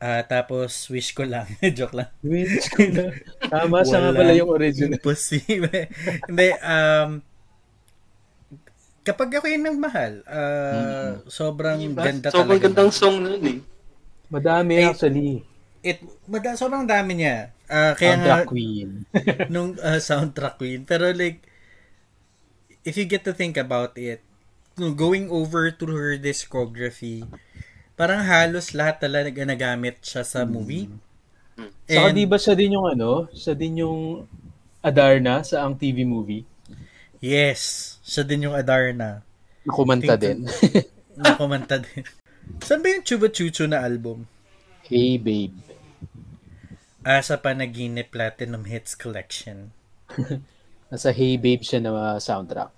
Ah, 0.03 0.27
tapos, 0.27 0.91
wish 0.91 1.15
ko 1.15 1.23
lang. 1.23 1.47
Joke 1.79 1.95
lang. 1.95 2.11
Wish 2.27 2.71
ko 2.75 2.83
na. 2.91 3.15
Tama 3.47 3.87
siya 3.87 3.99
nga 4.03 4.13
pala 4.15 4.35
yung 4.35 4.51
original. 4.51 4.99
Imposible. 4.99 5.87
Hindi, 6.27 6.49
um, 6.59 7.23
kapag 9.03 9.31
ako 9.35 9.47
yung 9.47 9.67
nagmahal, 9.67 10.23
uh, 10.25 11.23
sobrang 11.29 11.79
ganda 11.93 12.31
Sobrang 12.31 12.59
talaga. 12.59 12.65
gandang 12.71 12.93
song 12.93 13.17
nun 13.21 13.43
eh. 13.43 13.59
Madami 14.29 14.73
Eh, 14.79 14.87
actually. 14.87 15.43
It, 15.83 15.99
mada, 16.25 16.55
sobrang 16.55 16.87
dami 16.87 17.19
niya. 17.19 17.51
Ah, 17.67 17.93
kaya 17.93 18.15
nga, 18.15 18.39
Soundtrack 18.39 18.47
queen. 18.47 18.89
nung 19.53 19.75
uh, 19.77 19.99
soundtrack 19.99 20.55
queen. 20.57 20.81
Pero 20.85 21.11
like, 21.11 21.43
if 22.85 22.95
you 22.97 23.05
get 23.05 23.25
to 23.25 23.35
think 23.35 23.57
about 23.57 23.95
it, 23.99 24.23
no, 24.77 24.95
going 24.95 25.29
over 25.29 25.71
through 25.71 25.97
her 25.97 26.15
discography, 26.17 27.27
parang 27.95 28.23
halos 28.25 28.73
lahat 28.73 29.03
talaga 29.03 29.43
nagamit 29.43 29.99
siya 30.03 30.23
sa 30.23 30.47
movie. 30.47 30.87
Saka 31.85 32.09
And- 32.11 32.17
di 32.17 32.25
ba 32.25 32.39
siya 32.41 32.55
din 32.55 32.75
yung 32.75 32.87
ano? 32.89 33.29
Siya 33.33 33.55
din 33.55 33.83
yung 33.83 34.27
Adarna 34.83 35.47
sa 35.47 35.63
ang 35.63 35.79
TV 35.79 36.03
movie. 36.03 36.43
Yes, 37.23 37.97
siya 38.03 38.27
din 38.27 38.51
yung 38.51 38.57
Adarna. 38.59 39.23
Nakumanta 39.63 40.19
din. 40.19 40.51
Nakumanta 41.15 41.79
din. 41.87 42.03
Saan 42.59 42.83
ba 42.83 42.91
yung 42.91 43.07
Chuba 43.07 43.31
Chuchu 43.31 43.71
na 43.71 43.81
album? 43.87 44.27
hey 44.91 45.17
babe. 45.17 45.55
Ah, 47.07 47.23
sa 47.23 47.39
Panaginip 47.39 48.15
Platinum 48.15 48.67
Hits 48.67 48.95
Collection. 48.99 49.75
Nasa 50.93 51.11
Hey 51.11 51.41
Babe 51.41 51.65
siya 51.65 51.81
na 51.81 52.21
soundtrack. 52.21 52.71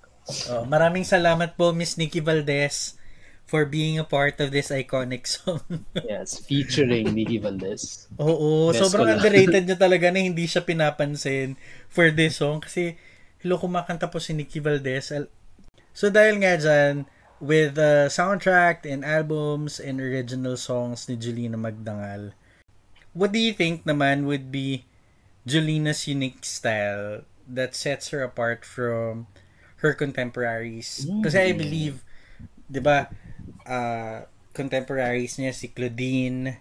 Oh, 0.49 0.65
maraming 0.65 1.05
salamat 1.05 1.59
po, 1.61 1.75
Miss 1.77 2.01
Nikki 2.01 2.25
Valdez, 2.25 2.97
for 3.45 3.69
being 3.69 4.01
a 4.01 4.07
part 4.07 4.41
of 4.41 4.49
this 4.49 4.73
iconic 4.73 5.29
song. 5.29 5.61
Yes, 6.09 6.41
featuring 6.41 7.13
Nikki 7.13 7.37
Valdez. 7.37 8.09
Oo, 8.17 8.73
Best 8.73 8.81
sobrang 8.87 9.19
underrated 9.19 9.69
niya 9.69 9.77
talaga 9.77 10.09
na 10.09 10.25
hindi 10.25 10.49
siya 10.49 10.65
pinapansin 10.65 11.61
for 11.91 12.09
this 12.09 12.41
song 12.41 12.65
kasi 12.65 12.97
hello 13.45 13.61
kumakanta 13.61 14.09
po 14.09 14.17
si 14.17 14.33
Nikki 14.33 14.57
Valdez. 14.61 15.13
Al- 15.13 15.29
So 15.95 16.09
dahil 16.11 16.41
nga 16.43 16.57
dyan, 16.59 17.05
with 17.39 17.77
the 17.79 18.09
soundtrack 18.11 18.83
and 18.89 19.05
albums 19.07 19.77
and 19.79 20.01
original 20.01 20.57
songs 20.59 21.07
ni 21.07 21.15
Julina 21.15 21.55
Magdangal, 21.55 22.33
what 23.15 23.31
do 23.31 23.39
you 23.39 23.53
think 23.55 23.85
naman 23.85 24.25
would 24.27 24.51
be 24.51 24.89
Julina's 25.47 26.09
unique 26.09 26.43
style 26.43 27.23
that 27.47 27.77
sets 27.77 28.11
her 28.11 28.25
apart 28.25 28.65
from 28.67 29.29
her 29.85 29.93
contemporaries? 29.95 31.05
Kasi 31.23 31.37
I 31.39 31.53
believe, 31.55 32.03
di 32.67 32.81
ba, 32.81 33.13
ah, 33.69 34.27
contemporaries 34.51 35.37
niya 35.39 35.53
si 35.55 35.69
Claudine, 35.71 36.59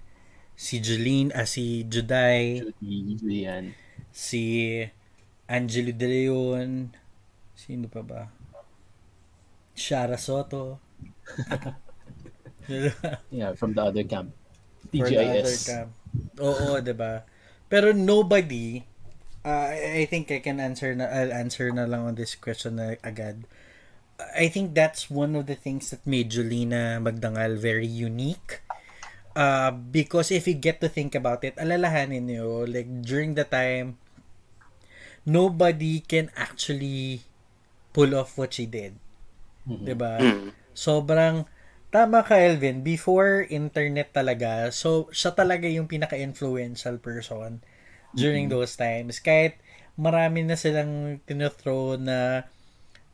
si 0.54 0.78
Julene, 0.78 1.32
ah, 1.34 1.48
si 1.48 1.88
Juday, 1.90 2.62
Judy, 2.78 3.50
si 4.14 4.44
Angelo 5.50 5.92
De 5.92 6.08
Leon, 6.08 6.94
sino 7.54 7.88
pa 7.88 8.02
ba? 8.02 8.22
Shara 9.76 10.20
Soto. 10.20 10.80
Yeah, 13.28 13.60
from 13.60 13.76
the 13.76 13.84
other 13.84 14.08
camp. 14.08 14.32
The 14.92 15.04
other 15.04 15.44
TGIS. 15.44 15.68
camp. 15.68 15.90
Oo, 16.40 16.80
'di 16.80 16.96
ba? 16.96 17.28
Pero 17.68 17.92
nobody 17.92 18.88
uh, 19.44 19.70
I 19.76 20.08
think 20.08 20.32
I 20.32 20.40
can 20.40 20.60
answer 20.64 20.96
na 20.96 21.12
I'll 21.12 21.36
answer 21.36 21.70
na 21.72 21.86
lang 21.86 22.08
on 22.08 22.16
this 22.16 22.36
question 22.36 22.80
na 22.80 22.96
agad. 23.04 23.44
I 24.34 24.48
think 24.48 24.72
that's 24.78 25.12
one 25.12 25.36
of 25.36 25.50
the 25.50 25.58
things 25.58 25.92
that 25.92 26.06
made 26.08 26.32
Jolina 26.32 27.02
Magdangal 27.02 27.60
very 27.60 27.90
unique. 27.90 28.64
Uh, 29.34 29.74
because 29.74 30.30
if 30.30 30.46
you 30.46 30.54
get 30.54 30.80
to 30.80 30.88
think 30.88 31.18
about 31.18 31.42
it, 31.42 31.58
alalahanin 31.58 32.30
niyo, 32.30 32.70
like 32.70 32.86
during 33.02 33.34
the 33.34 33.44
time, 33.44 33.98
nobody 35.24 36.04
can 36.04 36.30
actually 36.36 37.24
pull 37.96 38.14
off 38.16 38.36
what 38.36 38.54
she 38.56 38.68
did. 38.68 39.00
'Di 39.64 39.96
ba? 39.96 40.20
Mm. 40.20 40.52
sobrang 40.74 41.46
tama 41.94 42.26
ka 42.26 42.34
Elvin 42.34 42.82
before 42.82 43.46
internet 43.54 44.10
talaga 44.10 44.74
so 44.74 45.06
siya 45.14 45.38
talaga 45.38 45.70
yung 45.70 45.86
pinaka-influential 45.86 46.98
person 46.98 47.62
during 48.18 48.50
those 48.50 48.74
times 48.74 49.22
kahit 49.22 49.62
marami 49.94 50.42
na 50.42 50.58
silang 50.58 51.22
tinothrow 51.30 51.94
na 52.02 52.50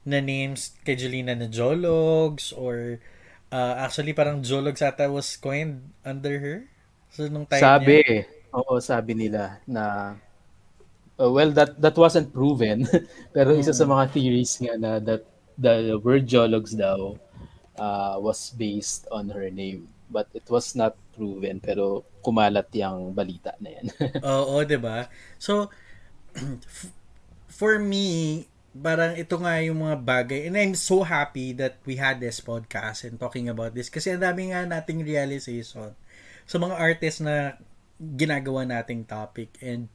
na 0.08 0.20
names 0.24 0.80
kay 0.88 0.96
Jolina 0.96 1.36
na 1.36 1.52
Jologs 1.52 2.56
or 2.56 3.04
uh, 3.52 3.76
actually 3.84 4.16
parang 4.16 4.42
Jologs 4.42 4.80
ata 4.80 5.12
was 5.12 5.36
coined 5.36 5.92
under 6.08 6.40
her. 6.40 6.58
So 7.12 7.28
nung 7.28 7.46
time 7.46 7.60
sabi, 7.60 8.00
niya, 8.00 8.26
oo, 8.56 8.80
sabi 8.80 9.12
nila 9.18 9.60
na 9.68 10.16
uh, 11.20 11.30
well 11.30 11.52
that 11.52 11.76
that 11.78 11.94
wasn't 12.00 12.32
proven 12.32 12.88
pero 13.36 13.54
isa 13.54 13.76
sa 13.76 13.84
mga 13.84 14.16
theories 14.16 14.56
nga 14.64 14.80
na 14.80 14.92
that 14.98 15.28
the 15.60 16.00
word 16.00 16.24
Jologs 16.24 16.72
daw 16.72 17.20
uh, 17.76 18.16
was 18.18 18.56
based 18.56 19.06
on 19.12 19.30
her 19.36 19.52
name 19.52 19.92
but 20.10 20.32
it 20.34 20.48
was 20.50 20.74
not 20.74 20.96
proven 21.14 21.60
pero 21.62 22.08
kumalat 22.26 22.72
yung 22.74 23.14
balita 23.14 23.54
na 23.62 23.70
yan. 23.78 23.88
Oo, 24.26 24.66
'di 24.66 24.80
ba? 24.82 25.08
So 25.38 25.70
for 27.60 27.78
me, 27.78 28.46
parang 28.74 29.20
ito 29.20 29.36
nga 29.38 29.60
yung 29.62 29.84
mga 29.84 29.98
bagay 30.02 30.40
and 30.50 30.56
I'm 30.58 30.74
so 30.74 31.06
happy 31.06 31.52
that 31.60 31.78
we 31.84 32.00
had 32.00 32.24
this 32.24 32.40
podcast 32.40 33.06
and 33.06 33.20
talking 33.20 33.52
about 33.52 33.76
this 33.76 33.92
kasi 33.92 34.14
ang 34.14 34.24
dami 34.24 34.54
nga 34.54 34.66
nating 34.66 35.04
realization 35.04 35.94
sa 36.50 36.58
mga 36.58 36.76
artists 36.78 37.22
na 37.22 37.60
ginagawa 38.00 38.64
nating 38.64 39.04
topic 39.04 39.60
and 39.60 39.92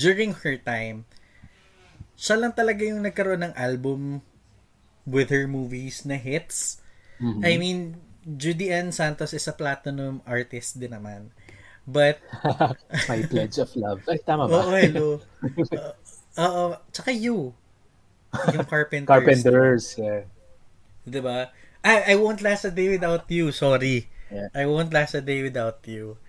during 0.00 0.32
her 0.40 0.56
time 0.56 1.04
siya 2.20 2.36
lang 2.36 2.52
talaga 2.52 2.84
yung 2.84 3.00
nagkaroon 3.00 3.44
ng 3.48 3.54
album 3.56 4.20
with 5.08 5.32
her 5.32 5.48
movies 5.48 6.04
na 6.04 6.20
hits. 6.20 6.84
Mhm. 7.16 7.40
I 7.40 7.52
mean, 7.56 7.78
Judy 8.28 8.68
Ann 8.68 8.92
Santos 8.92 9.32
is 9.32 9.48
a 9.48 9.56
platinum 9.56 10.20
artist 10.28 10.76
din 10.76 10.92
naman. 10.92 11.32
But, 11.88 12.20
My 13.10 13.24
pledge 13.24 13.56
of 13.56 13.72
love. 13.72 14.04
Ay, 14.04 14.20
tama 14.20 14.44
ba? 14.44 14.68
oo, 14.68 14.76
hello. 14.76 15.08
Uh, 15.40 15.96
Oo, 16.44 16.64
tsaka 16.92 17.10
you. 17.10 17.56
Yung 18.52 18.68
Carpenters. 18.68 19.08
Carpenters. 19.08 19.84
Yeah. 19.96 20.28
Diba? 21.08 21.48
I, 21.80 22.12
I 22.12 22.14
won't 22.20 22.44
last 22.44 22.68
a 22.68 22.70
day 22.70 22.92
without 22.92 23.24
you. 23.32 23.50
Sorry. 23.50 24.12
Yeah. 24.28 24.52
I 24.52 24.68
won't 24.68 24.92
last 24.92 25.16
a 25.16 25.24
day 25.24 25.40
without 25.40 25.80
you. 25.88 26.20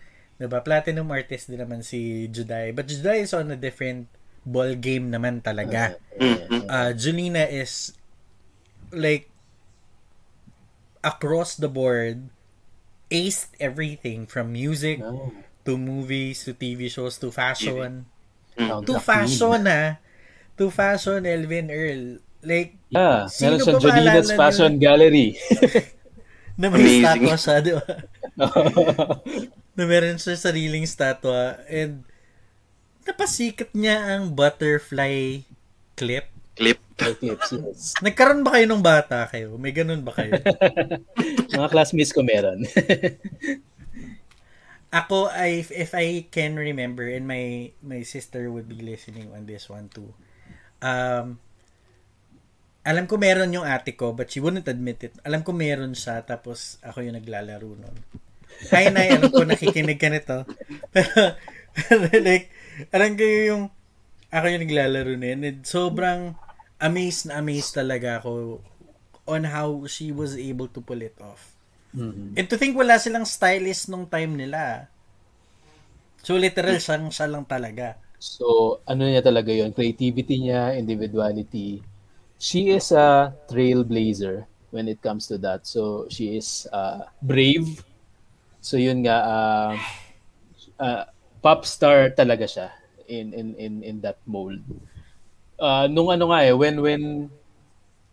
Diba? 0.42 0.58
Platinum 0.66 1.06
artist 1.14 1.54
din 1.54 1.62
naman 1.62 1.86
si 1.86 2.26
Juday. 2.26 2.74
But 2.74 2.90
Juday 2.90 3.22
is 3.22 3.34
on 3.38 3.54
a 3.54 3.60
different 3.60 4.10
ball 4.42 4.74
game 4.74 5.14
naman 5.14 5.46
talaga. 5.46 6.02
Mhm. 6.18 6.66
Uh, 6.66 6.92
Julina 6.98 7.46
is 7.46 7.94
like 8.90 9.30
across 11.06 11.54
the 11.54 11.70
board 11.70 12.34
aced 13.12 13.54
everything 13.62 14.26
from 14.26 14.50
music 14.50 14.98
No. 14.98 15.30
to 15.68 15.78
movies 15.78 16.42
to 16.50 16.58
TV 16.58 16.90
shows 16.90 17.22
to 17.22 17.30
fashion. 17.30 18.10
Count 18.58 18.90
To 18.90 18.98
fashion 18.98 19.70
ah. 19.70 20.02
To 20.58 20.74
fashion 20.74 21.22
Elvin 21.26 21.70
Earl. 21.70 22.18
Like. 22.42 22.82
Yeah, 22.90 23.30
Sino 23.30 23.62
meron 23.62 23.78
siyang 23.78 23.82
Jolina's? 23.86 24.30
Fashion 24.34 24.74
Gallery. 24.82 25.38
na 26.60 26.68
may 26.70 26.82
Amazing. 26.82 27.04
statwa 27.06 27.36
siya, 27.38 27.56
di 27.62 27.72
ba? 27.78 27.86
na 29.76 29.84
meron 29.88 30.20
siya 30.20 30.36
sariling 30.36 30.84
statwa 30.84 31.60
and 31.72 32.04
napasikat 33.08 33.72
niya 33.72 34.16
ang 34.16 34.36
butterfly 34.36 35.44
clip. 35.96 36.28
Clip. 36.56 36.80
Eclipse, 37.02 37.58
yes. 37.58 37.82
Nagkaroon 38.06 38.46
ba 38.46 38.54
kayo 38.54 38.66
nung 38.70 38.86
bata 38.86 39.26
kayo? 39.26 39.58
May 39.58 39.74
ganun 39.74 40.06
ba 40.06 40.14
kayo? 40.14 40.38
Mga 41.58 41.72
classmates 41.74 42.14
ko 42.14 42.22
meron. 42.22 42.62
Ako, 45.02 45.32
I, 45.32 45.66
if 45.72 45.96
I 45.96 46.28
can 46.30 46.60
remember, 46.60 47.08
and 47.08 47.24
my 47.24 47.72
my 47.80 48.04
sister 48.04 48.52
would 48.52 48.68
be 48.68 48.84
listening 48.84 49.32
on 49.32 49.48
this 49.48 49.72
one 49.72 49.88
too. 49.88 50.12
Um, 50.84 51.40
alam 52.84 53.08
ko 53.08 53.16
meron 53.16 53.56
yung 53.56 53.64
ate 53.64 53.96
ko, 53.96 54.12
but 54.12 54.28
she 54.28 54.44
wouldn't 54.44 54.68
admit 54.68 55.00
it. 55.08 55.16
Alam 55.24 55.48
ko 55.48 55.56
meron 55.56 55.96
siya, 55.96 56.20
tapos 56.28 56.76
ako 56.84 57.08
yung 57.08 57.16
naglalaro 57.16 57.72
nun. 57.72 57.98
Hi, 58.70 58.90
Nay, 58.94 59.16
alam 59.16 59.32
ko 59.32 59.44
nakikinig 59.44 60.00
ka 60.00 60.10
nito. 60.12 60.46
Pero, 60.94 61.36
like, 62.28 62.52
alam 62.92 63.18
ko 63.18 63.24
yung 63.26 63.64
ako 64.32 64.46
yung 64.48 64.64
naglalaro 64.64 65.14
na 65.20 65.28
yun. 65.36 65.42
And 65.44 65.60
sobrang 65.68 66.40
amazed 66.80 67.28
na 67.30 67.44
amazed 67.44 67.76
talaga 67.76 68.24
ako 68.24 68.64
on 69.28 69.44
how 69.46 69.86
she 69.86 70.10
was 70.10 70.40
able 70.40 70.72
to 70.72 70.80
pull 70.82 71.00
it 71.04 71.16
off. 71.20 71.54
Mhm. 71.92 72.40
And 72.40 72.48
to 72.48 72.56
think 72.56 72.80
wala 72.80 72.96
silang 72.98 73.28
stylist 73.28 73.92
nung 73.92 74.08
time 74.08 74.40
nila. 74.40 74.88
So 76.24 76.40
literal 76.40 76.80
siyang 76.80 77.12
siya 77.12 77.28
lang 77.28 77.44
talaga. 77.44 78.00
So, 78.22 78.78
ano 78.86 79.10
niya 79.10 79.26
talaga 79.26 79.50
yon 79.50 79.74
Creativity 79.74 80.46
niya, 80.46 80.78
individuality. 80.78 81.82
She 82.38 82.70
is 82.70 82.94
a 82.94 83.34
trailblazer 83.50 84.46
when 84.70 84.86
it 84.86 85.02
comes 85.02 85.26
to 85.34 85.42
that. 85.42 85.66
So, 85.66 86.06
she 86.06 86.38
is 86.38 86.70
uh, 86.70 87.10
brave. 87.18 87.82
So, 88.62 88.78
yun 88.78 89.02
nga, 89.02 89.18
uh, 89.26 89.74
uh, 90.78 91.04
pop 91.42 91.66
star 91.66 92.14
talaga 92.14 92.46
siya 92.46 92.70
in 93.10 93.34
in 93.34 93.48
in 93.58 93.74
in 93.82 93.98
that 94.06 94.22
mold. 94.30 94.62
Uh, 95.58 95.90
nung 95.90 96.14
ano 96.14 96.30
nga 96.30 96.46
eh, 96.46 96.54
when 96.54 96.78
when 96.78 97.04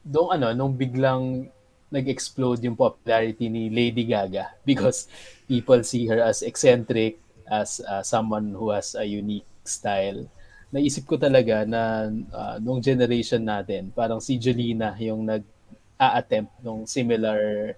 nung 0.09 0.29
ano, 0.33 0.57
nung 0.57 0.73
biglang 0.73 1.53
nag-explode 1.89 2.61
yung 2.65 2.77
popularity 2.77 3.49
ni 3.49 3.69
Lady 3.73 4.05
Gaga 4.05 4.53
because 4.69 5.09
people 5.49 5.81
see 5.85 6.09
her 6.09 6.21
as 6.21 6.41
eccentric, 6.45 7.21
as 7.49 7.81
uh, 7.85 8.05
someone 8.05 8.53
who 8.53 8.73
has 8.73 8.93
a 8.97 9.05
unique 9.05 9.49
style. 9.65 10.29
Naisip 10.69 11.09
ko 11.09 11.17
talaga 11.17 11.65
na 11.65 12.13
uh, 12.29 12.57
nung 12.61 12.81
generation 12.85 13.41
natin, 13.41 13.89
parang 13.93 14.21
si 14.21 14.37
Jolina 14.37 14.93
yung 15.01 15.25
nag-a-attempt 15.25 16.61
nung 16.61 16.85
similar 16.85 17.73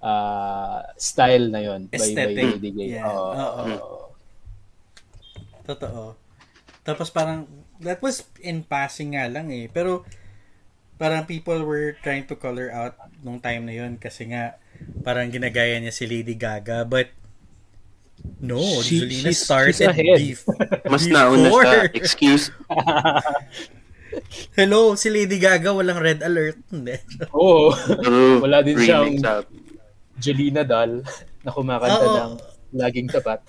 uh, 0.00 0.82
style 0.94 1.48
na 1.48 1.60
yon 1.60 1.86
by, 1.86 1.98
by. 1.98 2.32
Lady 2.32 2.70
Gaga. 2.70 2.84
Yeah. 2.84 3.06
Oo. 3.06 3.30
Oo. 3.32 3.98
Totoo. 5.64 6.16
Tapos 6.82 7.08
parang 7.08 7.44
that 7.78 8.00
was 8.00 8.24
in 8.40 8.64
passing 8.64 9.12
nga 9.12 9.28
lang 9.28 9.52
eh. 9.52 9.68
Pero 9.68 10.02
parang 10.96 11.22
people 11.24 11.62
were 11.62 11.94
trying 12.00 12.24
to 12.24 12.34
color 12.34 12.72
out 12.72 12.96
nung 13.20 13.38
time 13.38 13.62
na 13.62 13.74
yun 13.76 13.94
kasi 13.96 14.26
nga 14.26 14.56
parang 15.02 15.28
ginagaya 15.28 15.78
niya 15.78 15.92
si 15.92 16.06
Lady 16.06 16.34
Gaga 16.34 16.82
but 16.82 17.12
no, 18.40 18.58
She- 18.82 18.98
Julina 18.98 19.30
she's- 19.30 19.44
started 19.44 19.76
she's 19.76 19.86
ahead. 19.86 20.18
bef- 20.18 20.46
Mas 20.90 21.06
nauna 21.06 21.46
before. 21.46 21.64
siya. 21.66 21.82
Excuse. 22.00 22.44
Hello, 24.56 24.96
si 24.96 25.06
Lady 25.06 25.38
Gaga 25.38 25.70
walang 25.70 26.00
red 26.00 26.24
alert. 26.24 26.58
Oo. 27.30 27.70
True. 27.76 28.42
Wala 28.42 28.64
din 28.64 28.74
siyang- 28.80 29.20
Jolina 30.18 30.62
Dahl 30.62 31.02
na 31.44 31.50
kumakanta 31.50 32.04
Oo. 32.04 32.16
ng 32.18 32.32
Laging 32.74 33.08
Tapat. 33.08 33.40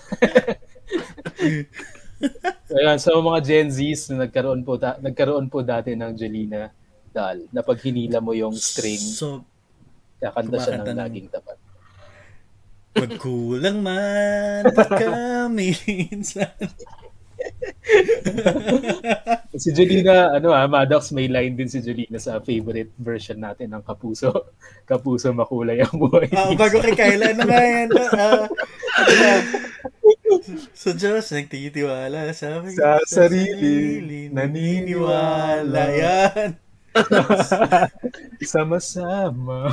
Ayan, 2.70 2.96
sa 2.96 3.12
mga 3.12 3.40
Gen 3.40 3.68
Zs 3.68 4.12
na 4.12 4.24
nagkaroon 4.24 4.60
po, 4.60 4.76
ta- 4.76 4.96
nagkaroon 4.98 5.48
po 5.48 5.60
dati 5.60 5.92
ng 5.92 6.12
Jolina 6.14 6.68
Dahl 7.10 7.48
na 7.50 7.60
pag 7.60 7.80
hinila 7.80 8.20
mo 8.20 8.32
yung 8.32 8.54
string, 8.54 9.00
So, 9.00 9.42
kakanta 10.16 10.56
siya 10.56 10.80
ng- 10.80 10.96
Laging 10.96 11.28
Tapat. 11.28 11.58
magkulang 12.90 13.78
man 13.80 14.66
kami 14.74 15.70
minsan. 15.86 16.50
Si 19.60 19.76
Jolina, 19.76 20.32
ano 20.32 20.56
ah, 20.56 20.64
Maddox, 20.64 21.12
may 21.12 21.28
line 21.28 21.52
din 21.52 21.68
si 21.68 21.84
Jolina 21.84 22.16
sa 22.16 22.40
favorite 22.40 22.96
version 22.96 23.36
natin 23.36 23.76
ng 23.76 23.84
Kapuso. 23.84 24.56
Kapuso 24.88 25.28
makulay 25.36 25.84
ang 25.84 26.00
buhay. 26.00 26.32
Ah, 26.32 26.48
bago 26.56 26.80
kay 26.80 26.96
Kyla, 26.96 27.36
ano 27.36 27.44
nga 27.44 27.60
yan? 27.60 27.88
Ba? 28.00 28.48
sa 30.72 30.90
Diyos, 30.96 31.28
nagtitiwala 31.28 32.32
sa, 32.32 32.64
Sa 32.64 32.90
sarili, 33.04 34.32
naniniwala. 34.32 35.80
Yan. 35.92 36.69
Sama-sama. 38.52 39.70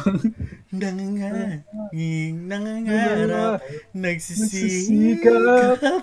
Nangangahing, 0.69 2.45
nangangarap, 2.45 3.61
Nagsisikap. 3.93 5.81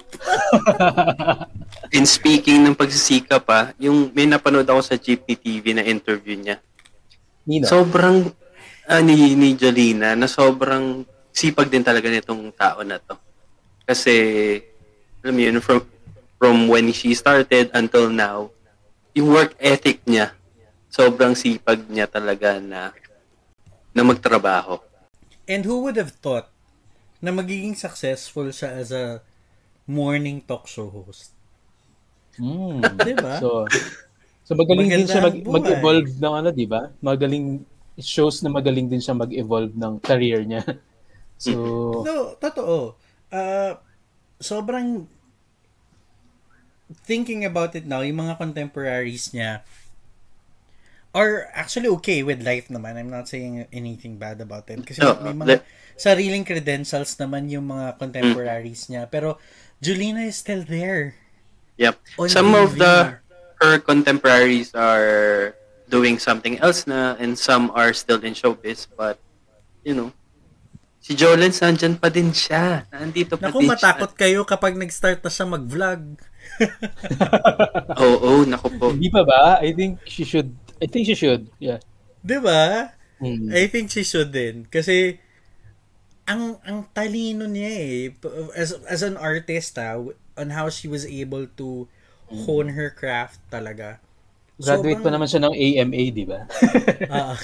And 1.95 2.07
speaking 2.09 2.67
ng 2.67 2.75
pagsisikap 2.75 3.47
pa, 3.47 3.71
yung 3.79 4.11
may 4.11 4.27
napanood 4.27 4.67
ako 4.67 4.83
sa 4.83 4.99
GPTV 4.99 5.79
na 5.79 5.87
interview 5.87 6.35
niya. 6.35 6.59
Nino. 7.47 7.69
Sobrang 7.69 8.33
ah, 8.89 9.03
ni, 9.05 9.37
ni 9.37 9.55
Jolina 9.55 10.19
na 10.19 10.27
sobrang 10.27 11.07
sipag 11.31 11.71
din 11.71 11.85
talaga 11.85 12.11
nitong 12.11 12.51
tao 12.55 12.83
na 12.83 12.99
to. 12.99 13.15
Kasi 13.85 14.15
alam 15.25 15.35
mo 15.35 15.41
yun, 15.41 15.61
from, 15.61 15.81
from 16.37 16.69
when 16.69 16.93
she 16.93 17.17
started 17.17 17.73
until 17.73 18.13
now, 18.13 18.53
yung 19.17 19.33
work 19.33 19.57
ethic 19.57 20.05
niya, 20.05 20.37
sobrang 20.95 21.35
sipag 21.35 21.83
niya 21.91 22.07
talaga 22.07 22.63
na 22.63 22.95
na 23.91 24.03
magtrabaho. 24.07 24.79
And 25.51 25.67
who 25.67 25.83
would 25.83 25.99
have 25.99 26.15
thought 26.23 26.47
na 27.19 27.35
magiging 27.35 27.75
successful 27.75 28.55
siya 28.55 28.79
as 28.79 28.95
a 28.95 29.19
morning 29.91 30.47
talk 30.47 30.71
show 30.71 30.87
host? 30.87 31.35
Mm. 32.39 32.79
Diba? 33.07 33.43
So, 33.43 33.67
so 34.47 34.55
magaling 34.55 34.91
din 34.91 35.07
siya 35.11 35.27
mag, 35.27 35.35
buhay. 35.43 35.55
mag-evolve 35.59 36.11
ng 36.15 36.35
ano, 36.35 36.49
di 36.55 36.67
ba? 36.67 36.91
Magaling, 37.03 37.63
it 37.99 38.07
shows 38.07 38.43
na 38.43 38.51
magaling 38.51 38.87
din 38.87 39.03
siya 39.03 39.19
mag-evolve 39.19 39.75
ng 39.75 39.99
career 39.99 40.47
niya. 40.47 40.63
So, 41.35 42.07
No, 42.07 42.39
totoo. 42.39 42.95
Uh, 43.27 43.75
sobrang 44.39 45.11
thinking 47.03 47.43
about 47.43 47.75
it 47.75 47.83
now, 47.83 48.07
yung 48.07 48.23
mga 48.23 48.39
contemporaries 48.39 49.35
niya 49.35 49.67
are 51.15 51.47
actually 51.55 51.89
okay 52.03 52.27
with 52.27 52.43
life 52.43 52.67
naman. 52.69 52.99
I'm 52.99 53.09
not 53.09 53.31
saying 53.31 53.71
anything 53.71 54.19
bad 54.19 54.43
about 54.43 54.67
it. 54.69 54.83
Kasi 54.83 54.99
No, 55.01 55.15
may 55.23 55.33
mga 55.33 55.47
le- 55.47 55.65
sariling 55.95 56.43
credentials 56.43 57.15
naman 57.17 57.47
yung 57.49 57.71
mga 57.71 57.97
contemporaries 57.97 58.91
niya. 58.91 59.07
Pero 59.07 59.39
Julina 59.79 60.27
is 60.27 60.35
still 60.37 60.67
there. 60.67 61.15
Yep. 61.79 61.95
On 62.19 62.27
Some 62.27 62.55
of 62.55 62.75
the 62.75 63.23
her 63.63 63.79
contemporaries 63.79 64.75
are 64.75 65.55
doing 65.87 66.19
something 66.19 66.59
else 66.59 66.87
na 66.91 67.15
and 67.23 67.39
some 67.39 67.71
are 67.75 67.95
still 67.95 68.19
in 68.27 68.35
showbiz 68.35 68.89
but 68.99 69.21
you 69.87 69.95
know 69.95 70.11
si 70.99 71.13
Jolens 71.13 71.61
nandyan 71.61 72.01
pa 72.01 72.09
din 72.09 72.33
siya. 72.33 72.89
Nandito 72.89 73.37
pa 73.37 73.53
Naku, 73.53 73.61
din 73.61 73.69
matakot 73.69 74.17
kayo 74.17 74.41
kapag 74.49 74.73
nag-start 74.75 75.21
na 75.21 75.29
siya 75.29 75.47
mag-vlog. 75.47 76.03
siya. 76.17 76.69
Oo, 78.05 78.41
oh, 78.41 78.43
naku 78.49 78.73
po. 78.81 78.89
hindi 78.97 79.13
pa 79.13 79.21
ba? 79.21 79.61
I 79.61 79.77
think 79.77 80.01
she 80.09 80.25
should, 80.25 80.57
I 80.83 80.87
think 80.87 81.07
she 81.07 81.15
should, 81.15 81.51
yeah. 81.59 81.79
Di 82.25 82.39
ba? 82.41 82.91
Mm. 83.21 83.53
I 83.53 83.67
think 83.69 83.91
she 83.91 84.03
should 84.03 84.33
din. 84.33 84.67
Kasi, 84.67 85.21
ang 86.25 86.57
ang 86.65 86.89
talino 86.91 87.45
niya 87.45 87.71
eh. 87.71 87.99
As, 88.57 88.75
as 88.89 89.05
an 89.05 89.15
artist 89.17 89.77
ah, 89.77 90.01
on 90.35 90.49
how 90.51 90.73
she 90.73 90.89
was 90.89 91.05
able 91.05 91.45
to 91.57 91.85
hone 92.27 92.73
her 92.73 92.89
craft 92.89 93.39
talaga. 93.53 94.01
Graduate 94.57 95.03
pa 95.03 95.11
Sobrang- 95.11 95.15
naman 95.19 95.29
siya 95.29 95.43
ng 95.45 95.55
AMA, 95.55 96.03
di 96.11 96.25
ba? 96.25 96.41
Ah. 97.13 97.35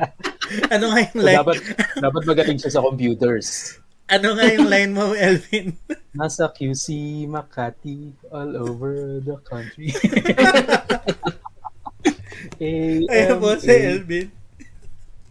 ano 0.74 0.84
nga 0.92 0.98
yung 1.02 1.16
So, 1.18 1.24
line? 1.24 1.38
dapat, 1.40 1.56
dapat 1.98 2.22
magaling 2.24 2.58
siya 2.60 2.72
sa 2.72 2.84
computers. 2.84 3.76
ano 4.06 4.36
nga 4.36 4.44
yung 4.46 4.68
line 4.68 4.92
mo, 4.92 5.16
Elvin? 5.16 5.72
Nasa 6.20 6.46
QC, 6.46 6.86
Makati, 7.26 8.12
all 8.30 8.54
over 8.54 9.18
the 9.18 9.34
country. 9.42 9.90
Ayun 13.08 13.36
po 13.40 13.56
si. 13.60 13.68
Elvin. 13.70 14.28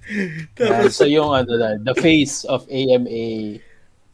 Tapos, 0.59 0.99
so 0.99 1.07
yung 1.07 1.31
ano 1.31 1.55
na, 1.55 1.79
the 1.79 1.95
face 1.95 2.43
of 2.43 2.67
AMA 2.67 3.59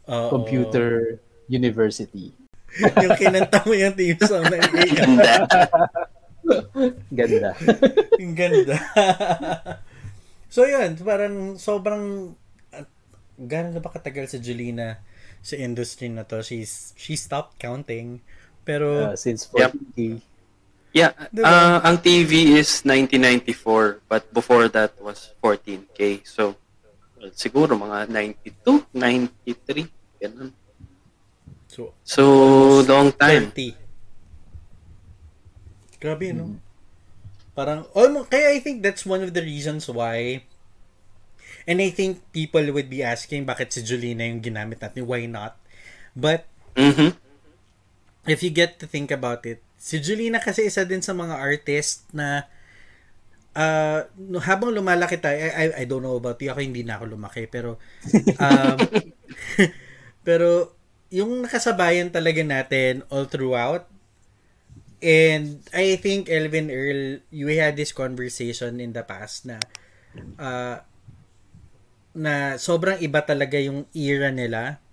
Oo. 0.10 0.30
Computer 0.30 1.18
University. 1.50 2.30
yung 3.04 3.18
kinanta 3.18 3.66
mo 3.66 3.74
yung 3.74 3.98
team 3.98 4.18
song 4.22 4.46
ng. 4.46 4.62
Ganda. 5.02 5.34
Ganda. 7.10 7.52
Ang 8.18 8.34
ganda. 8.38 8.78
so 10.50 10.66
yun, 10.66 10.98
parang 11.02 11.58
sobrang 11.58 12.34
uh, 12.74 12.86
gano'n 13.38 13.74
na 13.78 13.82
ba 13.82 13.94
katagal 13.94 14.34
si 14.34 14.38
Julina 14.42 15.02
sa 15.42 15.58
industry 15.58 16.10
na 16.10 16.26
to? 16.26 16.42
She's, 16.46 16.94
she 16.98 17.18
stopped 17.18 17.58
counting. 17.58 18.22
Pero, 18.66 19.14
Uh, 19.14 19.18
since 19.18 19.50
Yep. 19.50 19.74
40 20.90 20.98
Yeah, 20.98 21.14
Diba? 21.30 21.46
uh, 21.46 21.78
ang 21.86 21.98
TV 22.02 22.58
is 22.58 22.82
1994 22.82 24.02
but 24.10 24.26
before 24.34 24.66
that 24.70 24.98
was 24.98 25.30
14K. 25.38 26.26
So 26.26 26.58
well, 27.16 27.30
siguro 27.32 27.78
mga 27.78 28.10
92, 28.10 28.90
93, 28.94 29.86
ganun. 30.18 30.50
so, 31.70 31.94
So 32.02 32.24
long 32.90 33.14
time. 33.14 33.54
30. 33.54 33.76
Grabe, 36.00 36.32
no? 36.32 36.58
Parang, 37.54 37.84
almost, 37.92 38.32
kaya 38.32 38.56
I 38.56 38.64
think 38.64 38.80
that's 38.82 39.04
one 39.06 39.20
of 39.22 39.36
the 39.36 39.44
reasons 39.44 39.86
why 39.92 40.48
and 41.68 41.84
I 41.84 41.92
think 41.92 42.24
people 42.32 42.64
would 42.72 42.90
be 42.90 43.04
asking 43.04 43.46
bakit 43.46 43.76
si 43.76 43.84
Julina 43.84 44.24
yung 44.26 44.42
ginamit 44.42 44.80
natin, 44.80 45.06
why 45.06 45.28
not? 45.28 45.60
But, 46.16 46.48
Mhm. 46.74 47.14
if 48.26 48.42
you 48.42 48.50
get 48.50 48.80
to 48.80 48.88
think 48.88 49.12
about 49.12 49.46
it, 49.46 49.60
si 49.80 50.04
Julina 50.04 50.44
kasi 50.44 50.68
isa 50.68 50.84
din 50.84 51.00
sa 51.00 51.16
mga 51.16 51.40
artist 51.40 52.04
na 52.12 52.52
uh, 53.56 54.04
habang 54.44 54.76
lumalaki 54.76 55.16
tayo, 55.18 55.40
I, 55.40 55.50
I, 55.50 55.66
I 55.82 55.84
don't 55.88 56.04
know 56.04 56.20
about 56.20 56.38
you, 56.44 56.52
ako 56.52 56.60
hindi 56.60 56.84
na 56.84 57.00
ako 57.00 57.16
lumaki, 57.16 57.48
pero 57.48 57.80
um, 58.38 58.78
pero 60.28 60.76
yung 61.10 61.48
nakasabayan 61.48 62.12
talaga 62.12 62.44
natin 62.44 63.08
all 63.08 63.26
throughout, 63.26 63.88
and 65.00 65.64
I 65.72 65.96
think 65.96 66.28
Elvin 66.28 66.68
Earl, 66.70 67.24
you 67.32 67.48
had 67.56 67.80
this 67.80 67.96
conversation 67.96 68.84
in 68.84 68.92
the 68.92 69.02
past 69.08 69.48
na 69.48 69.58
uh, 70.36 70.84
na 72.14 72.60
sobrang 72.60 73.00
iba 73.00 73.24
talaga 73.24 73.56
yung 73.58 73.88
era 73.96 74.30
nila. 74.30 74.84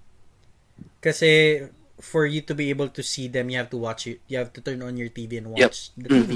Kasi 1.02 1.62
for 1.96 2.28
you 2.28 2.44
to 2.44 2.52
be 2.52 2.68
able 2.68 2.92
to 2.92 3.02
see 3.02 3.28
them, 3.28 3.48
you 3.48 3.56
have 3.56 3.72
to 3.72 3.80
watch 3.80 4.06
it. 4.06 4.20
You 4.28 4.38
have 4.38 4.52
to 4.52 4.60
turn 4.60 4.84
on 4.84 4.96
your 4.96 5.08
TV 5.08 5.40
and 5.40 5.48
watch 5.48 5.96
the 5.96 6.08
TV. 6.08 6.32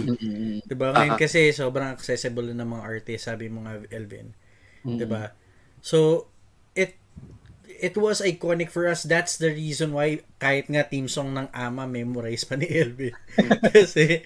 Diba? 0.65 0.97
Ngayon 0.97 1.17
Aha. 1.17 1.21
kasi 1.21 1.53
sobrang 1.53 1.93
accessible 1.93 2.49
na 2.49 2.65
ng 2.65 2.71
mga 2.73 2.85
artist, 2.85 3.29
sabi 3.29 3.53
mo 3.53 3.65
nga, 3.69 3.77
Elvin. 3.93 4.33
Mm-hmm. 4.85 4.97
Diba? 4.97 5.37
So, 5.85 6.29
it 6.73 6.97
it 7.69 7.97
was 7.97 8.25
iconic 8.25 8.73
for 8.73 8.89
us. 8.89 9.05
That's 9.05 9.37
the 9.37 9.53
reason 9.53 9.93
why 9.93 10.25
kahit 10.41 10.73
nga 10.73 10.89
team 10.89 11.09
song 11.09 11.37
ng 11.37 11.53
Ama 11.53 11.85
memorize 11.85 12.49
pa 12.49 12.57
ni 12.57 12.69
Elvin. 12.69 13.13
kasi 13.77 14.25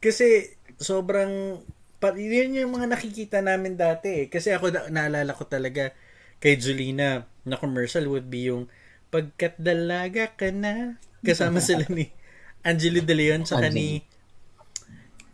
kasi 0.00 0.56
sobrang 0.80 1.60
pa, 1.98 2.14
yun 2.14 2.54
yung 2.54 2.72
mga 2.72 2.88
nakikita 2.88 3.38
namin 3.44 3.76
dati 3.76 4.24
eh. 4.24 4.26
Kasi 4.30 4.54
ako 4.54 4.70
na, 4.70 4.88
naalala 4.88 5.34
ko 5.34 5.44
talaga 5.44 5.92
kay 6.38 6.54
Julina 6.56 7.26
na 7.42 7.56
commercial 7.58 8.06
would 8.06 8.30
be 8.30 8.48
yung 8.48 8.70
pagkat 9.08 9.56
dalaga 9.56 10.32
ka 10.36 10.52
na 10.52 11.00
kasama 11.24 11.58
sila 11.64 11.84
ni 11.88 12.12
Angelo 12.62 13.00
De 13.00 13.14
Leon 13.16 13.42
sa 13.48 13.60
ni 13.68 14.04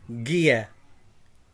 Gia 0.07 0.69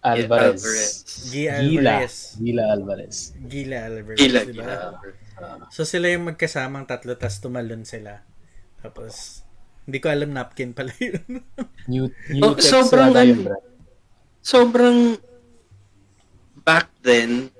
Alvarez. 0.00 0.60
Alvarez. 0.64 0.92
Gia 1.28 1.60
Gila. 1.60 1.90
Alvarez 2.00 2.14
Gila 2.40 2.64
Alvarez. 2.72 3.16
Gila 3.36 3.78
Alvarez 3.84 4.18
Gila, 4.18 4.40
diba? 4.48 4.64
gila. 4.64 4.76
So 5.72 5.84
sila 5.84 6.08
yung 6.08 6.28
magkasamang 6.28 6.88
tatlo 6.88 7.16
tas 7.16 7.40
tumalon 7.40 7.84
sila 7.84 8.24
tapos 8.80 9.44
hindi 9.84 10.00
ko 10.00 10.08
alam 10.08 10.32
napkin 10.32 10.72
pala 10.72 10.92
yun 11.00 11.20
New, 11.90 12.08
new 12.32 12.42
Oh, 12.44 12.56
text 12.56 12.72
sobrang 12.72 13.12
yun. 13.16 13.48
Sobrang 14.40 14.98
back 16.64 16.88
then 17.04 17.52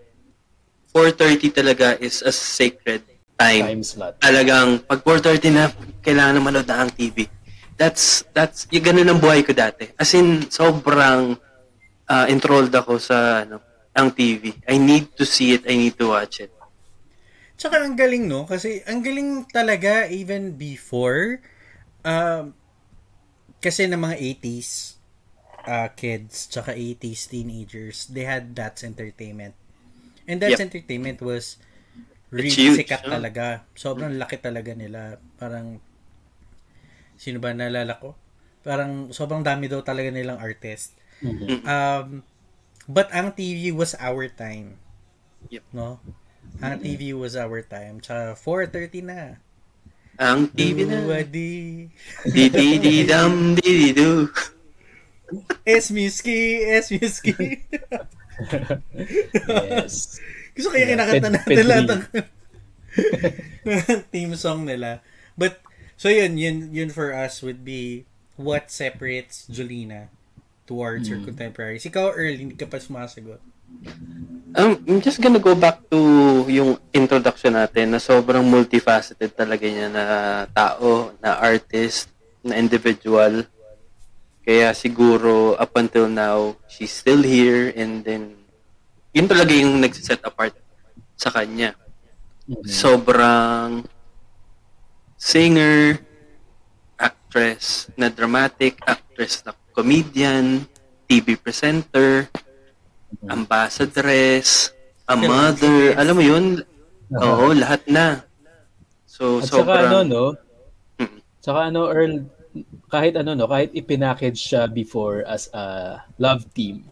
4:30 0.93 1.53
talaga 1.53 1.97
is 2.01 2.21
a 2.25 2.33
sacred 2.33 3.05
time. 3.41 3.65
Time 3.65 3.85
slot. 3.85 4.21
Talagang 4.21 4.85
pag 4.85 5.01
4:30 5.01 5.57
na 5.57 5.73
kailangan 6.05 6.37
na 6.37 6.43
manood 6.45 6.69
na 6.69 6.85
ang 6.85 6.93
TV. 6.93 7.25
That's 7.81 8.29
that's 8.37 8.69
yung 8.69 8.85
ganun 8.85 9.09
ang 9.09 9.21
buhay 9.25 9.41
ko 9.41 9.57
dati. 9.57 9.89
As 9.97 10.13
in 10.13 10.53
sobrang 10.53 11.41
uh, 12.05 12.27
enthralled 12.29 12.71
ako 12.77 13.01
sa 13.01 13.49
ano 13.49 13.65
ang 13.97 14.13
TV. 14.13 14.53
I 14.69 14.77
need 14.77 15.17
to 15.17 15.25
see 15.25 15.57
it. 15.57 15.65
I 15.65 15.75
need 15.75 15.97
to 15.99 16.13
watch 16.13 16.45
it. 16.45 16.53
Tsaka 17.61 17.85
ang 17.85 17.97
galing, 17.99 18.25
no? 18.25 18.49
Kasi 18.49 18.81
ang 18.89 19.05
galing 19.05 19.45
talaga 19.51 20.09
even 20.09 20.57
before. 20.57 21.45
Um, 22.01 22.57
kasi 23.61 23.85
ng 23.85 24.01
mga 24.01 24.17
80s 24.41 24.97
uh, 25.69 25.89
kids, 25.93 26.49
tsaka 26.49 26.73
80s 26.73 27.29
teenagers, 27.29 28.09
they 28.09 28.25
had 28.25 28.57
That's 28.57 28.81
Entertainment. 28.81 29.53
And 30.25 30.41
That's 30.41 30.57
Yep. 30.57 30.73
Entertainment 30.73 31.21
was 31.21 31.61
really 32.31 32.51
huge, 32.51 32.83
sikat 32.83 33.07
no? 33.07 33.19
talaga. 33.19 33.67
Sobrang 33.75 34.15
laki 34.17 34.39
talaga 34.39 34.73
nila. 34.75 35.19
Parang, 35.37 35.83
sino 37.19 37.43
ba 37.43 37.55
nalala 37.55 37.99
ko? 37.99 38.15
Parang 38.63 39.11
sobrang 39.11 39.43
dami 39.43 39.67
daw 39.67 39.83
talaga 39.83 40.09
nilang 40.11 40.39
artist. 40.39 40.95
Mhm. 41.21 41.67
Um, 41.67 42.23
but 42.89 43.11
ang 43.13 43.35
TV 43.35 43.75
was 43.75 43.93
our 43.99 44.31
time. 44.31 44.81
Yep. 45.49 45.65
No? 45.75 46.01
Ang 46.61 46.83
TV 46.83 47.17
was 47.17 47.39
our 47.39 47.63
time. 47.65 48.01
Tsaka 48.05 48.37
4.30 48.37 49.07
na. 49.07 49.21
Ang 50.21 50.53
TV 50.53 50.85
na. 50.85 51.01
Duwadi. 51.01 51.89
Di 52.29 52.45
di 52.53 52.77
di 52.77 52.95
dam 53.09 53.57
di 53.57 53.71
di 53.71 53.91
do. 53.97 54.29
Es 55.65 55.89
Miski, 55.89 56.61
Es 56.61 56.91
Miski. 56.93 57.35
Yes. 59.47 60.17
Gusto 60.61 60.77
kaya 60.77 60.85
Yeah, 60.85 60.93
kinakanta 61.01 61.29
Ped- 61.33 61.37
natin 61.41 61.65
lahat 61.65 61.85
ng 61.89 62.03
theme 64.13 64.37
song 64.37 64.69
nila. 64.69 65.01
But, 65.41 65.65
so 65.97 66.13
yun, 66.13 66.37
yun, 66.37 66.69
yun 66.69 66.93
for 66.93 67.17
us 67.17 67.41
would 67.41 67.65
be 67.65 68.05
what 68.37 68.69
separates 68.69 69.49
Jolina 69.49 70.13
towards 70.69 71.09
her 71.09 71.17
contemporaries. 71.17 71.89
Ikaw, 71.89 72.13
Earl, 72.13 72.37
hindi 72.37 72.55
ka 72.61 72.69
pa 72.69 72.77
sumasagot. 72.77 73.41
Um, 74.55 74.83
I'm 74.85 75.01
just 75.01 75.23
gonna 75.23 75.39
go 75.41 75.55
back 75.55 75.79
to 75.95 75.99
yung 76.51 76.77
introduction 76.91 77.55
natin 77.55 77.95
na 77.95 78.03
sobrang 78.03 78.43
multifaceted 78.43 79.33
talaga 79.33 79.63
niya 79.65 79.89
na 79.89 80.05
tao, 80.51 81.15
na 81.23 81.39
artist, 81.39 82.11
na 82.43 82.59
individual. 82.59 83.47
Kaya 84.43 84.75
siguro 84.75 85.55
up 85.55 85.71
until 85.79 86.11
now, 86.11 86.59
she's 86.67 86.91
still 86.91 87.23
here 87.23 87.71
and 87.73 88.03
then 88.03 88.40
yun 89.11 89.27
talaga 89.27 89.53
yung 89.55 89.79
nagsiset 89.83 90.23
apart 90.23 90.55
sa 91.19 91.31
kanya. 91.31 91.75
Mhm. 92.47 92.67
Sobrang 92.67 93.85
singer, 95.21 96.01
actress 96.99 97.93
na 97.95 98.09
dramatic, 98.11 98.81
actress 98.89 99.45
na 99.47 99.53
comedian, 99.71 100.67
TV 101.07 101.39
presenter, 101.39 102.27
ambassadress, 103.27 104.75
a 105.07 105.15
mother, 105.15 105.95
alam 105.99 106.15
mo 106.15 106.23
yun? 106.23 106.63
Oo, 107.15 107.55
lahat 107.55 107.83
na. 107.91 108.23
So, 109.07 109.43
At 109.43 109.51
saka 109.51 109.59
sobrang... 109.63 109.91
ano, 109.91 109.99
no? 110.07 110.25
Mm. 111.03 111.19
Saka 111.43 111.61
ano, 111.71 111.81
Earl, 111.91 112.15
kahit 112.91 113.15
ano, 113.19 113.35
no? 113.35 113.47
Kahit 113.51 113.75
ipinackage 113.75 114.39
siya 114.39 114.71
before 114.71 115.27
as 115.27 115.51
a 115.55 115.99
love 116.19 116.47
team, 116.55 116.90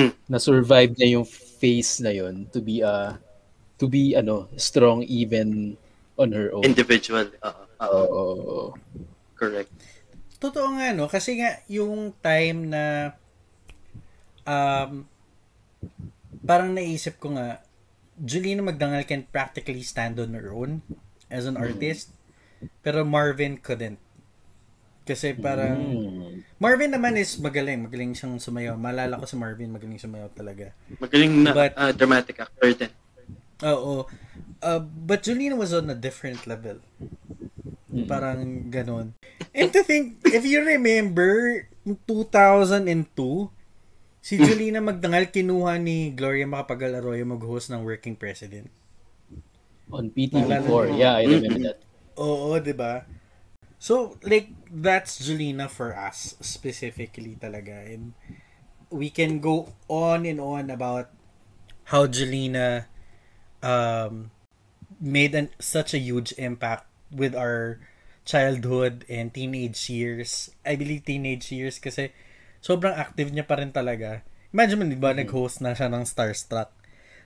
Mm. 0.00 0.12
na-survive 0.32 0.96
niya 0.96 1.20
yung 1.20 1.26
face 1.28 2.00
na 2.00 2.08
yun 2.08 2.48
to 2.48 2.64
be 2.64 2.80
a 2.80 3.20
to 3.76 3.84
be 3.84 4.16
ano 4.16 4.48
strong 4.56 5.04
even 5.04 5.76
on 6.16 6.32
her 6.32 6.52
own. 6.52 6.64
individual. 6.64 7.28
Oo, 7.44 7.64
oo, 7.80 8.00
Oo. 8.08 8.64
correct. 9.36 9.72
Totoo 10.40 10.72
nga, 10.76 10.92
no? 10.96 11.08
Kasi 11.08 11.36
nga, 11.40 11.60
yung 11.68 12.16
time 12.24 12.72
na 12.72 12.84
um, 14.44 15.04
parang 16.44 16.72
naisip 16.72 17.20
ko 17.20 17.36
nga, 17.36 17.60
Julina 18.20 18.60
Magdangal 18.60 19.08
can 19.08 19.24
practically 19.28 19.80
stand 19.80 20.20
on 20.20 20.36
her 20.36 20.52
own 20.52 20.84
as 21.32 21.48
an 21.48 21.56
artist. 21.56 22.12
Pero 22.84 23.04
Marvin 23.04 23.56
couldn't. 23.56 23.96
Kasi 25.10 25.34
parang, 25.34 25.74
Mm. 25.74 26.46
Marvin 26.62 26.94
naman 26.94 27.18
is 27.18 27.34
magaling. 27.34 27.82
Magaling 27.82 28.14
siyang 28.14 28.38
sumayaw. 28.38 28.78
Malala 28.78 29.18
ko 29.18 29.26
si 29.26 29.34
Marvin, 29.34 29.74
magaling 29.74 29.98
sumayaw 29.98 30.30
talaga. 30.30 30.70
Magaling 31.02 31.42
na 31.42 31.50
But- 31.50 31.74
ah, 31.74 31.90
dramatic 31.90 32.38
actor 32.38 32.70
din. 32.70 32.92
Oo. 33.66 34.06
Uh, 34.62 34.78
but 34.78 35.26
Julina 35.26 35.58
was 35.58 35.74
on 35.74 35.90
a 35.90 35.98
different 35.98 36.46
level. 36.46 36.78
Parang 38.06 38.70
ganon. 38.70 39.18
And 39.50 39.74
to 39.74 39.82
think, 39.82 40.22
if 40.30 40.46
you 40.46 40.62
remember, 40.62 41.66
in 41.82 41.98
2002, 42.06 43.50
si 44.22 44.38
Julina 44.38 44.78
Magdangal 44.78 45.34
kinuha 45.34 45.74
ni 45.74 46.14
Gloria 46.14 46.46
Macapagal 46.46 47.02
Arroyo 47.02 47.26
mag-host 47.26 47.72
ng 47.74 47.82
Working 47.82 48.14
President. 48.14 48.70
On 49.90 50.06
Naalala 50.06 50.14
PTV4. 50.62 50.86
mo? 50.86 50.94
Yeah, 50.94 51.18
I 51.18 51.24
remember 51.26 51.62
that. 51.66 51.78
Oo, 52.14 52.54
di 52.62 52.70
ba? 52.70 53.02
So, 53.80 54.20
like, 54.20 54.52
that's 54.68 55.24
Julina 55.24 55.64
for 55.72 55.96
us, 55.96 56.36
specifically 56.44 57.40
talaga. 57.40 57.80
And 57.88 58.12
we 58.92 59.08
can 59.08 59.40
go 59.40 59.72
on 59.88 60.28
and 60.28 60.36
on 60.36 60.68
about 60.68 61.08
how 61.88 62.04
Julina 62.04 62.92
um, 63.64 64.36
made 65.00 65.32
an, 65.32 65.48
such 65.56 65.96
a 65.96 65.98
huge 65.98 66.36
impact 66.36 66.84
with 67.08 67.32
our 67.32 67.80
childhood 68.28 69.08
and 69.08 69.32
teenage 69.32 69.88
years. 69.88 70.52
I 70.60 70.76
believe 70.76 71.08
teenage 71.08 71.48
years 71.48 71.80
kasi 71.80 72.12
sobrang 72.60 72.92
active 72.92 73.32
niya 73.32 73.48
pa 73.48 73.56
rin 73.56 73.72
talaga. 73.72 74.20
Imagine 74.52 74.76
mo, 74.76 74.84
di 74.84 75.00
ba, 75.00 75.16
nag-host 75.16 75.64
na 75.64 75.72
siya 75.72 75.88
ng 75.88 76.04
Starstruck. 76.04 76.68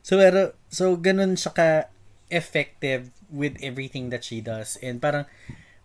So, 0.06 0.22
pero, 0.22 0.54
so, 0.70 0.94
ganun 0.94 1.34
siya 1.34 1.50
ka 1.50 1.68
effective 2.30 3.10
with 3.26 3.58
everything 3.58 4.14
that 4.14 4.22
she 4.22 4.38
does. 4.38 4.78
And 4.78 5.02
parang, 5.02 5.26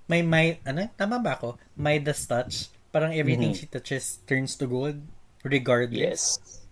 may, 0.10 0.26
may, 0.26 0.58
ano, 0.66 0.90
tama 0.98 1.22
ba 1.22 1.38
ako? 1.38 1.56
Midas 1.78 2.26
touch. 2.26 2.68
Parang 2.90 3.14
everything 3.14 3.54
she 3.54 3.70
touches 3.70 4.18
turns 4.26 4.58
to 4.58 4.66
gold. 4.66 4.98
Regardless. 5.46 6.42
Yes. 6.42 6.66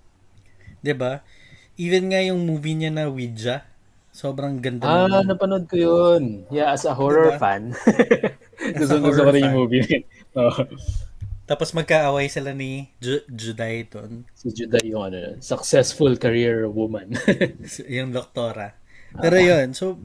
'Di 0.82 0.92
ba? 0.92 1.22
Even 1.78 2.10
nga 2.10 2.20
yung 2.20 2.42
movie 2.44 2.74
niya 2.74 2.90
na 2.90 3.06
Ouija, 3.08 3.64
sobrang 4.10 4.58
ganda 4.58 4.84
Ah, 4.84 5.06
nun. 5.06 5.30
napanood 5.30 5.70
ko 5.70 5.78
yun. 5.78 6.50
Yeah, 6.50 6.74
as 6.74 6.84
a 6.84 6.98
horror 6.98 7.38
Diba? 7.38 7.40
fan. 7.40 7.64
Gusto, 8.82 8.98
gusto 8.98 9.22
ko 9.24 9.30
rin 9.30 9.46
yung 9.46 9.58
movie. 9.62 9.86
oh. 10.38 10.58
Tapos 11.48 11.72
magkaaway 11.72 12.28
sila 12.28 12.52
ni 12.52 12.92
Ju- 13.00 13.24
Juday 13.30 13.88
doon. 13.88 14.26
Si 14.36 14.52
Judah 14.52 14.82
yung 14.84 15.08
ano, 15.08 15.38
successful 15.40 16.18
career 16.18 16.68
woman. 16.68 17.14
yung 17.88 18.12
doktora. 18.12 18.74
Pero 19.16 19.38
yun, 19.40 19.72
so 19.72 19.96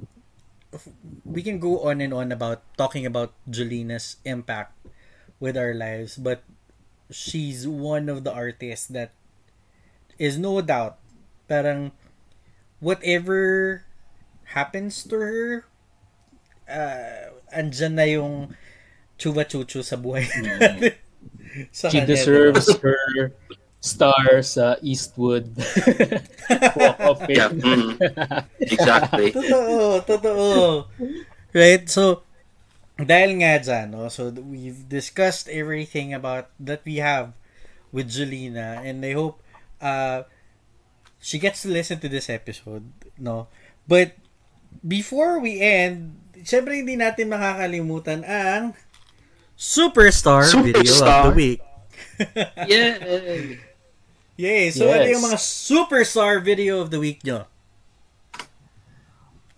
we 1.25 1.43
can 1.43 1.59
go 1.61 1.85
on 1.85 2.01
and 2.01 2.13
on 2.13 2.33
about 2.33 2.63
talking 2.77 3.05
about 3.05 3.33
Julina's 3.49 4.17
impact 4.25 4.73
with 5.41 5.57
our 5.57 5.75
lives, 5.75 6.17
but 6.17 6.43
she's 7.11 7.69
one 7.69 8.09
of 8.09 8.25
the 8.25 8.33
artists 8.33 8.87
that 8.89 9.13
is 10.19 10.39
no 10.39 10.61
doubt 10.61 10.99
parang 11.49 11.93
whatever 12.81 13.85
happens 14.57 15.05
to 15.05 15.17
her 15.17 15.65
uh, 16.69 17.37
andyan 17.53 17.93
na 17.99 18.07
yung 18.09 18.55
chuva 19.21 19.45
chuchu 19.45 19.85
sa 19.85 20.01
buhay 20.01 20.25
natin. 20.41 20.97
sa 21.71 21.93
She 21.93 22.01
deserves 22.03 22.67
her 22.81 23.33
star 23.83 24.41
sa 24.47 24.79
Eastwood 24.79 25.51
Walk 26.79 26.99
of 27.03 27.19
Yeah, 27.27 27.51
Fame. 27.51 27.99
mm, 27.99 28.47
exactly. 28.63 29.33
Totoo, 29.37 30.07
totoo. 30.07 30.87
Right? 31.51 31.83
So, 31.91 32.23
dahil 32.95 33.43
nga 33.43 33.59
dyan, 33.59 33.91
no? 33.91 34.07
so 34.07 34.31
we've 34.31 34.87
discussed 34.87 35.51
everything 35.51 36.15
about 36.15 36.47
that 36.63 36.87
we 36.87 37.03
have 37.03 37.35
with 37.91 38.07
Julina 38.09 38.79
and 38.81 39.03
I 39.03 39.19
hope 39.19 39.43
uh, 39.83 40.31
she 41.19 41.43
gets 41.43 41.67
to 41.67 41.69
listen 41.69 41.99
to 42.01 42.09
this 42.09 42.31
episode, 42.31 42.87
no? 43.19 43.51
But 43.91 44.15
before 44.79 45.43
we 45.43 45.59
end, 45.59 46.23
syempre 46.47 46.79
hindi 46.79 46.95
natin 46.95 47.35
makakalimutan 47.35 48.23
ang 48.23 48.79
Superstar, 49.59 50.47
Video 50.63 50.79
of 50.81 50.87
Superstar. 50.87 51.23
the 51.27 51.33
Week. 51.35 51.61
Yeah. 52.71 52.95
Yay! 54.43 54.75
So, 54.75 54.91
ano 54.91 55.07
Yes. 55.07 55.15
yung 55.15 55.25
mga 55.31 55.39
Superstar 55.39 56.43
Video 56.43 56.83
of 56.83 56.91
the 56.91 56.99
Week 56.99 57.23
nyo? 57.23 57.47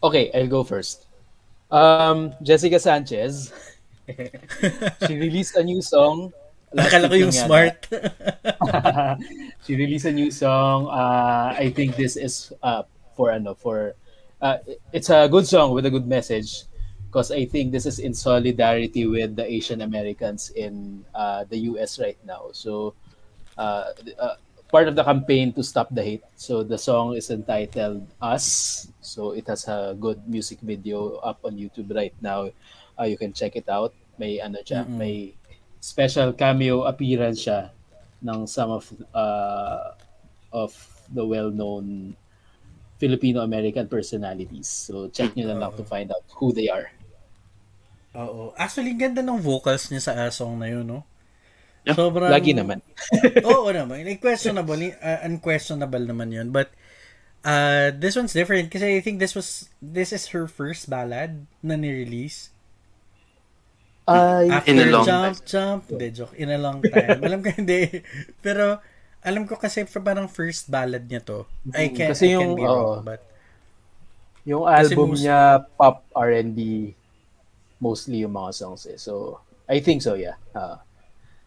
Okay, 0.05 0.29
I'll 0.37 0.53
go 0.53 0.61
first. 0.61 1.09
Um, 1.73 2.37
Jessica 2.45 2.77
Sanchez. 2.77 3.49
she 5.09 5.17
released 5.17 5.57
a 5.57 5.65
new 5.65 5.81
song. 5.81 6.37
last 6.77 6.93
Akala 6.93 7.09
ko 7.09 7.17
yung 7.17 7.33
smart. 7.33 7.89
she 9.65 9.73
released 9.73 10.05
a 10.05 10.13
new 10.13 10.29
song. 10.29 10.93
Uh, 10.93 11.57
I 11.57 11.73
think 11.73 11.97
this 11.97 12.21
is 12.21 12.53
uh, 12.61 12.85
for 13.17 13.33
ano 13.33 13.57
for 13.57 13.97
uh, 14.45 14.61
it's 14.93 15.09
a 15.09 15.25
good 15.33 15.49
song 15.49 15.73
with 15.73 15.89
a 15.89 15.91
good 15.91 16.05
message 16.05 16.69
because 17.09 17.33
I 17.33 17.49
think 17.49 17.73
this 17.73 17.89
is 17.89 18.05
in 18.05 18.13
solidarity 18.13 19.09
with 19.09 19.33
the 19.33 19.49
Asian 19.49 19.81
Americans 19.81 20.53
in 20.53 21.07
uh, 21.17 21.49
the 21.49 21.73
US 21.73 21.97
right 21.97 22.21
now. 22.29 22.53
So 22.53 22.93
uh, 23.57 23.97
uh, 24.21 24.37
part 24.75 24.91
of 24.91 24.99
the 24.99 25.07
campaign 25.07 25.55
to 25.55 25.63
stop 25.63 25.87
the 25.95 26.03
hate. 26.03 26.27
So 26.35 26.67
the 26.67 26.75
song 26.75 27.15
is 27.15 27.31
entitled 27.31 28.03
Us. 28.19 28.91
So 28.99 29.31
it 29.31 29.47
has 29.47 29.71
a 29.71 29.95
good 29.95 30.27
music 30.27 30.59
video 30.59 31.23
up 31.23 31.39
on 31.47 31.55
YouTube 31.55 31.95
right 31.95 32.15
now. 32.19 32.51
Uh, 32.99 33.07
you 33.07 33.15
can 33.15 33.31
check 33.31 33.55
it 33.55 33.71
out. 33.71 33.95
May 34.19 34.43
ano 34.43 34.67
siya, 34.67 34.83
Mm-mm. 34.83 34.99
may 34.99 35.31
special 35.79 36.35
cameo 36.35 36.91
appearance 36.91 37.47
siya 37.47 37.71
ng 38.27 38.51
some 38.51 38.75
of 38.75 38.91
uh, 39.15 39.95
of 40.51 40.75
the 41.07 41.23
well-known 41.23 42.19
Filipino-American 42.99 43.87
personalities. 43.87 44.67
So 44.67 45.07
check 45.07 45.39
nyo 45.39 45.55
na 45.55 45.59
lang 45.63 45.79
to 45.79 45.87
find 45.87 46.11
out 46.11 46.27
who 46.35 46.51
they 46.51 46.67
are. 46.67 46.91
Oo. 48.19 48.51
Actually, 48.59 48.95
ganda 48.99 49.23
ng 49.23 49.39
vocals 49.39 49.87
niya 49.91 50.03
sa 50.03 50.15
asong 50.27 50.59
na 50.59 50.67
yun, 50.67 50.83
no? 50.83 51.07
Yeah. 51.85 51.97
Sobrang... 52.01 52.33
Lagi 52.33 52.57
naman. 52.57 52.81
Oo 53.49 53.69
naman. 53.69 54.01
Like, 54.09 54.25
questionable. 54.25 54.81
uh, 54.81 55.21
unquestionable 55.21 56.01
naman 56.01 56.33
yun. 56.33 56.49
But, 56.49 56.73
uh, 57.45 57.93
this 57.93 58.17
one's 58.17 58.33
different 58.33 58.73
kasi 58.73 58.97
I 58.97 59.01
think 59.05 59.21
this 59.21 59.37
was, 59.37 59.69
this 59.85 60.09
is 60.13 60.33
her 60.33 60.49
first 60.49 60.89
ballad 60.89 61.45
na 61.61 61.77
ni-release. 61.77 62.49
Ay, 64.09 64.49
After 64.53 64.69
In 64.73 64.81
a 64.81 64.87
long 64.93 65.05
Jump, 65.05 65.37
Jump. 65.45 65.83
Hindi, 65.93 66.09
joke. 66.13 66.37
In 66.37 66.53
a 66.53 66.61
long 66.61 66.81
time. 66.85 67.21
alam 67.25 67.41
ko 67.41 67.49
hindi. 67.53 68.05
Pero, 68.45 68.81
alam 69.25 69.49
ko 69.49 69.57
kasi 69.57 69.89
for 69.89 70.05
parang 70.05 70.29
first 70.29 70.69
ballad 70.69 71.09
niya 71.09 71.25
to. 71.25 71.49
I 71.73 71.89
can, 71.89 72.13
Kasi 72.13 72.33
I 72.33 72.37
can 72.37 72.53
yung- 72.53 72.57
be 72.57 72.65
wrong. 72.65 72.81
oo. 72.81 73.05
But, 73.05 73.21
yung 74.45 74.65
album 74.69 75.17
most- 75.17 75.25
niya, 75.25 75.65
pop 75.77 76.05
R&B, 76.13 76.93
mostly 77.81 78.25
yung 78.25 78.37
mga 78.37 78.53
songs 78.53 78.85
eh. 78.89 79.01
So, 79.01 79.41
I 79.69 79.81
think 79.81 80.05
so, 80.05 80.17
yeah. 80.17 80.37
Ah. 80.53 80.85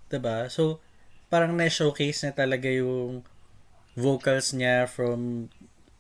Diba? 0.07 0.47
So, 0.47 0.79
parang 1.27 1.55
na-showcase 1.55 2.23
na 2.27 2.31
talaga 2.31 2.71
yung 2.71 3.23
vocals 3.97 4.53
niya 4.55 4.87
from 4.87 5.49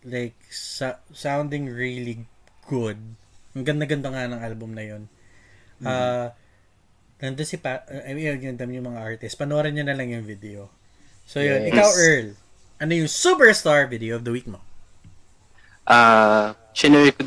like 0.07 0.37
sa- 0.47 1.01
sounding 1.11 1.67
really 1.67 2.23
good. 2.69 2.95
Ang 3.57 3.65
ganda-ganda 3.67 4.07
nga 4.13 4.29
ng 4.29 4.39
album 4.39 4.71
na 4.77 4.83
yun. 4.85 5.03
Ah, 5.83 6.31
Nandun 7.17 7.49
si 7.49 7.57
pa, 7.57 7.81
I 7.89 8.13
mean, 8.13 8.37
yun, 8.37 8.55
dami 8.61 8.77
yung 8.77 8.93
mga 8.93 9.01
artist. 9.01 9.41
Panoorin 9.41 9.73
nyo 9.73 9.85
na 9.89 9.97
lang 9.97 10.13
yung 10.13 10.21
video. 10.21 10.69
So 11.25 11.41
yun, 11.41 11.65
Yes. 11.65 11.73
ikaw 11.73 11.89
Earl, 11.97 12.27
ano 12.77 12.91
yung 12.93 13.09
superstar 13.09 13.89
video 13.89 14.15
of 14.15 14.23
the 14.23 14.29
week 14.29 14.45
mo? 14.45 14.61
Ah, 15.81 16.53
shinare 16.77 17.09
ko 17.17 17.25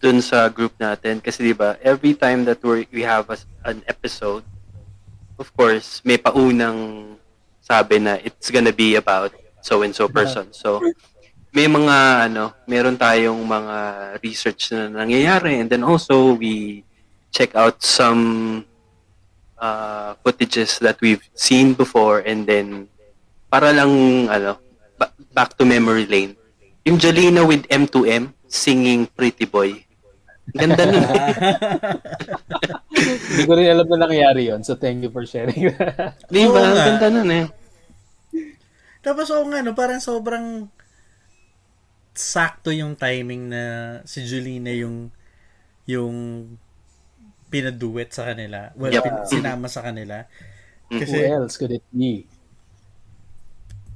dun 0.00 0.18
sa 0.24 0.46
group 0.48 0.72
natin 0.78 1.18
kasi 1.18 1.42
'di 1.42 1.54
ba, 1.58 1.74
every 1.82 2.14
time 2.14 2.46
that 2.46 2.62
we 2.62 2.86
we 2.94 3.02
have 3.02 3.26
a, 3.28 3.36
an 3.66 3.82
episode, 3.90 4.46
of 5.42 5.50
course, 5.58 5.98
may 6.06 6.22
paunang 6.22 7.18
sabi 7.58 7.98
na 7.98 8.22
it's 8.22 8.54
gonna 8.54 8.70
be 8.70 8.94
about 8.94 9.34
so 9.58 9.82
and 9.82 9.90
so 9.90 10.06
person. 10.06 10.54
So 10.54 10.78
may 11.50 11.66
mga 11.66 12.30
ano, 12.30 12.54
meron 12.70 12.94
tayong 12.94 13.42
mga 13.42 13.76
research 14.22 14.70
na 14.70 15.02
nangyayari 15.02 15.58
and 15.58 15.66
then 15.66 15.82
also 15.82 16.38
we 16.38 16.86
check 17.34 17.58
out 17.58 17.82
some 17.82 18.62
uh, 19.58 20.14
footages 20.22 20.78
that 20.78 21.02
we've 21.02 21.26
seen 21.34 21.74
before 21.74 22.22
and 22.22 22.46
then 22.46 22.86
para 23.50 23.74
lang 23.74 24.30
ano 24.30 24.62
ba- 24.96 25.12
back 25.34 25.58
to 25.58 25.66
memory 25.66 26.06
lane 26.06 26.38
yung 26.82 26.98
Jolina 26.98 27.46
with 27.46 27.62
M2M 27.70 28.34
singing 28.50 29.06
Pretty 29.06 29.46
Boy. 29.46 29.86
Ganda 30.50 30.82
nun. 30.84 31.02
Hindi 33.30 33.42
ko 33.46 33.52
rin 33.54 33.68
alam 33.70 33.86
na 33.88 33.98
nangyari 34.04 34.50
yon 34.50 34.60
So 34.66 34.74
thank 34.74 35.00
you 35.00 35.10
for 35.14 35.22
sharing. 35.24 35.70
Di 36.32 36.40
ba? 36.50 36.60
Nga. 36.60 36.84
Ganda 36.98 37.08
nun 37.08 37.30
eh. 37.30 37.46
Tapos 39.02 39.30
oo 39.30 39.46
nga, 39.50 39.62
no, 39.62 39.74
parang 39.74 39.98
sobrang 40.02 40.66
sakto 42.12 42.70
yung 42.70 42.92
timing 42.94 43.48
na 43.48 43.62
si 44.04 44.20
Julina 44.22 44.68
yung 44.76 45.08
yung 45.88 46.16
pinaduet 47.48 48.12
sa 48.12 48.32
kanila. 48.32 48.72
Well, 48.76 48.92
Yep. 48.92 49.04
pin- 49.04 49.24
sinama 49.28 49.66
sa 49.68 49.84
kanila. 49.84 50.24
Who 50.88 51.00
Kasi 51.00 51.24
else 51.24 51.56
could 51.56 51.72
it 51.72 51.84
be? 51.92 52.28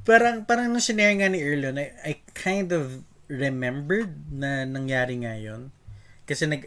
parang 0.06 0.46
parang 0.46 0.70
nung 0.70 0.78
sinare 0.78 1.18
nga 1.18 1.26
ni 1.26 1.42
Earl 1.42 1.66
yun, 1.66 1.76
I, 1.82 1.90
I 2.06 2.12
kind 2.30 2.70
of 2.70 3.02
remembered 3.26 4.14
na 4.30 4.62
nangyari 4.62 5.18
nga 5.18 5.34
yun. 5.34 5.74
Kasi 6.26 6.44
nag 6.46 6.64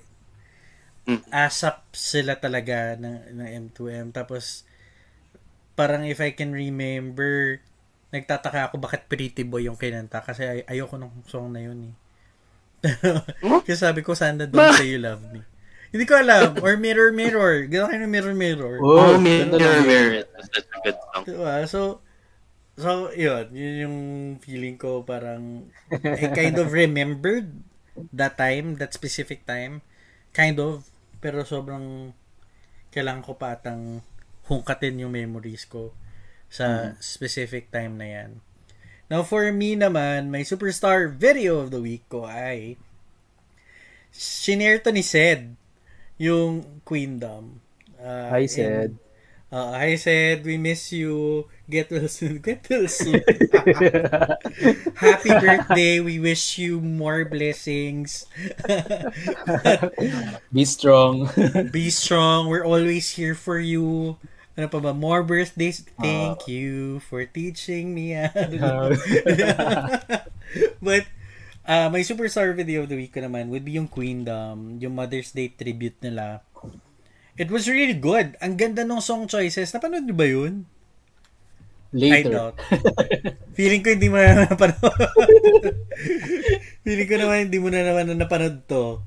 Mm. 1.10 1.26
asap 1.34 1.90
sila 1.98 2.38
talaga 2.38 2.94
ng, 2.94 3.34
ng 3.34 3.48
M2M. 3.66 4.14
Tapos 4.14 4.62
parang 5.74 6.06
if 6.06 6.20
I 6.22 6.36
can 6.36 6.54
remember, 6.54 7.58
nagtataka 8.12 8.70
ako 8.70 8.78
bakit 8.78 9.10
Pretty 9.10 9.42
Boy 9.42 9.66
yung 9.66 9.80
kinanta 9.80 10.22
kasi 10.22 10.46
ay, 10.46 10.60
ayoko 10.68 11.02
ng 11.02 11.26
song 11.26 11.50
na 11.50 11.66
yun 11.66 11.90
eh. 11.90 11.96
kasi 13.66 13.80
sabi 13.80 14.06
ko, 14.06 14.14
sana 14.14 14.46
don't 14.46 14.76
say 14.78 14.88
you 14.88 15.02
love 15.02 15.24
me. 15.34 15.42
Hindi 15.90 16.06
ko 16.06 16.16
alam. 16.16 16.62
Or 16.62 16.78
Mirror 16.78 17.12
Mirror. 17.12 17.66
Gano'n 17.66 17.90
kayo 17.90 18.02
ng 18.06 18.14
Mirror 18.14 18.36
Mirror. 18.38 18.76
Oh, 18.78 19.18
Oh, 19.18 19.18
Mirror, 19.18 19.58
ganda. 19.58 19.82
Mirror. 19.82 20.14
Such 20.46 20.70
a 20.70 20.78
good 20.86 20.98
song. 21.10 21.24
Diba? 21.26 21.56
So, 21.66 21.80
so, 22.78 23.10
yun. 23.18 23.50
Yun 23.50 23.76
yung 23.82 23.98
feeling 24.38 24.78
ko 24.78 25.02
parang 25.02 25.66
I 25.90 26.30
kind 26.30 26.62
of 26.62 26.70
remembered 26.72 27.50
that 28.14 28.40
time, 28.40 28.80
that 28.80 28.96
specific 28.96 29.44
time. 29.44 29.82
Kind 30.32 30.60
of. 30.60 30.88
Pero 31.20 31.44
sobrang 31.44 32.16
kailangan 32.90 33.24
ko 33.26 33.34
pa 33.36 33.60
atang 33.60 34.02
hungkatin 34.50 35.02
yung 35.02 35.14
memories 35.14 35.68
ko 35.68 35.94
sa 36.50 36.98
specific 36.98 37.70
time 37.70 38.00
na 38.00 38.08
yan. 38.10 38.32
Now, 39.10 39.26
for 39.26 39.46
me 39.54 39.74
naman, 39.74 40.30
my 40.30 40.46
superstar 40.46 41.10
video 41.10 41.62
of 41.62 41.74
the 41.74 41.82
week 41.82 42.06
ko 42.10 42.26
ay 42.30 42.78
shinare 44.14 44.82
to 44.82 44.94
ni 44.94 45.02
Sed 45.06 45.54
yung 46.18 46.82
Queendom. 46.86 47.62
Uh, 47.98 48.30
Hi, 48.34 48.46
and- 48.46 48.54
Sed. 48.54 48.92
Uh, 49.52 49.74
I 49.74 49.96
said, 49.96 50.46
we 50.46 50.58
miss 50.58 50.94
you. 50.94 51.46
Get 51.70 51.90
well 51.90 52.08
soon. 52.08 52.38
Get 52.46 52.70
well 52.70 52.88
soon. 52.88 53.18
Happy 54.96 55.30
birthday. 55.30 56.00
We 56.00 56.20
wish 56.20 56.58
you 56.58 56.80
more 56.80 57.26
blessings. 57.26 58.28
Be 60.54 60.66
strong. 60.66 61.30
Be 61.72 61.90
strong. 61.90 62.48
We're 62.48 62.66
always 62.66 63.10
here 63.18 63.34
for 63.36 63.60
you. 63.60 64.18
Ano 64.58 64.68
pa 64.68 64.80
ba? 64.80 64.94
More 64.94 65.24
birthdays. 65.24 65.82
Thank 66.02 66.48
you 66.48 67.00
for 67.10 67.26
teaching 67.26 67.94
me. 67.96 68.14
do- 68.14 68.98
But, 70.82 71.06
uh, 71.68 71.88
my 71.90 72.02
superstar 72.02 72.54
video 72.56 72.84
of 72.84 72.90
the 72.90 72.98
week 72.98 73.14
ko 73.14 73.22
naman 73.22 73.50
would 73.54 73.64
be 73.66 73.78
yung 73.78 73.88
Queendom, 73.88 74.82
yung 74.82 74.96
Mother's 74.98 75.32
Day 75.32 75.54
tribute 75.54 75.98
nila. 76.02 76.42
It 77.40 77.48
was 77.48 77.72
really 77.72 77.96
good. 77.96 78.36
Ang 78.44 78.60
ganda 78.60 78.84
ng 78.84 79.00
song 79.00 79.24
choices. 79.32 79.72
Napanood 79.72 80.04
niyo 80.04 80.16
ba 80.20 80.28
yun? 80.28 80.68
I 81.96 82.20
Later. 82.20 82.30
doubt. 82.36 82.56
Feeling 83.58 83.80
ko 83.82 83.96
hindi 83.96 84.12
mo 84.12 84.20
na 84.20 84.44
napanood. 84.44 84.84
Feeling 86.86 87.08
ko 87.10 87.16
naman 87.16 87.48
hindi 87.48 87.58
mo 87.64 87.72
na 87.72 87.82
naman 87.88 88.12
na 88.12 88.20
napanood 88.20 88.68
to. 88.68 89.00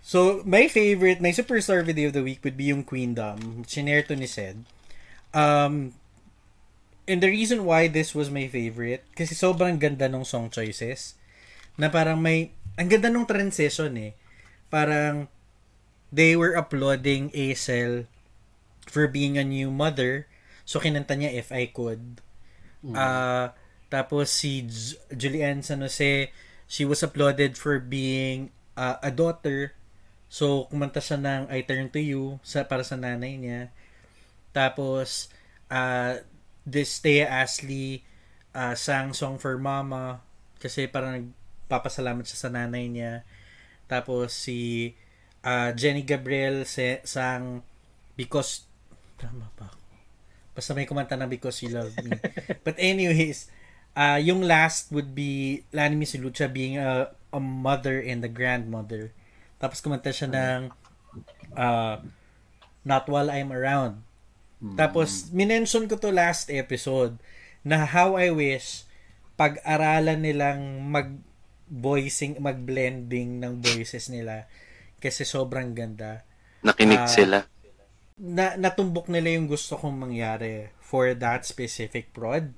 So, 0.00 0.46
my 0.46 0.70
favorite, 0.70 1.20
my 1.20 1.34
superstar 1.34 1.84
video 1.84 2.08
of 2.08 2.16
the 2.16 2.24
week 2.24 2.40
would 2.46 2.56
be 2.56 2.72
yung 2.72 2.86
Queendom. 2.86 3.66
Shinare 3.66 4.06
to 4.08 4.16
ni 4.16 4.30
Sed. 4.30 4.64
Um, 5.34 5.92
and 7.04 7.20
the 7.20 7.28
reason 7.28 7.68
why 7.68 7.90
this 7.90 8.14
was 8.14 8.32
my 8.32 8.48
favorite, 8.48 9.04
kasi 9.12 9.36
sobrang 9.36 9.76
ganda 9.76 10.08
ng 10.08 10.24
song 10.24 10.48
choices. 10.48 11.18
Na 11.76 11.92
parang 11.92 12.22
may, 12.22 12.54
ang 12.80 12.88
ganda 12.88 13.12
ng 13.12 13.28
transition 13.28 13.92
eh. 14.00 14.16
Parang, 14.72 15.28
they 16.12 16.34
were 16.34 16.54
applauding 16.58 17.30
Acel 17.30 18.06
for 18.86 19.06
being 19.06 19.38
a 19.38 19.46
new 19.46 19.70
mother. 19.70 20.26
So, 20.66 20.82
kinanta 20.82 21.14
niya 21.14 21.34
If 21.34 21.50
I 21.54 21.70
Could. 21.70 22.22
Ah, 22.94 23.52
tapos 23.90 24.30
si 24.30 24.64
Julianne 25.12 25.62
San 25.62 25.82
Jose, 25.82 26.30
she 26.70 26.84
was 26.86 27.02
applauded 27.02 27.58
for 27.58 27.78
being 27.78 28.50
ah, 28.74 28.98
a 29.02 29.10
daughter. 29.10 29.74
So, 30.30 30.70
kumanta 30.70 31.02
siya 31.02 31.18
ng 31.18 31.42
I 31.50 31.66
Turn 31.66 31.90
to 31.90 32.02
You 32.02 32.38
sa, 32.46 32.62
para 32.66 32.86
sa 32.86 32.94
nanay 32.94 33.34
niya. 33.38 33.74
Tapos, 34.54 35.30
uh, 35.70 36.22
this 36.66 36.98
Thea 37.02 37.26
Ashley 37.26 38.06
ah, 38.54 38.74
sang 38.78 39.14
Song 39.14 39.38
for 39.38 39.58
Mama 39.58 40.22
kasi 40.62 40.86
parang 40.86 41.18
nagpapasalamat 41.18 42.26
siya 42.26 42.38
sa 42.46 42.50
nanay 42.50 42.86
niya. 42.86 43.26
Tapos, 43.90 44.30
si 44.30 44.94
ah, 45.44 45.70
Jenny 45.72 46.02
Gabriel 46.02 46.64
se- 46.64 47.04
sang 47.04 47.64
Because 48.16 48.68
tama 49.16 49.48
ba 49.56 49.68
ako? 49.68 49.80
Basta 50.52 50.70
may 50.76 50.84
kumanta 50.84 51.16
na 51.16 51.24
Because 51.24 51.64
You 51.64 51.72
Love 51.72 51.96
Me. 52.04 52.20
But 52.66 52.76
anyways, 52.76 53.48
uh, 53.96 54.20
yung 54.20 54.44
last 54.44 54.92
would 54.92 55.16
be 55.16 55.64
Lani 55.72 55.96
Misilucha 55.96 56.52
being 56.52 56.76
a, 56.76 57.16
a 57.32 57.40
mother 57.40 57.96
and 57.96 58.20
a 58.20 58.28
grandmother. 58.28 59.16
Tapos 59.56 59.80
kumanta 59.80 60.12
siya 60.12 60.28
ng 60.28 60.60
uh, 61.56 61.96
Not 62.84 63.08
While 63.08 63.32
I'm 63.32 63.52
Around. 63.52 64.04
Tapos, 64.76 65.32
minention 65.32 65.88
ko 65.88 65.96
to 65.96 66.12
last 66.12 66.52
episode 66.52 67.16
na 67.64 67.88
how 67.88 68.20
I 68.20 68.28
wish 68.28 68.84
pag-aralan 69.40 70.20
nilang 70.20 70.84
mag-voicing, 70.84 72.36
mag-blending 72.36 73.40
ng 73.40 73.64
voices 73.64 74.12
nila 74.12 74.44
kasi 75.00 75.24
sobrang 75.24 75.72
ganda 75.72 76.22
Nakinig 76.60 77.00
Ah. 77.00 77.08
sila. 77.08 77.38
na 78.20 78.52
natumbok 78.52 79.08
nila 79.08 79.32
yung 79.32 79.48
gusto 79.48 79.80
kong 79.80 79.96
mangyari 79.96 80.68
for 80.76 81.16
that 81.16 81.48
specific 81.48 82.12
prod. 82.12 82.52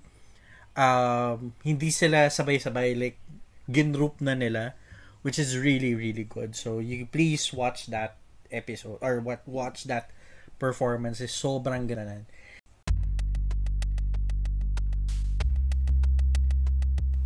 Um, 0.74 1.54
hindi 1.62 1.94
sila 1.94 2.26
sabay-sabay 2.26 2.98
like 2.98 3.22
ginroup 3.70 4.18
na 4.18 4.34
nila 4.34 4.74
which 5.22 5.38
is 5.38 5.54
really 5.54 5.94
really 5.94 6.26
good. 6.26 6.58
So 6.58 6.82
you 6.82 7.06
please 7.06 7.54
watch 7.54 7.86
that 7.94 8.18
episode 8.50 8.98
or 8.98 9.22
what 9.22 9.46
watch 9.46 9.86
that 9.86 10.10
performance 10.58 11.22
is 11.22 11.30
sobrang 11.30 11.86
gananan. 11.86 12.26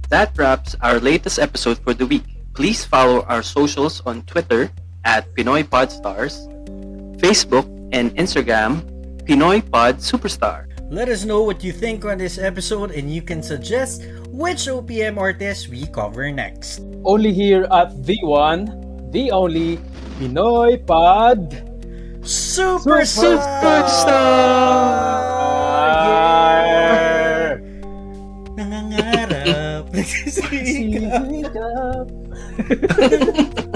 That 0.09 0.37
wraps 0.39 0.77
our 0.81 1.01
latest 1.01 1.39
episode 1.39 1.79
for 1.83 1.95
the 1.95 2.07
week. 2.07 2.25
Please 2.55 2.85
follow 2.85 3.25
our 3.27 3.43
socials 3.43 4.01
on 4.07 4.23
Twitter 4.23 4.71
at 5.07 5.31
Pinoy 5.39 5.63
Podstars, 5.63 6.51
Facebook 7.23 7.63
and 7.95 8.11
Instagram, 8.19 8.83
Pinoy 9.23 9.63
Pod 9.71 10.03
Superstar. 10.03 10.67
Let 10.91 11.09
us 11.09 11.25
know 11.25 11.43
what 11.43 11.63
you 11.63 11.73
think 11.73 12.05
on 12.05 12.19
this 12.19 12.39
episode 12.39 12.91
and 12.91 13.09
you 13.11 13.23
can 13.23 13.43
suggest 13.43 14.03
which 14.35 14.67
OPM 14.67 15.17
artist 15.19 15.69
we 15.71 15.87
cover 15.95 16.31
next. 16.31 16.81
Only 17.07 17.33
here 17.33 17.67
at 17.71 17.95
the 18.05 18.19
one, 18.23 18.67
the 19.15 19.31
only 19.31 19.79
Pinoy 20.19 20.85
Pod. 20.87 21.55
Super 22.27 23.07
Superstar! 23.07 24.11
Yeah! 26.07 27.59
Nangangarap. 28.59 29.87
Nagsisikap. 29.95 32.11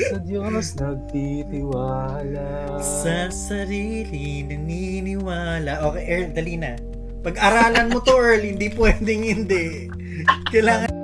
Sa 0.00 0.16
Diyos 0.24 0.80
nagtitiwala. 0.80 2.80
Sa 2.80 3.28
sarili 3.28 4.40
naniniwala. 4.48 5.84
Okay, 5.92 6.04
Earl, 6.08 6.32
dali 6.32 6.56
na. 6.56 6.80
Pag-aralan 7.20 7.92
mo 7.92 8.00
to, 8.00 8.16
Earl, 8.16 8.40
hindi 8.40 8.72
pwedeng 8.72 9.28
hindi. 9.28 9.92
Kailangan 10.48 10.99